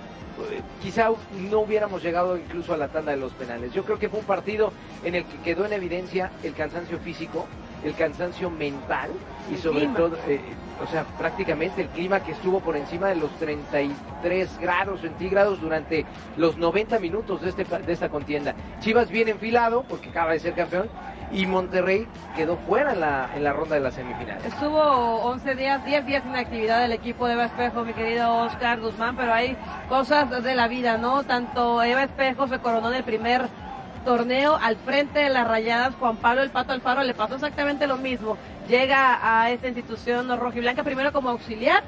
quizá 0.81 1.09
no 1.49 1.59
hubiéramos 1.59 2.03
llegado 2.03 2.37
incluso 2.37 2.73
a 2.73 2.77
la 2.77 2.87
tanda 2.87 3.11
de 3.11 3.17
los 3.17 3.33
penales. 3.33 3.73
Yo 3.73 3.83
creo 3.83 3.99
que 3.99 4.09
fue 4.09 4.19
un 4.19 4.25
partido 4.25 4.71
en 5.03 5.15
el 5.15 5.25
que 5.25 5.37
quedó 5.39 5.65
en 5.65 5.73
evidencia 5.73 6.31
el 6.43 6.53
cansancio 6.53 6.99
físico, 6.99 7.45
el 7.83 7.93
cansancio 7.95 8.49
mental 8.49 9.11
y 9.51 9.57
sobre 9.57 9.87
todo, 9.87 10.17
eh, 10.27 10.39
o 10.83 10.87
sea, 10.87 11.03
prácticamente 11.17 11.83
el 11.83 11.89
clima 11.89 12.23
que 12.23 12.31
estuvo 12.31 12.59
por 12.59 12.75
encima 12.75 13.07
de 13.09 13.15
los 13.15 13.31
33 13.37 14.59
grados 14.59 15.01
centígrados 15.01 15.61
durante 15.61 16.05
los 16.37 16.57
90 16.57 16.99
minutos 16.99 17.41
de, 17.41 17.49
este, 17.49 17.63
de 17.63 17.93
esta 17.93 18.09
contienda. 18.09 18.55
Chivas 18.79 19.09
bien 19.09 19.29
enfilado 19.29 19.83
porque 19.83 20.09
acaba 20.09 20.31
de 20.33 20.39
ser 20.39 20.53
campeón 20.53 20.89
y 21.31 21.45
Monterrey 21.45 22.07
quedó 22.35 22.57
fuera 22.57 22.93
en 22.93 22.99
la, 22.99 23.29
en 23.35 23.43
la 23.43 23.53
ronda 23.53 23.75
de 23.75 23.81
las 23.81 23.95
semifinales. 23.95 24.45
Estuvo 24.45 24.79
11 24.79 25.55
días, 25.55 25.85
10 25.85 26.05
días 26.05 26.23
sin 26.23 26.35
actividad 26.35 26.81
del 26.81 26.91
equipo 26.91 27.27
de 27.27 27.33
Eva 27.33 27.45
Espejo, 27.45 27.83
mi 27.83 27.93
querido 27.93 28.33
Oscar 28.37 28.79
Guzmán, 28.79 29.15
pero 29.15 29.33
hay 29.33 29.57
cosas 29.89 30.43
de 30.43 30.55
la 30.55 30.67
vida, 30.67 30.97
¿no? 30.97 31.23
Tanto 31.23 31.81
Eva 31.83 32.03
Espejo 32.03 32.47
se 32.47 32.59
coronó 32.59 32.89
en 32.89 32.95
el 32.95 33.03
primer 33.03 33.47
torneo 34.05 34.57
al 34.61 34.77
frente 34.77 35.19
de 35.19 35.29
las 35.29 35.47
rayadas, 35.47 35.95
Juan 35.95 36.17
Pablo 36.17 36.43
el 36.43 36.51
Pato 36.51 36.71
Alfaro 36.71 37.03
le 37.03 37.13
pasó 37.13 37.35
exactamente 37.35 37.87
lo 37.87 37.97
mismo. 37.97 38.37
Llega 38.69 39.19
a 39.21 39.49
esta 39.49 39.67
institución 39.67 40.27
rojiblanca 40.39 40.83
primero 40.83 41.11
como 41.11 41.29
auxiliar 41.29 41.83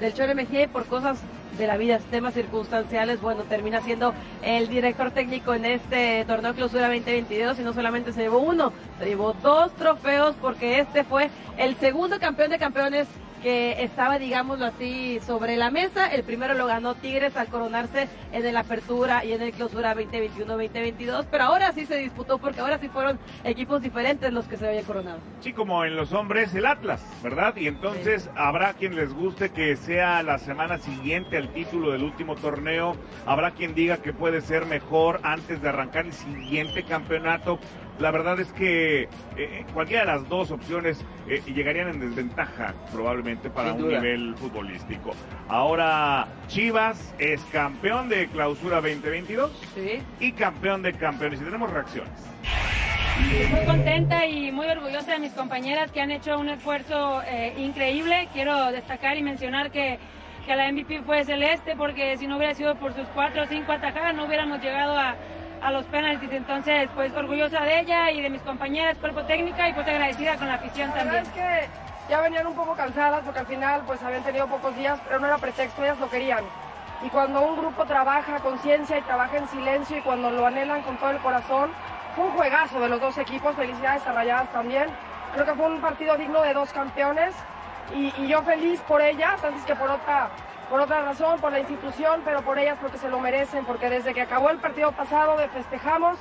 del 0.00 0.14
Chore 0.14 0.34
Mejía 0.34 0.62
y 0.62 0.66
por 0.66 0.86
cosas 0.86 1.18
de 1.58 1.66
la 1.66 1.76
vida, 1.76 1.98
temas 2.10 2.34
circunstanciales, 2.34 3.20
bueno, 3.20 3.42
termina 3.42 3.80
siendo 3.82 4.14
el 4.42 4.68
director 4.68 5.10
técnico 5.10 5.54
en 5.54 5.64
este 5.64 6.24
torneo 6.24 6.54
clausura 6.54 6.88
2022 6.88 7.58
y 7.58 7.62
no 7.62 7.72
solamente 7.72 8.12
se 8.12 8.22
llevó 8.22 8.38
uno, 8.38 8.72
se 8.98 9.06
llevó 9.06 9.34
dos 9.42 9.72
trofeos 9.72 10.36
porque 10.40 10.78
este 10.78 11.04
fue 11.04 11.30
el 11.56 11.76
segundo 11.76 12.18
campeón 12.20 12.50
de 12.50 12.58
campeones 12.58 13.08
que 13.42 13.82
estaba, 13.82 14.18
digámoslo 14.18 14.66
así, 14.66 15.20
sobre 15.26 15.56
la 15.56 15.70
mesa. 15.70 16.06
El 16.08 16.24
primero 16.24 16.54
lo 16.54 16.66
ganó 16.66 16.94
Tigres 16.94 17.36
al 17.36 17.48
coronarse 17.48 18.08
en 18.32 18.44
el 18.44 18.56
Apertura 18.56 19.24
y 19.24 19.32
en 19.32 19.42
el 19.42 19.52
Clausura 19.52 19.94
2021-2022, 19.94 21.26
pero 21.30 21.44
ahora 21.44 21.72
sí 21.72 21.86
se 21.86 21.96
disputó 21.96 22.38
porque 22.38 22.60
ahora 22.60 22.78
sí 22.78 22.88
fueron 22.88 23.18
equipos 23.44 23.82
diferentes 23.82 24.32
los 24.32 24.46
que 24.46 24.56
se 24.56 24.68
habían 24.68 24.84
coronado. 24.84 25.18
Sí, 25.40 25.52
como 25.52 25.84
en 25.84 25.96
los 25.96 26.12
hombres 26.12 26.54
el 26.54 26.66
Atlas, 26.66 27.04
¿verdad? 27.22 27.56
Y 27.56 27.66
entonces 27.66 28.30
habrá 28.34 28.74
quien 28.74 28.96
les 28.96 29.12
guste 29.12 29.50
que 29.50 29.76
sea 29.76 30.22
la 30.22 30.38
semana 30.38 30.78
siguiente 30.78 31.36
al 31.36 31.48
título 31.52 31.92
del 31.92 32.02
último 32.02 32.34
torneo, 32.34 32.96
habrá 33.26 33.52
quien 33.52 33.74
diga 33.74 33.98
que 33.98 34.12
puede 34.12 34.40
ser 34.40 34.66
mejor 34.66 35.20
antes 35.22 35.62
de 35.62 35.68
arrancar 35.68 36.06
el 36.06 36.12
siguiente 36.12 36.82
campeonato 36.84 37.58
la 37.98 38.10
verdad 38.10 38.38
es 38.38 38.52
que 38.52 39.08
eh, 39.36 39.64
cualquiera 39.74 40.02
de 40.02 40.06
las 40.18 40.28
dos 40.28 40.50
opciones 40.50 41.04
eh, 41.28 41.42
llegarían 41.46 41.88
en 41.88 42.00
desventaja 42.00 42.74
probablemente 42.92 43.50
para 43.50 43.72
un 43.72 43.88
nivel 43.88 44.34
futbolístico. 44.36 45.12
Ahora 45.48 46.28
Chivas 46.46 47.14
es 47.18 47.42
campeón 47.52 48.08
de 48.08 48.28
clausura 48.28 48.76
2022 48.76 49.50
y 50.20 50.32
campeón 50.32 50.82
de 50.82 50.92
campeones 50.92 51.40
y 51.40 51.44
tenemos 51.44 51.70
reacciones. 51.70 52.12
Muy 53.50 53.66
contenta 53.66 54.26
y 54.26 54.52
muy 54.52 54.68
orgullosa 54.68 55.12
de 55.12 55.18
mis 55.18 55.32
compañeras 55.32 55.90
que 55.90 56.00
han 56.00 56.12
hecho 56.12 56.38
un 56.38 56.48
esfuerzo 56.50 57.20
eh, 57.22 57.52
increíble. 57.58 58.28
Quiero 58.32 58.70
destacar 58.70 59.16
y 59.16 59.22
mencionar 59.22 59.72
que, 59.72 59.98
que 60.46 60.54
la 60.54 60.70
MVP 60.70 61.02
fue 61.02 61.24
Celeste 61.24 61.74
porque 61.76 62.16
si 62.16 62.28
no 62.28 62.36
hubiera 62.36 62.54
sido 62.54 62.76
por 62.76 62.94
sus 62.94 63.08
cuatro 63.08 63.42
o 63.42 63.46
cinco 63.46 63.72
atajadas 63.72 64.14
no 64.14 64.26
hubiéramos 64.26 64.62
llegado 64.62 64.96
a 64.96 65.16
a 65.62 65.70
los 65.70 65.84
penaltis. 65.86 66.30
Entonces, 66.32 66.88
pues 66.94 67.12
orgullosa 67.14 67.60
de 67.60 67.80
ella 67.80 68.10
y 68.10 68.22
de 68.22 68.30
mis 68.30 68.42
compañeras, 68.42 68.96
cuerpo 68.98 69.22
técnica 69.24 69.68
y 69.68 69.72
pues 69.72 69.86
agradecida 69.86 70.36
con 70.36 70.48
la 70.48 70.54
afición 70.54 70.92
también. 70.92 71.22
es 71.22 71.28
que 71.30 71.68
ya 72.08 72.20
venían 72.20 72.46
un 72.46 72.54
poco 72.54 72.74
cansadas 72.74 73.22
porque 73.24 73.40
al 73.40 73.46
final 73.46 73.82
pues 73.86 74.02
habían 74.02 74.22
tenido 74.22 74.46
pocos 74.46 74.74
días, 74.76 74.98
pero 75.06 75.20
no 75.20 75.26
era 75.26 75.38
pretexto, 75.38 75.82
ellas 75.82 75.98
lo 75.98 76.08
querían. 76.08 76.44
Y 77.04 77.08
cuando 77.10 77.42
un 77.42 77.56
grupo 77.56 77.84
trabaja 77.84 78.36
a 78.36 78.40
conciencia 78.40 78.98
y 78.98 79.02
trabaja 79.02 79.36
en 79.36 79.48
silencio 79.48 79.98
y 79.98 80.00
cuando 80.00 80.30
lo 80.30 80.46
anhelan 80.46 80.82
con 80.82 80.96
todo 80.96 81.10
el 81.10 81.18
corazón, 81.18 81.70
fue 82.16 82.24
un 82.24 82.32
juegazo 82.32 82.80
de 82.80 82.88
los 82.88 83.00
dos 83.00 83.18
equipos, 83.18 83.54
felicidades 83.54 84.04
a 84.06 84.12
Rayadas 84.12 84.50
también. 84.52 84.88
Creo 85.34 85.44
que 85.44 85.54
fue 85.54 85.66
un 85.66 85.80
partido 85.80 86.16
digno 86.16 86.42
de 86.42 86.54
dos 86.54 86.72
campeones 86.72 87.34
y, 87.94 88.12
y 88.18 88.26
yo 88.26 88.42
feliz 88.42 88.80
por 88.80 89.00
ellas, 89.00 89.42
antes 89.44 89.62
que 89.64 89.76
por 89.76 89.90
otra 89.90 90.30
por 90.68 90.80
otra 90.80 91.02
razón, 91.02 91.40
por 91.40 91.52
la 91.52 91.60
institución, 91.60 92.20
pero 92.24 92.42
por 92.42 92.58
ellas 92.58 92.78
porque 92.80 92.98
se 92.98 93.08
lo 93.08 93.18
merecen, 93.20 93.64
porque 93.64 93.88
desde 93.88 94.14
que 94.14 94.20
acabó 94.20 94.50
el 94.50 94.58
partido 94.58 94.92
pasado 94.92 95.36
de 95.36 95.48
festejamos 95.48 96.18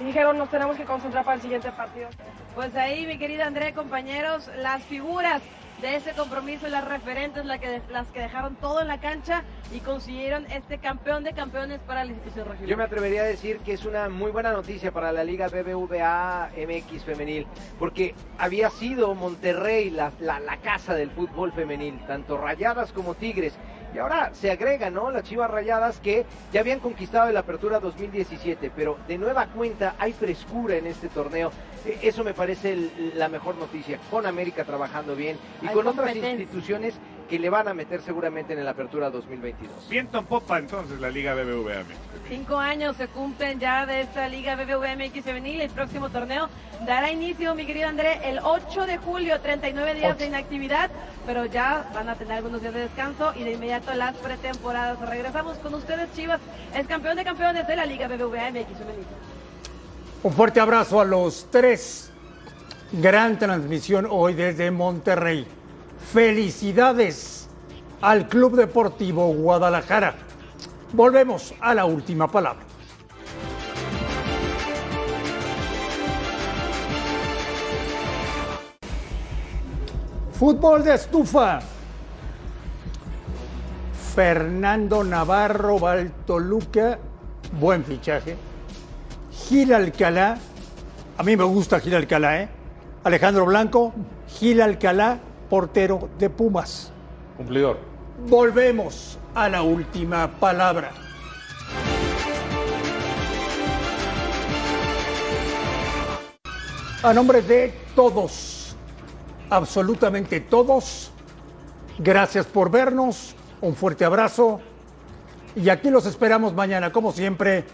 y 0.00 0.04
dijeron 0.04 0.38
nos 0.38 0.48
tenemos 0.48 0.76
que 0.76 0.84
concentrar 0.84 1.24
para 1.24 1.36
el 1.36 1.42
siguiente 1.42 1.70
partido. 1.72 2.08
Pues 2.54 2.74
ahí, 2.76 3.06
mi 3.06 3.18
querida 3.18 3.46
Andrea, 3.46 3.74
compañeros, 3.74 4.50
las 4.56 4.82
figuras 4.84 5.42
de 5.80 5.96
ese 5.96 6.12
compromiso, 6.12 6.68
las 6.68 6.86
referentes, 6.86 7.44
las 7.44 7.58
que, 7.58 7.82
las 7.90 8.06
que 8.08 8.20
dejaron 8.20 8.54
todo 8.56 8.80
en 8.80 8.88
la 8.88 9.00
cancha 9.00 9.42
y 9.74 9.80
consiguieron 9.80 10.46
este 10.46 10.78
campeón 10.78 11.24
de 11.24 11.32
campeones 11.32 11.80
para 11.80 12.04
la 12.04 12.12
institución 12.12 12.46
regional. 12.46 12.70
Yo 12.70 12.76
me 12.76 12.84
atrevería 12.84 13.22
a 13.22 13.24
decir 13.24 13.58
que 13.58 13.72
es 13.72 13.84
una 13.84 14.08
muy 14.08 14.30
buena 14.30 14.52
noticia 14.52 14.92
para 14.92 15.10
la 15.10 15.24
Liga 15.24 15.48
BBVA 15.48 16.50
MX 16.56 17.04
femenil, 17.04 17.46
porque 17.80 18.14
había 18.38 18.70
sido 18.70 19.14
Monterrey 19.14 19.90
la, 19.90 20.12
la, 20.20 20.38
la 20.38 20.56
casa 20.58 20.94
del 20.94 21.10
fútbol 21.10 21.52
femenil, 21.52 21.98
tanto 22.06 22.38
Rayadas 22.38 22.92
como 22.92 23.14
Tigres 23.14 23.54
y 23.94 23.98
ahora 23.98 24.30
se 24.34 24.50
agrega, 24.50 24.90
¿no? 24.90 25.10
Las 25.10 25.24
Chivas 25.24 25.50
Rayadas 25.50 26.00
que 26.00 26.24
ya 26.52 26.60
habían 26.60 26.80
conquistado 26.80 27.30
la 27.30 27.40
Apertura 27.40 27.80
2017, 27.80 28.70
pero 28.74 28.98
de 29.06 29.18
nueva 29.18 29.46
cuenta 29.46 29.94
hay 29.98 30.12
frescura 30.12 30.76
en 30.76 30.86
este 30.86 31.08
torneo. 31.08 31.50
E, 31.84 31.98
eso 32.02 32.24
me 32.24 32.34
parece 32.34 32.90
la 33.14 33.28
mejor 33.28 33.56
noticia, 33.56 33.98
con 34.10 34.26
América 34.26 34.64
trabajando 34.64 35.14
bien 35.14 35.36
y 35.60 35.66
con 35.68 35.86
otras 35.86 36.14
instituciones 36.16 36.94
que 37.32 37.38
le 37.38 37.48
van 37.48 37.66
a 37.66 37.72
meter 37.72 38.02
seguramente 38.02 38.52
en 38.52 38.62
la 38.62 38.72
Apertura 38.72 39.08
2022. 39.08 39.88
Viento 39.88 40.18
en 40.18 40.26
popa 40.26 40.58
entonces 40.58 41.00
la 41.00 41.08
Liga 41.08 41.32
BBVA 41.32 41.82
Cinco 42.28 42.58
años 42.58 42.94
se 42.98 43.08
cumplen 43.08 43.58
ya 43.58 43.86
de 43.86 44.02
esta 44.02 44.28
Liga 44.28 44.54
BBVA 44.54 44.96
MX 44.96 45.24
femenil. 45.24 45.62
El 45.62 45.70
próximo 45.70 46.10
torneo 46.10 46.50
dará 46.86 47.10
inicio, 47.10 47.54
mi 47.54 47.64
querido 47.64 47.88
André, 47.88 48.20
el 48.28 48.38
8 48.44 48.84
de 48.84 48.98
julio, 48.98 49.40
39 49.40 49.94
días 49.94 50.18
de 50.18 50.26
inactividad, 50.26 50.90
pero 51.24 51.46
ya 51.46 51.90
van 51.94 52.10
a 52.10 52.16
tener 52.16 52.34
algunos 52.34 52.60
días 52.60 52.74
de 52.74 52.80
descanso 52.80 53.32
y 53.34 53.44
de 53.44 53.52
inmediato 53.52 53.94
las 53.94 54.14
pretemporadas. 54.16 55.00
Regresamos 55.00 55.56
con 55.56 55.72
ustedes, 55.72 56.12
Chivas, 56.14 56.40
es 56.76 56.86
campeón 56.86 57.16
de 57.16 57.24
campeones 57.24 57.66
de 57.66 57.76
la 57.76 57.86
Liga 57.86 58.08
BBVA 58.08 58.50
MX 58.50 58.76
femenil. 58.76 59.06
Un 60.22 60.32
fuerte 60.34 60.60
abrazo 60.60 61.00
a 61.00 61.06
los 61.06 61.50
tres. 61.50 62.12
Gran 62.92 63.38
transmisión 63.38 64.06
hoy 64.10 64.34
desde 64.34 64.70
Monterrey. 64.70 65.46
Felicidades 66.10 67.48
al 68.00 68.28
Club 68.28 68.56
Deportivo 68.56 69.32
Guadalajara. 69.32 70.14
Volvemos 70.92 71.54
a 71.60 71.74
la 71.74 71.84
última 71.84 72.30
palabra. 72.30 72.64
Fútbol 80.32 80.82
de 80.82 80.94
estufa. 80.94 81.60
Fernando 84.14 85.04
Navarro 85.04 85.78
Baltoluca, 85.78 86.98
buen 87.58 87.84
fichaje. 87.84 88.36
Gil 89.30 89.72
Alcalá, 89.72 90.36
a 91.16 91.22
mí 91.22 91.36
me 91.36 91.44
gusta 91.44 91.80
Gil 91.80 91.94
Alcalá, 91.94 92.42
¿eh? 92.42 92.48
Alejandro 93.04 93.46
Blanco, 93.46 93.94
Gil 94.28 94.60
Alcalá, 94.60 95.18
portero 95.52 96.08
de 96.18 96.30
Pumas. 96.30 96.90
Cumplidor. 97.36 97.76
Volvemos 98.26 99.18
a 99.34 99.50
la 99.50 99.60
última 99.60 100.26
palabra. 100.40 100.92
A 107.02 107.12
nombre 107.12 107.42
de 107.42 107.74
todos, 107.94 108.74
absolutamente 109.50 110.40
todos, 110.40 111.12
gracias 111.98 112.46
por 112.46 112.70
vernos, 112.70 113.36
un 113.60 113.74
fuerte 113.74 114.06
abrazo 114.06 114.58
y 115.54 115.68
aquí 115.68 115.90
los 115.90 116.06
esperamos 116.06 116.54
mañana, 116.54 116.90
como 116.92 117.12
siempre, 117.12 117.66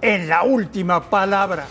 en 0.00 0.28
la 0.28 0.44
última 0.44 1.10
palabra. 1.10 1.66